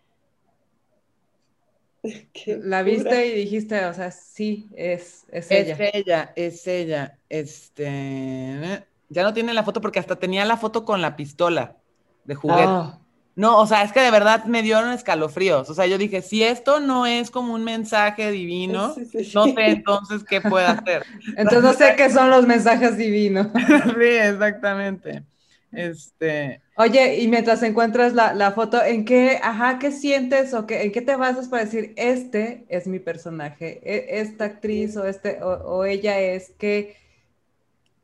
[2.46, 5.74] La viste y dijiste, o sea, sí, es, es, ella.
[5.74, 7.18] Es ella, es ella.
[7.28, 8.86] Este.
[9.10, 11.76] Ya no tiene la foto porque hasta tenía la foto con la pistola
[12.24, 12.64] de juguete.
[12.66, 12.98] Ah.
[13.36, 15.68] No, o sea, es que de verdad me dieron escalofríos.
[15.68, 18.94] O sea, yo dije, si esto no es como un mensaje divino,
[19.34, 21.04] no sé entonces qué puedo hacer.
[21.36, 23.48] Entonces no sé qué son los mensajes divinos.
[23.98, 25.24] sí, exactamente.
[25.72, 26.60] Este.
[26.76, 31.02] Oye, y mientras encuentras la, foto, ¿en qué, ajá, qué sientes o qué, en qué
[31.02, 35.84] te basas para decir, este es mi personaje, e, esta actriz o este, o, o
[35.84, 36.96] ella es, que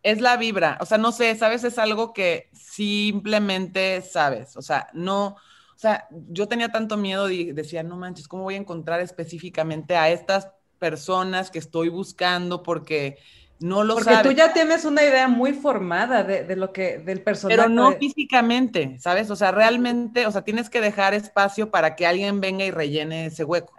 [0.03, 4.89] es la vibra, o sea, no sé, sabes, es algo que simplemente sabes, o sea,
[4.95, 9.01] no, o sea, yo tenía tanto miedo y decía, no manches, ¿cómo voy a encontrar
[9.01, 10.49] específicamente a estas
[10.79, 12.63] personas que estoy buscando?
[12.63, 13.19] Porque
[13.61, 17.59] no lo Porque tú ya tienes una idea muy formada de, lo que, del personaje.
[17.59, 19.31] Pero no físicamente, ¿sabes?
[19.31, 23.27] O sea, realmente, o sea, tienes que dejar espacio para que alguien venga y rellene
[23.27, 23.75] ese hueco.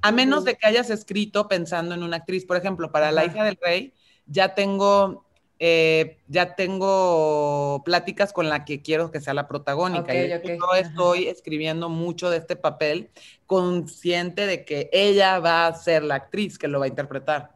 [0.00, 3.44] A menos de que hayas escrito pensando en una actriz, por ejemplo, para La hija
[3.44, 3.92] del rey,
[4.26, 5.25] ya tengo
[5.58, 10.14] eh, ya tengo pláticas con la que quiero que sea la protagónica.
[10.14, 13.10] y yo estoy escribiendo mucho de este papel,
[13.46, 17.54] consciente de que ella va a ser la actriz que lo va a interpretar.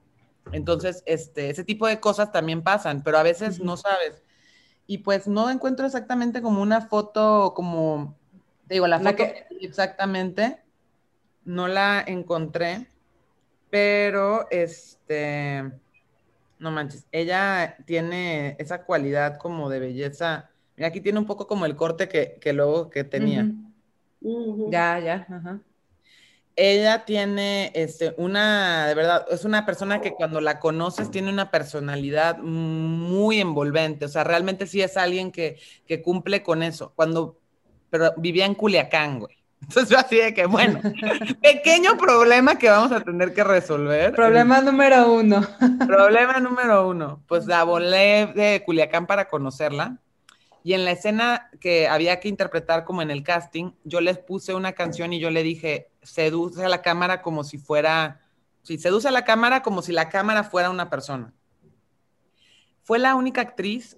[0.53, 4.23] Entonces, este, ese tipo de cosas también pasan, pero a veces no sabes.
[4.87, 8.17] Y pues no encuentro exactamente como una foto, como,
[8.67, 9.47] te digo, la, foto que...
[9.61, 10.63] exactamente,
[11.45, 12.89] no la encontré,
[13.69, 15.71] pero este
[16.61, 20.51] no manches, ella tiene esa cualidad como de belleza.
[20.77, 23.51] Mira, aquí tiene un poco como el corte que, luego que tenía.
[24.71, 25.61] Ya, ya, ajá.
[26.57, 31.51] Ella tiene este, una, de verdad, es una persona que cuando la conoces tiene una
[31.51, 34.05] personalidad muy envolvente.
[34.05, 36.93] O sea, realmente sí es alguien que, que cumple con eso.
[36.95, 37.39] Cuando,
[37.89, 39.40] pero vivía en Culiacán, güey.
[39.63, 40.81] Entonces así de que, bueno,
[41.43, 44.13] pequeño problema que vamos a tener que resolver.
[44.15, 45.47] Problema número uno.
[45.87, 47.23] Problema número uno.
[47.27, 49.99] Pues la volé de Culiacán para conocerla.
[50.63, 54.55] Y en la escena que había que interpretar como en el casting, yo les puse
[54.55, 58.21] una canción y yo le dije, seduce a la cámara como si fuera,
[58.63, 61.33] sí, seduce a la cámara como si la cámara fuera una persona.
[62.83, 63.97] Fue la única actriz,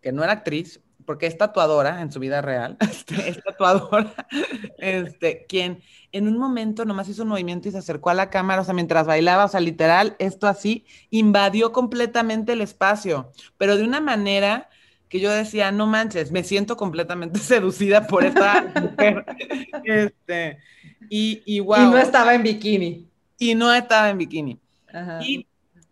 [0.00, 4.12] que no era actriz, porque es tatuadora en su vida real, este, es tatuadora,
[4.78, 5.80] este, quien
[6.12, 8.74] en un momento nomás hizo un movimiento y se acercó a la cámara, o sea,
[8.74, 14.68] mientras bailaba, o sea, literal, esto así, invadió completamente el espacio, pero de una manera
[15.08, 19.24] que yo decía, no manches, me siento completamente seducida por esta mujer.
[19.84, 20.58] Este,
[21.08, 23.08] y, y, wow, y no estaba en bikini.
[23.38, 24.58] Y no estaba en bikini.
[24.92, 25.20] Ajá.
[25.22, 25.46] Y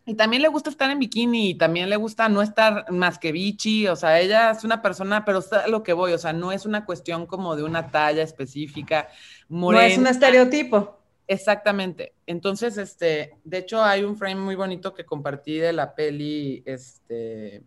[0.06, 3.32] y también le gusta estar en bikini y también le gusta no estar más que
[3.32, 6.52] bichi, o sea, ella es una persona, pero está lo que voy, o sea, no
[6.52, 9.08] es una cuestión como de una talla específica.
[9.48, 10.98] no es un estereotipo.
[11.26, 12.12] Exactamente.
[12.26, 17.62] Entonces, este, de hecho hay un frame muy bonito que compartí de la peli, este,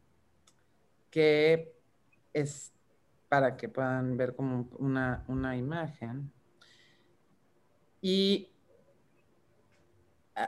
[1.09, 1.73] que
[2.33, 2.71] es
[3.29, 6.31] para que puedan ver como una, una imagen.
[7.99, 8.51] Y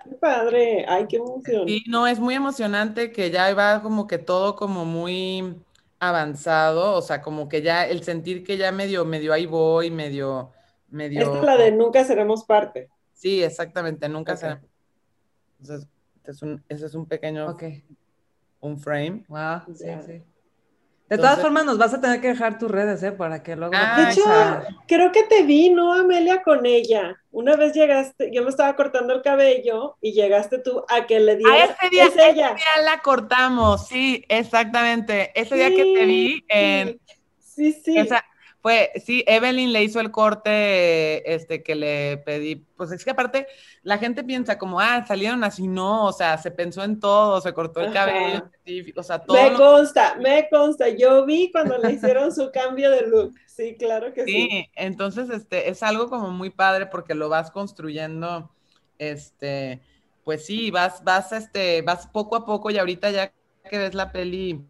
[0.03, 1.67] Qué padre, ay, qué emoción.
[1.67, 5.55] Sí, no, es muy emocionante que ya va como que todo como muy
[5.99, 10.51] avanzado, o sea, como que ya el sentir que ya medio, medio ahí voy, medio,
[10.89, 11.21] medio.
[11.21, 12.89] Esta es la de nunca seremos parte.
[13.13, 14.65] Sí, exactamente, nunca seremos.
[15.59, 17.83] Entonces, este es un, ese es un pequeño, okay.
[18.61, 19.25] un frame.
[19.27, 20.23] Wow, sí, sí.
[21.09, 23.11] De todas formas, nos vas a tener que dejar tus redes, ¿eh?
[23.11, 23.73] Para que luego...
[23.75, 24.23] Ah, de hecho,
[24.87, 27.19] creo que te vi, ¿no, Amelia, con ella?
[27.31, 31.35] Una vez llegaste, yo me estaba cortando el cabello y llegaste tú a que le
[31.35, 31.71] dieras...
[31.71, 35.31] A ese día, ese día la cortamos, sí, exactamente.
[35.33, 36.99] Ese día que te vi en...
[37.39, 37.97] Sí, sí.
[37.97, 38.23] Esa,
[38.69, 42.55] fue, sí, Evelyn le hizo el corte este, que le pedí.
[42.77, 43.47] Pues es que aparte,
[43.81, 47.51] la gente piensa como, ah, salieron así, no, o sea, se pensó en todo, se
[47.51, 48.47] cortó el cabello,
[48.95, 49.41] o sea, todo.
[49.41, 54.13] Me consta, me consta, yo vi cuando le hicieron su cambio de look, sí, claro
[54.13, 54.31] que sí.
[54.31, 58.51] Sí, entonces, este, es algo como muy padre porque lo vas construyendo,
[58.99, 59.81] este,
[60.23, 63.33] pues sí, vas, vas, este, vas poco a poco y ahorita ya
[63.67, 64.63] que ves la peli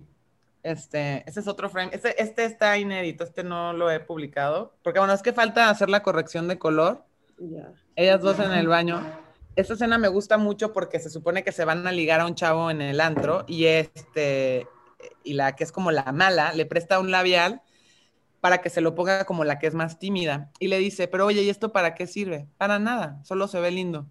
[0.64, 1.92] este, ese es otro frame.
[1.94, 4.74] Este, este está inédito, este no lo he publicado.
[4.84, 7.06] Porque bueno, es que falta hacer la corrección de color.
[7.96, 9.02] Ellas dos en el baño.
[9.56, 12.36] Esta escena me gusta mucho porque se supone que se van a ligar a un
[12.36, 14.68] chavo en el antro y este,
[15.24, 17.62] y la que es como la mala, le presta un labial
[18.42, 20.52] para que se lo ponga como la que es más tímida.
[20.60, 22.48] Y le dice, pero oye, ¿y esto para qué sirve?
[22.58, 24.08] Para nada, solo se ve lindo.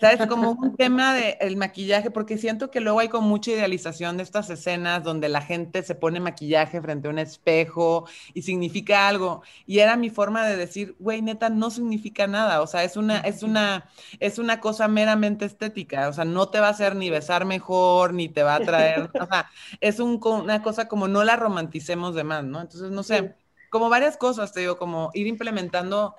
[0.00, 0.26] ¿Sabes?
[0.26, 4.50] Como un tema del maquillaje, porque siento que luego hay con mucha idealización de estas
[4.50, 9.42] escenas donde la gente se pone maquillaje frente a un espejo y significa algo.
[9.66, 12.60] Y era mi forma de decir, güey, neta, no significa nada.
[12.60, 13.88] O sea, es una, es una,
[14.20, 16.08] es una cosa meramente estética.
[16.08, 19.10] O sea, no te va a hacer ni besar mejor, ni te va a traer.
[19.18, 19.50] O sea,
[19.80, 22.60] es un, una cosa como no la romanticemos de más, ¿no?
[22.60, 23.36] Entonces, no sé,
[23.70, 26.14] como varias cosas, te digo, como ir implementando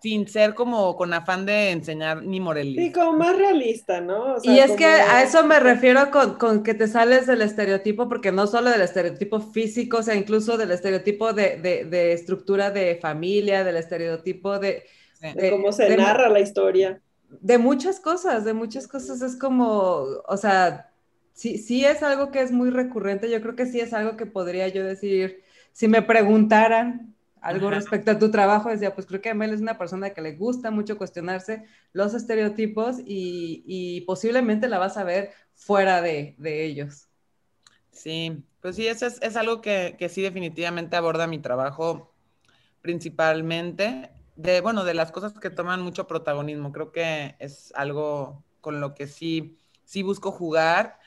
[0.00, 2.76] sin ser como con afán de enseñar ni Morelli.
[2.76, 4.36] Sí, como más realista, ¿no?
[4.42, 8.46] y es que a eso me refiero con, que te sales del estereotipo, porque no
[8.46, 14.58] solo del estereotipo físico, o sea, incluso del estereotipo de, estructura de familia, del estereotipo
[14.58, 14.84] de...
[15.20, 17.02] de cómo se narra la historia.
[17.28, 20.90] De muchas cosas, de muchas cosas es como, o sea,
[21.34, 24.24] sí, sí es algo que es muy recurrente, yo creo que sí es algo que
[24.24, 29.30] podría yo decir, si me preguntaran, algo respecto a tu trabajo, decía, pues creo que
[29.30, 34.96] Amel es una persona que le gusta mucho cuestionarse los estereotipos y, posiblemente la vas
[34.96, 37.08] a ver fuera de, ellos.
[37.90, 42.14] Sí, pues sí, eso es, algo que, sí definitivamente aborda mi trabajo
[42.82, 46.72] principalmente, de, bueno, de las cosas que toman mucho protagonismo.
[46.72, 50.99] Creo que es algo con lo que sí, sí busco jugar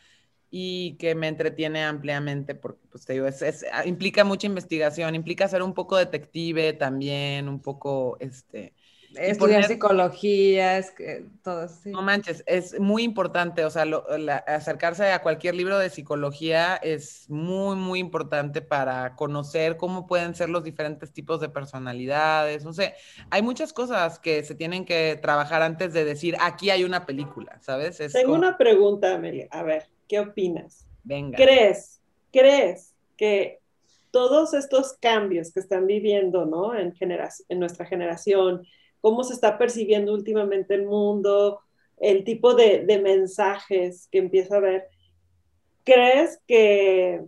[0.55, 5.47] y que me entretiene ampliamente porque, pues te digo, es, ah, implica mucha investigación, implica
[5.47, 8.75] ser un poco detective también, un poco, este,
[9.15, 11.91] Estudiar psicología, es que todo así.
[11.91, 13.85] No manches, es muy importante, o sea,
[14.47, 20.49] acercarse a cualquier libro de psicología es muy, muy importante para conocer cómo pueden ser
[20.49, 22.95] los diferentes tipos de personalidades, no sé,
[23.29, 27.59] hay muchas cosas que se tienen que trabajar antes de decir, aquí hay una película,
[27.61, 27.97] ¿sabes?
[28.11, 30.87] Tengo una pregunta, Amelia, a ver, ¿qué opinas?
[31.03, 31.37] Venga.
[31.37, 32.01] ¿Crees,
[32.31, 33.59] crees que
[34.11, 36.75] todos estos cambios que están viviendo, ¿no?
[36.75, 38.65] En, en nuestra generación,
[39.01, 41.59] cómo se está percibiendo últimamente el mundo,
[41.99, 44.87] el tipo de, mensajes que empieza a ver.
[45.83, 47.21] ¿Crees que,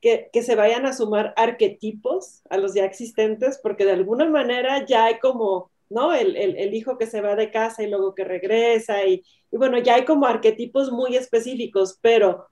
[0.00, 3.58] que, se vayan a sumar arquetipos a los ya existentes?
[3.62, 6.12] Porque de alguna manera ya hay como, ¿no?
[6.14, 9.94] El, hijo que se va de casa y luego que regresa y, y bueno, ya
[9.94, 12.46] hay como arquetipos muy específicos, pero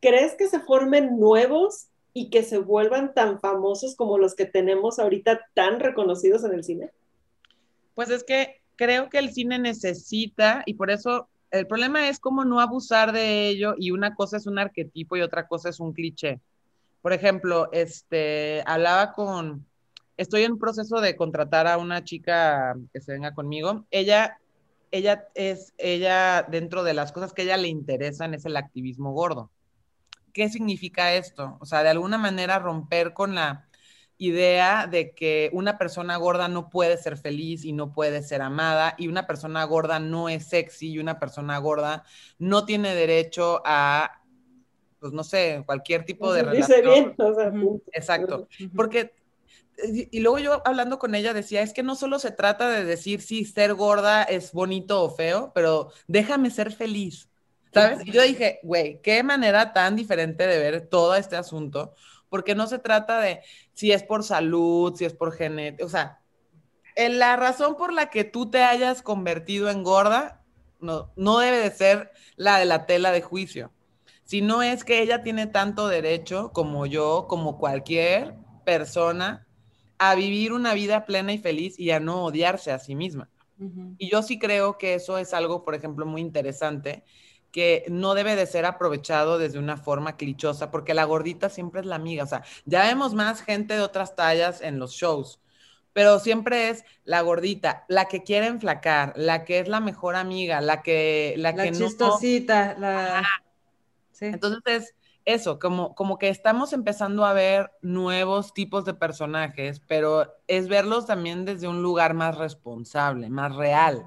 [0.00, 4.98] ¿crees que se formen nuevos y que se vuelvan tan famosos como los que tenemos
[4.98, 6.90] ahorita tan reconocidos en el cine?
[7.94, 12.44] Pues es que creo que el cine necesita, y por eso el problema es cómo
[12.44, 15.92] no abusar de ello, y una cosa es un arquetipo y otra cosa es un
[15.92, 16.40] cliché.
[17.02, 19.66] Por ejemplo, este, hablaba con,
[20.18, 23.86] estoy en proceso de contratar a una chica que se venga conmigo.
[23.90, 24.38] Ella,
[24.90, 29.12] ella es, ella, dentro de las cosas que a ella le interesan es el activismo
[29.12, 29.50] gordo.
[30.34, 31.56] ¿Qué significa esto?
[31.60, 33.68] O sea, de alguna manera romper con la
[34.18, 38.96] idea de que una persona gorda no puede ser feliz y no puede ser amada
[38.98, 42.02] y una persona gorda no es sexy y una persona gorda
[42.38, 44.20] no tiene derecho a,
[44.98, 47.14] pues no sé, cualquier tipo de relación.
[47.16, 49.12] Bien, Exacto, porque
[50.10, 53.20] y luego yo hablando con ella decía, es que no solo se trata de decir
[53.20, 57.28] si ser gorda es bonito o feo, pero déjame ser feliz,
[57.72, 58.04] ¿sabes?
[58.04, 61.94] Y yo dije, güey, qué manera tan diferente de ver todo este asunto,
[62.28, 63.40] porque no se trata de
[63.72, 66.20] si es por salud, si es por genética, o sea,
[66.96, 70.42] la razón por la que tú te hayas convertido en gorda
[70.80, 73.72] no, no debe de ser la de la tela de juicio,
[74.24, 78.34] sino es que ella tiene tanto derecho como yo, como cualquier
[78.64, 79.47] persona,
[79.98, 83.28] a vivir una vida plena y feliz y a no odiarse a sí misma.
[83.98, 87.02] Y yo sí creo que eso es algo, por ejemplo, muy interesante
[87.50, 91.86] que no debe de ser aprovechado desde una forma clichosa, porque la gordita siempre es
[91.86, 92.22] la amiga.
[92.22, 95.40] O sea, ya vemos más gente de otras tallas en los shows,
[95.92, 100.60] pero siempre es la gordita, la que quiere enflacar, la que es la mejor amiga,
[100.60, 103.26] la que la, la chistosita, la...
[104.12, 104.26] Sí.
[104.26, 104.94] Entonces,
[105.28, 111.06] eso, como, como que estamos empezando a ver nuevos tipos de personajes, pero es verlos
[111.06, 114.06] también desde un lugar más responsable, más real,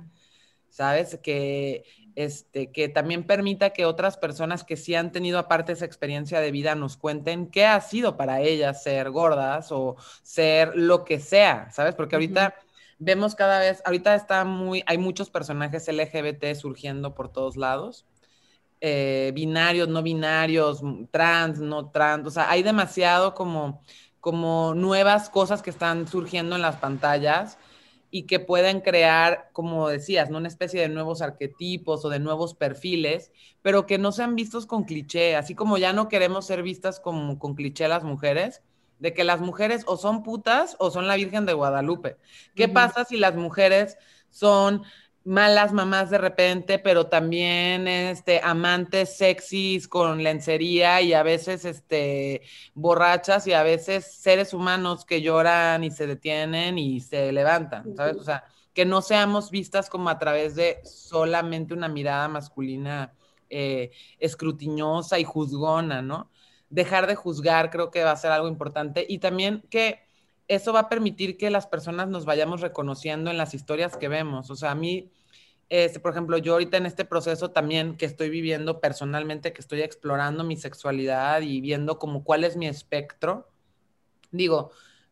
[0.70, 1.20] ¿sabes?
[1.22, 1.84] Que
[2.16, 6.52] este, que también permita que otras personas que sí han tenido aparte esa experiencia de
[6.52, 11.70] vida nos cuenten qué ha sido para ellas ser gordas o ser lo que sea,
[11.72, 11.96] ¿sabes?
[11.96, 12.56] Porque ahorita
[13.00, 18.06] vemos cada vez, ahorita está muy, hay muchos personajes LGBT surgiendo por todos lados.
[18.84, 20.82] Eh, binarios, no binarios,
[21.12, 23.84] trans, no trans, o sea, hay demasiado como,
[24.20, 27.60] como nuevas cosas que están surgiendo en las pantallas
[28.10, 30.40] y que pueden crear, como decías, ¿no?
[30.40, 33.32] una especie de nuevos arquetipos o de nuevos perfiles,
[33.62, 37.38] pero que no sean vistos con cliché, así como ya no queremos ser vistas como,
[37.38, 38.64] con cliché las mujeres,
[38.98, 42.18] de que las mujeres o son putas o son la Virgen de Guadalupe.
[42.56, 43.98] ¿Qué pasa si las mujeres
[44.32, 44.84] son
[45.24, 52.42] malas mamás de repente, pero también este, amantes sexys con lencería y a veces este,
[52.74, 58.18] borrachas y a veces seres humanos que lloran y se detienen y se levantan, ¿sabes?
[58.18, 63.14] O sea, que no seamos vistas como a través de solamente una mirada masculina
[63.50, 66.32] eh, escrutiniosa y juzgona, ¿no?
[66.70, 70.00] Dejar de juzgar creo que va a ser algo importante y también que
[70.52, 74.50] eso va a permitir que las personas nos vayamos reconociendo en las historias que vemos.
[74.50, 75.10] O sea, a mí,
[75.70, 79.82] este, por ejemplo, yo ahorita en este proceso también que estoy viviendo personalmente, que estoy
[79.82, 83.48] explorando mi sexualidad y viendo como cuál es mi espectro,
[84.32, 84.72] digo,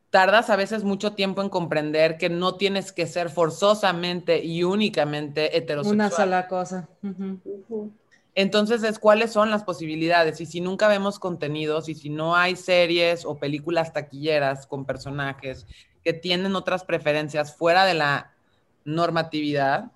[0.10, 5.58] tardas a veces mucho tiempo en comprender que no tienes que ser forzosamente y únicamente
[5.58, 5.96] heterosexual.
[5.96, 6.90] Una sola cosa.
[8.36, 12.56] Entonces es cuáles son las posibilidades y si nunca vemos contenidos y si no hay
[12.56, 15.66] series o películas taquilleras con personajes
[16.04, 18.32] que tienen otras preferencias fuera de la
[18.86, 19.92] normatividad,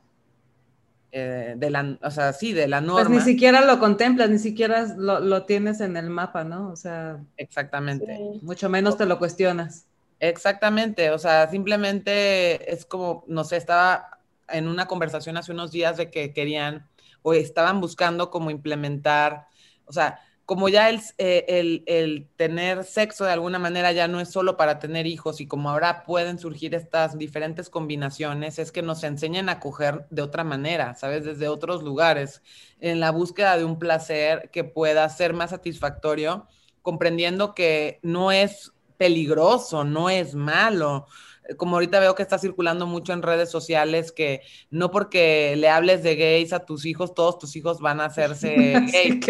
[1.12, 3.08] eh, de la, o sea, sí, de la norma.
[3.08, 6.72] Pues ni siquiera lo contemplas, ni siquiera lo, tienes en el mapa, ¿no?
[6.72, 7.20] O sea.
[7.38, 8.20] Exactamente.
[8.42, 9.86] Mucho menos te lo cuestionas.
[10.20, 15.98] Exactamente, o sea, simplemente es como, no sé, estaba en una conversación hace unos días
[15.98, 16.88] de que querían
[17.24, 19.48] o estaban buscando como implementar
[19.86, 24.20] O sea, como ya el, eh, el, el, tener sexo de alguna manera ya no
[24.20, 28.82] es solo para tener hijos y como ahora pueden surgir estas diferentes combinaciones, es que
[28.82, 31.24] nos enseñan a coger de otra manera, ¿sabes?
[31.26, 32.42] Desde otros lugares,
[32.80, 36.48] en la búsqueda de un placer que pueda ser más satisfactorio,
[36.82, 41.08] comprendiendo que no es peligroso, no es malo,
[41.58, 46.04] como ahorita veo que está circulando mucho en redes sociales, que no porque le hables
[46.04, 48.56] de gays a tus hijos, todos tus hijos van a hacerse
[48.92, 49.26] gays.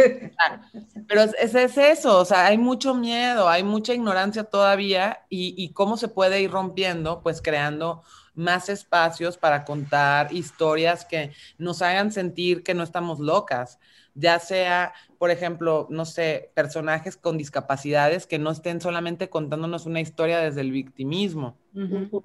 [1.07, 5.69] Pero es, es, eso, o sea, hay mucho miedo, hay mucha ignorancia todavía y, y
[5.69, 8.03] cómo se puede ir rompiendo, pues creando
[8.35, 13.79] más espacios para contar historias que nos hagan sentir que no estamos locas
[14.15, 14.93] ya sea,
[15.23, 20.59] por ejemplo, no sé, personajes con discapacidades que no estén solamente contándonos una historia desde
[20.59, 21.55] el victimismo,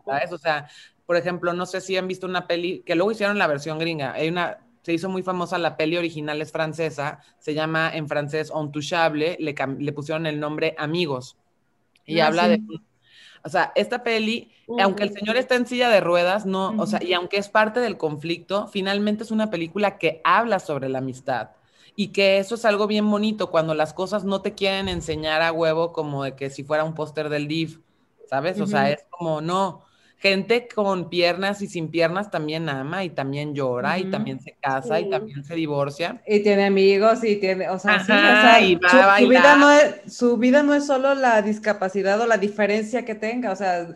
[0.05, 0.33] ¿sabes?
[0.33, 0.69] O sea,
[1.07, 4.15] por ejemplo, no sé si han visto una peli, que luego hicieron la versión gringa,
[4.15, 8.51] hay una, se hizo muy famosa la peli original, es francesa, se llama en francés
[8.53, 11.37] Ontouchable, le, le pusieron el nombre Amigos,
[12.05, 12.61] y ah, habla de...
[13.45, 14.51] O sea, esta peli,
[14.81, 17.79] aunque el señor está en silla de ruedas, no, o sea, y aunque es parte
[17.79, 21.51] del conflicto, finalmente es una película que habla sobre la amistad
[22.01, 25.51] y que eso es algo bien bonito cuando las cosas no te quieren enseñar a
[25.51, 27.81] huevo como de que si fuera un póster del DIF,
[28.31, 28.61] ¿sabes?
[28.61, 29.83] O sea, es como, no,
[30.17, 35.01] gente con piernas y sin piernas también ama y también llora y también se casa
[35.01, 36.23] y también se divorcia.
[36.25, 39.57] Y tiene amigos y tiene, o sea, sí, o sea y va su, su, vida
[39.57, 43.57] no es, su vida no es solo la discapacidad o la diferencia que tenga, o
[43.57, 43.89] sea,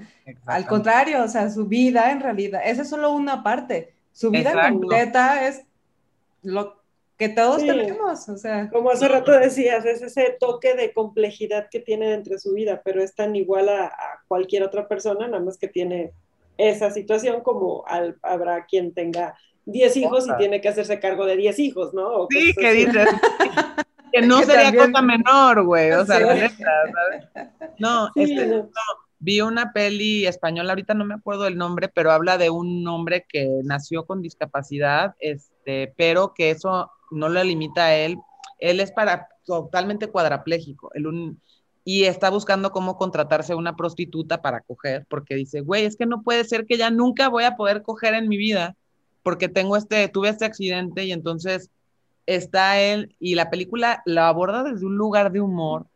[0.47, 3.95] al contrario, o sea, su vida en realidad, esa es solo una parte.
[4.11, 5.63] Su vida completa es
[6.43, 6.82] lo
[7.19, 8.69] que todos tenemos, o sea.
[8.71, 13.03] Como hace rato decías, es ese toque de complejidad que tiene entre su vida, pero
[13.03, 13.93] es tan igual a,
[14.29, 16.13] cualquier otra persona, nada más que tiene
[16.57, 17.85] esa situación como
[18.23, 19.37] habrá quien tenga
[19.67, 22.27] 10 hijos y tiene que hacerse cargo de 10 hijos, ¿no?
[22.31, 23.09] sí, que dices.
[24.13, 27.29] que no sería cosa menor, güey, o sea, la ¿sabes?
[27.79, 28.71] No, este, no,
[29.19, 33.25] vi una peli española, ahorita no me acuerdo el nombre, pero habla de un hombre
[33.29, 38.19] que nació con discapacidad, este, pero que eso no lo limita a él.
[38.59, 40.91] Él es para totalmente cuadraplégico.
[41.85, 46.07] y está buscando cómo contratarse a una prostituta para coger, porque dice, güey, es que
[46.07, 48.77] no puede ser que ya nunca voy a poder coger en mi vida,
[49.25, 51.71] porque tengo este, tuve este accidente y entonces
[52.27, 55.87] está él, y la película lo aborda desde un lugar de humor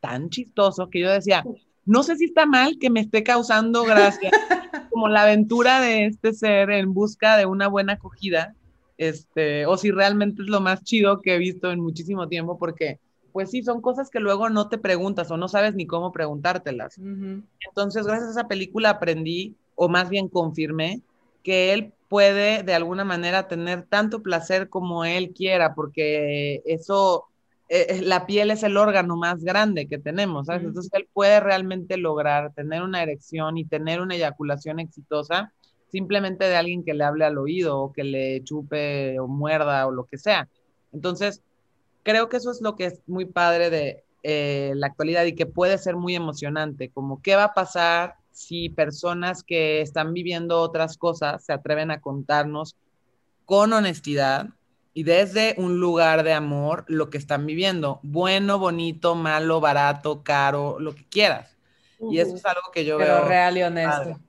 [0.00, 1.42] tan chistoso que yo decía,
[1.86, 4.30] no sé si está mal que me esté causando gracia,
[4.90, 8.54] como la aventura de este ser en busca de una buena acogida,
[9.00, 13.00] este, o si realmente es lo más chido que he visto en muchísimo tiempo, porque
[13.32, 16.98] pues sí, son cosas que luego no te preguntas o no sabes ni cómo preguntártelas.
[16.98, 21.00] Entonces, gracias a esa película aprendí, o más bien confirmé,
[21.42, 27.24] que él puede de alguna manera tener tanto placer como él quiera, porque eso,
[27.70, 30.64] eh, la piel es el órgano más grande que tenemos, ¿sabes?
[30.64, 35.54] Entonces, él puede realmente lograr tener una erección y tener una eyaculación exitosa
[35.90, 39.90] simplemente de alguien que le hable al oído o que le chupe o muerda o
[39.90, 40.48] lo que sea.
[40.92, 41.42] Entonces,
[42.02, 45.46] creo que eso es lo que es muy padre de eh, la actualidad y que
[45.46, 50.96] puede ser muy emocionante, como qué va a pasar si personas que están viviendo otras
[50.96, 52.76] cosas se atreven a contarnos
[53.44, 54.48] con honestidad
[54.92, 60.78] y desde un lugar de amor lo que están viviendo, bueno, bonito, malo, barato, caro,
[60.78, 61.56] lo que quieras.
[62.10, 63.28] Y eso es algo que yo Pero veo.
[63.28, 64.20] real y honesto.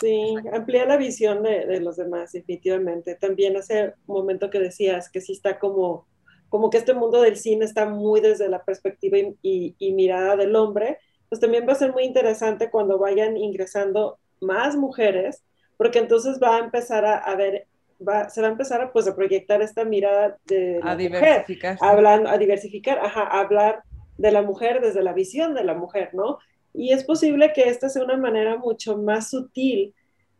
[0.00, 3.14] Sí, amplía la visión de, los demás, definitivamente.
[3.14, 6.06] También hace un momento que decías que sí está como,
[6.48, 10.98] como que este mundo del cine está muy desde la perspectiva y, mirada del hombre,
[11.28, 15.44] pues también va a ser muy interesante cuando vayan ingresando más mujeres,
[15.76, 17.66] porque entonces va a empezar a, ver,
[18.06, 21.78] va, se va a empezar a, pues, a proyectar esta mirada de la a diversificar.
[21.80, 23.82] hablando, a diversificar, ajá, a hablar
[24.18, 26.38] de la mujer desde la visión de la mujer, ¿no?
[26.74, 29.94] Y es posible que esta sea una manera mucho más sutil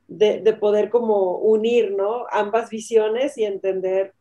[0.08, 2.26] de, poder como unir, ¿no?
[2.30, 4.12] Ambas visiones y entender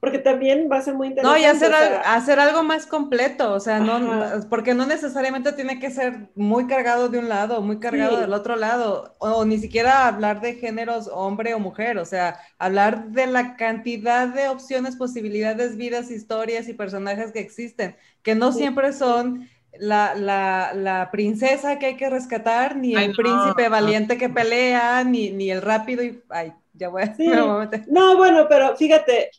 [0.00, 1.40] porque también va a ser muy interesante.
[1.40, 1.74] No, y hacer,
[2.04, 7.08] hacer algo más completo, o sea, no, porque no necesariamente tiene que ser muy cargado
[7.08, 11.52] de un lado, muy cargado del otro lado, o, ni siquiera hablar de géneros hombre
[11.54, 17.32] o mujer, o sea, hablar de la cantidad de opciones, posibilidades, vidas, historias y personajes
[17.32, 22.94] que existen, que no siempre son la, la, la, princesa que hay que rescatar, ni
[22.94, 26.20] el príncipe valiente que pelea, ni, ni, el rápido y...
[26.28, 27.14] Ay, ya voy a...
[27.88, 29.30] No, bueno, pero fíjate,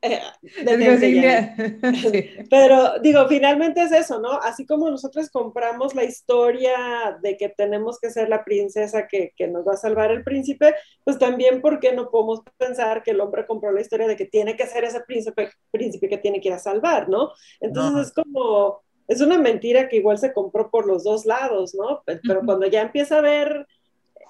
[0.00, 0.20] Eh,
[2.50, 4.30] Pero digo, finalmente es eso, ¿no?
[4.30, 9.48] Así como nosotros compramos la historia de que tenemos que ser la princesa que, que,
[9.48, 13.20] nos va a salvar el príncipe, pues también, ¿por qué no podemos pensar que el
[13.20, 16.48] hombre compró la historia de que tiene que ser ese príncipe, príncipe que tiene que
[16.48, 17.32] ir a salvar, ¿no?
[17.60, 22.02] Entonces es como, es una mentira que igual se compró por los dos lados, ¿no?
[22.04, 23.66] Pero cuando ya empieza a ver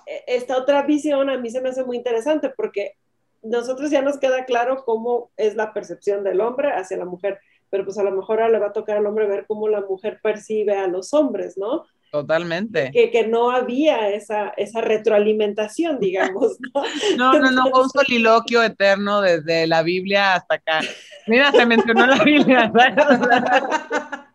[0.07, 2.95] eh, esta otra visión, a mí se me hace muy interesante porque
[3.43, 7.41] nosotros ya nos queda claro cómo es la percepción del hombre hacia la mujer,
[7.71, 9.81] pero pues a lo mejor ahora le va a tocar al hombre ver cómo la
[9.81, 11.85] mujer percibe a los hombres, ¿no?
[12.13, 12.91] Totalmente.
[12.93, 17.33] Que, que no había esa, esa retroalimentación, digamos, ¿no?
[17.33, 20.81] no, no, no, fue un soliloquio eterno desde la Biblia hasta acá.
[21.27, 22.73] Mira, se mencionó la Biblia.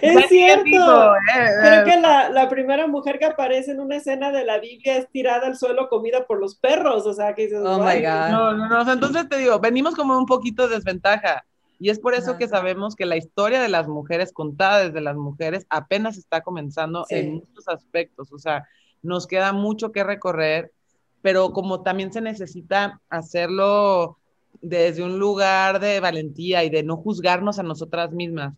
[0.00, 1.14] Es cierto.
[1.14, 1.84] Eh, Creo eh.
[1.84, 5.46] que la, la, primera mujer que aparece en una escena de la Biblia es tirada
[5.46, 7.06] al suelo comida por los perros.
[7.06, 8.30] O sea, que dices, oh my God.
[8.30, 8.92] No, no, no.
[8.92, 11.44] entonces te digo, venimos como un poquito de desventaja.
[11.78, 15.16] Y es por eso que sabemos que la historia de las mujeres, contada desde las
[15.16, 18.32] mujeres, apenas está comenzando en muchos aspectos.
[18.32, 18.66] O sea,
[19.02, 20.72] nos queda mucho que recorrer,
[21.20, 24.16] pero como también se necesita hacerlo
[24.62, 28.54] desde un lugar de valentía y de no juzgarnos a nosotras mismas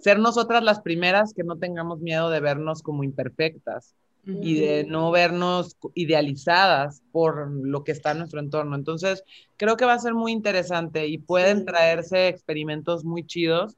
[0.00, 3.94] ser nosotras las primeras que no tengamos miedo de vernos como imperfectas
[4.26, 8.76] y de no vernos idealizadas por lo que está en nuestro entorno.
[8.76, 9.24] Entonces,
[9.56, 13.76] creo que va a ser muy interesante y pueden traerse experimentos muy chidos.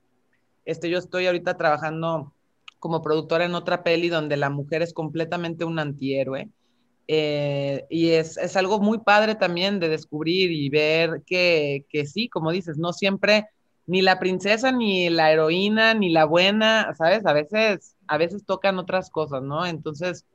[0.64, 2.32] Este, yo estoy ahorita trabajando
[2.80, 6.48] como productora en otra peli donde la mujer es completamente un antihéroe.
[7.08, 12.28] Eh, y es, es, algo muy padre también de descubrir y ver que, que sí,
[12.28, 13.46] como dices, no siempre
[13.86, 17.26] ni la princesa, ni la heroína, ni la buena, ¿sabes?
[17.26, 19.66] A veces, a veces tocan otras cosas, ¿no?
[19.66, 20.26] Entonces,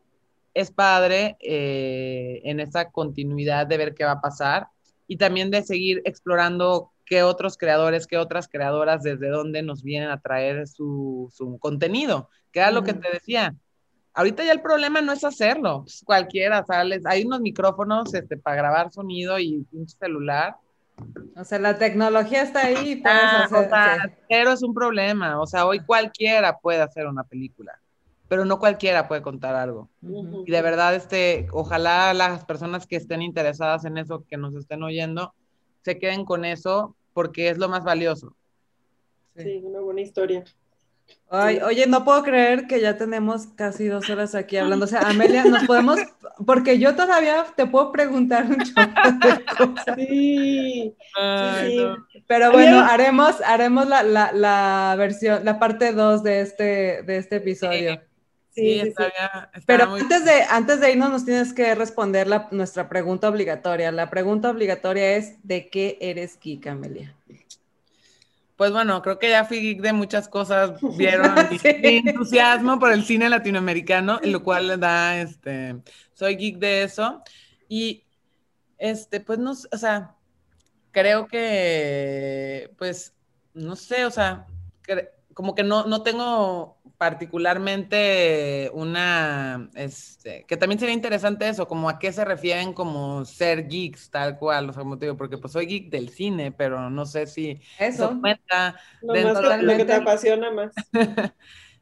[0.54, 4.68] es padre eh, en esa continuidad de ver qué va a pasar
[5.08, 10.10] y también de seguir explorando qué otros creadores, qué otras creadoras, desde dónde nos vienen
[10.10, 13.56] a traer su, su contenido, que era lo que te decía.
[14.14, 18.58] Ahorita ya el problema no es hacerlo, pues, cualquiera, sales, hay unos micrófonos este, para
[18.58, 20.58] grabar sonido y un celular,
[21.36, 23.02] o sea, la tecnología está ahí.
[23.06, 23.48] Ah,
[24.28, 25.40] pero es un problema.
[25.40, 27.80] O sea, hoy cualquiera puede hacer una película,
[28.28, 29.90] pero no cualquiera puede contar algo.
[30.02, 34.84] Y de verdad, este, ojalá las personas que estén interesadas en eso, que nos estén
[34.84, 35.34] oyendo,
[35.82, 38.36] se queden con eso porque es lo más valioso.
[39.36, 40.44] sí una buena historia.
[41.30, 44.86] Ay, oye, no puedo creer que ya tenemos casi dos horas aquí hablando.
[44.86, 46.00] O sea, Amelia, nos podemos,
[46.46, 49.96] porque yo todavía te puedo preguntar un de cosas.
[49.98, 57.04] Sí, sí, Pero bueno, haremos, haremos la, la, la versión, la parte 2 de este,
[57.04, 58.02] de este episodio.
[58.52, 58.94] Sí, sí,
[59.66, 63.92] Pero antes, de, antes de irnos, nos tienes que responder la, nuestra pregunta obligatoria.
[63.92, 67.17] La pregunta obligatoria es: ¿de qué eres geek, Amelia?
[68.58, 71.60] Pues bueno, creo que ya fui geek de muchas cosas, vieron mi,
[72.10, 75.76] entusiasmo por el cine latinoamericano, lo cual da, este,
[76.14, 77.22] soy geek de eso.
[77.70, 78.04] Y,
[78.80, 80.16] este, pues no, o sea,
[80.92, 83.14] creo que, pues,
[83.54, 84.48] no sé, o sea,
[85.36, 92.00] como que no, no tengo particularmente una, este, que también sería interesante eso, como a
[92.00, 95.54] qué se refieren como ser geeks, tal cual, o sea, como te digo, porque pues
[95.54, 100.50] soy geek del cine, pero no sé si eso, cuenta lo, lo que te apasiona
[100.52, 100.74] más.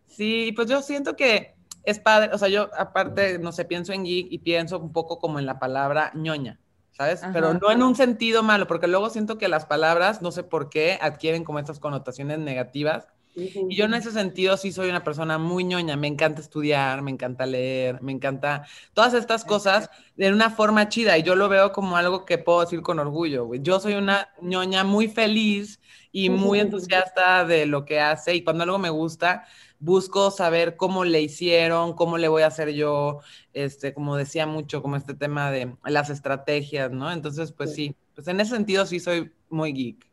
[0.07, 4.03] sí, pues yo siento que es padre, o sea, yo aparte, no sé, pienso en
[4.03, 6.59] geek y pienso un poco como en la palabra ñoña.
[6.91, 7.23] ¿Sabes?
[7.33, 10.69] Pero no en un sentido malo, porque luego siento que las palabras, no sé por
[10.69, 15.37] qué, adquieren como estas connotaciones negativas y yo en ese sentido sí soy una persona
[15.37, 20.49] muy ñoña, me encanta estudiar, me encanta leer, me encanta todas estas cosas de una
[20.49, 23.53] forma chida y yo lo veo como algo que puedo decir con orgullo.
[23.55, 25.81] Yo soy una ñoña muy feliz
[26.13, 29.45] y muy entusiasta de lo que hace y cuando algo me gusta,
[29.79, 33.19] busco saber cómo le hicieron, cómo le voy a hacer yo,
[33.53, 37.11] este, como decía mucho, como este tema de las estrategias, ¿no?
[37.11, 40.09] Entonces, pues sí, pues en ese sentido sí soy muy geek.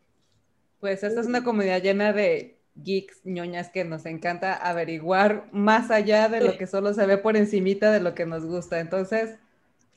[0.81, 6.29] Pues esta es una comunidad llena de geeks, ñoñas, que nos encanta averiguar más allá
[6.29, 8.81] de lo que solo se ve por encimita de lo que nos gusta.
[8.81, 9.39] Entonces,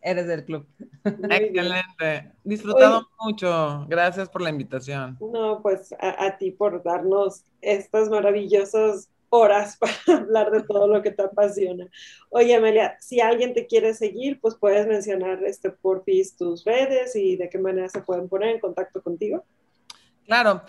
[0.02, 0.68] eres del club.
[1.04, 2.32] Excelente.
[2.44, 3.86] Disfrutado mucho.
[3.90, 5.18] Gracias por la invitación.
[5.20, 11.02] No, pues a, a, ti por darnos estas maravillosas horas para hablar de todo lo
[11.02, 11.88] que te apasiona.
[12.30, 17.36] Oye, Amelia, si alguien te quiere seguir, pues puedes mencionar este porfis tus redes y
[17.36, 19.44] de qué manera se pueden poner en contacto contigo.
[20.26, 20.62] Claro.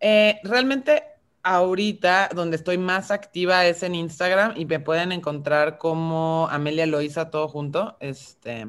[0.00, 1.02] Eh, realmente
[1.48, 7.30] ahorita donde estoy más activa es en Instagram y me pueden encontrar como Amelia Loiza
[7.30, 7.96] todo junto.
[8.00, 8.66] Este,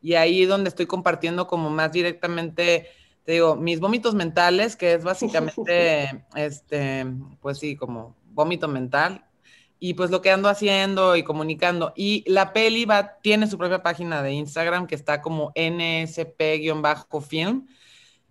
[0.00, 2.88] y ahí donde estoy compartiendo como más directamente
[3.24, 7.06] te digo, mis vómitos mentales, que es básicamente, este,
[7.40, 9.24] pues sí, como vómito mental,
[9.80, 11.92] y pues lo que ando haciendo y comunicando.
[11.96, 16.86] Y la peli va, tiene su propia página de Instagram que está como nsp-film.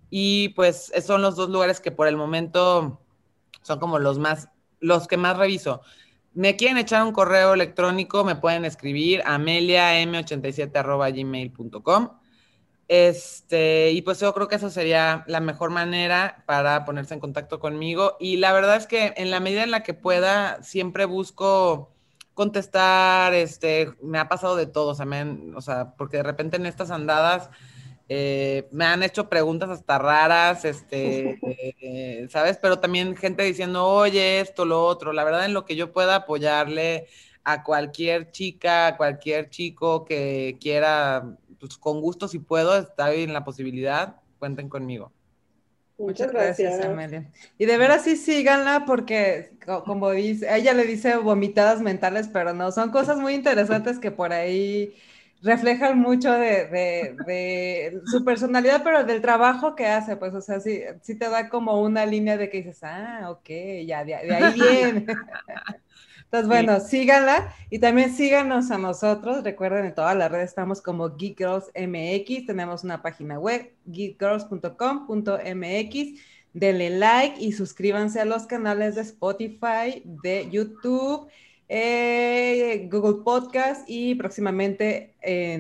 [0.09, 3.02] Y pues son los dos lugares que por el momento
[3.63, 4.49] son como los más,
[4.79, 5.81] los que más reviso.
[6.33, 12.09] Me quieren echar un correo electrónico, me pueden escribir ameliam87.gmail.com.
[12.87, 17.59] Este, y pues yo creo que eso sería la mejor manera para ponerse en contacto
[17.59, 18.17] conmigo.
[18.19, 21.91] Y la verdad es que en la medida en la que pueda, siempre busco
[22.33, 25.07] contestar, este, me ha pasado de todo, o sea,
[25.55, 27.49] o sea porque de repente en estas andadas
[28.09, 31.39] eh, me han hecho preguntas hasta raras, este,
[31.81, 32.57] eh, ¿sabes?
[32.61, 35.13] Pero también gente diciendo, oye, esto, lo otro.
[35.13, 37.07] La verdad, en lo que yo pueda apoyarle
[37.43, 43.31] a cualquier chica, a cualquier chico que quiera pues con gusto si puedo, estar en
[43.31, 45.13] la posibilidad, cuenten conmigo.
[45.97, 47.31] Muchas gracias, Amelia.
[47.57, 49.53] Y de veras sí síganla porque,
[49.85, 54.33] como dice, ella le dice vomitadas mentales, pero no, son cosas muy interesantes que por
[54.33, 54.93] ahí
[55.43, 61.15] reflejan mucho de, su personalidad, pero del trabajo que hace, pues, o sea, sí, sí
[61.15, 63.49] te da como una línea de que dices, ah, ok,
[63.85, 65.05] ya, de, de ahí viene.
[66.23, 69.43] Entonces, bueno, síganla y también síganos a nosotros.
[69.43, 72.47] Recuerden, en todas las redes estamos como Geek Girls MX.
[72.47, 76.21] Tenemos una página web, geekgirls.com.mx.
[76.53, 81.29] Denle like y suscríbanse a los canales de Spotify, de YouTube
[81.69, 85.13] eh, Google Podcast y próximamente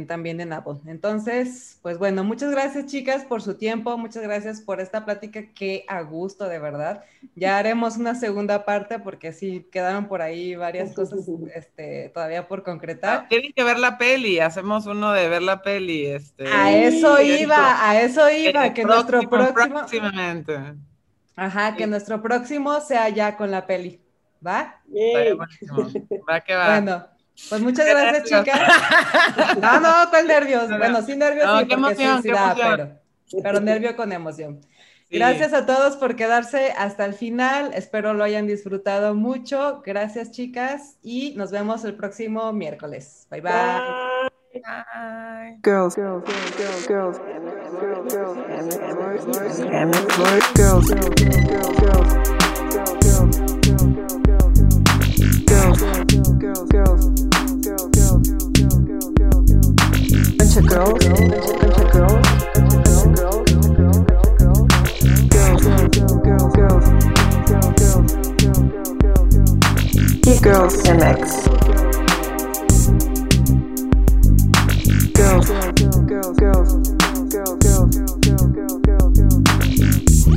[0.07, 0.75] también en Apple.
[0.87, 5.85] Entonces, pues bueno, muchas gracias chicas por su tiempo, muchas gracias por esta plática, que
[5.87, 7.03] a gusto de verdad.
[7.35, 11.21] Ya haremos una segunda parte porque sí quedaron por ahí varias cosas
[11.55, 13.21] este, todavía por concretar.
[13.23, 16.07] Ah, tienen que ver la peli, hacemos uno de ver la peli.
[16.07, 19.79] Este, a eso iba, a eso iba, que nuestro próximo...
[19.79, 20.57] Próximamente.
[21.35, 24.02] Ajá, que nuestro próximo sea ya con la peli.
[24.45, 24.81] ¿Va?
[26.29, 26.67] Va que va.
[26.67, 27.07] Bueno,
[27.49, 28.59] pues muchas gracias, chicas.
[29.59, 30.69] No, no, ¿cuál nervios?
[30.69, 32.99] Bueno, sin nervios sí, porque emoción, pero,
[33.41, 34.61] pero nervio con emoción.
[35.09, 37.71] Gracias a todos por quedarse hasta el final.
[37.75, 39.83] Espero lo hayan disfrutado mucho.
[39.85, 40.97] Gracias, chicas.
[41.03, 43.27] Y nos vemos el próximo miércoles.
[43.29, 43.51] Bye, bye.
[43.51, 44.31] bye.
[45.61, 47.19] Girls, girls, girls, girls, girls, girls,
[47.79, 53.02] girls, girls, girls, girls, girls, girls, girls, girls, girls, girls, girls,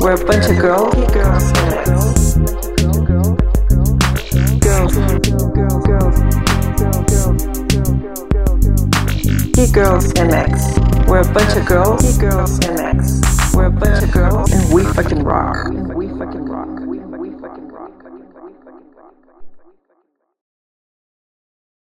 [0.07, 2.45] We're a bunch of girls, girls, MX.
[4.77, 4.82] He
[9.73, 12.03] girls and girls, We're a bunch of girls.
[12.03, 12.77] He girls and
[13.55, 15.73] We're a bunch of girls, and we fucking rock.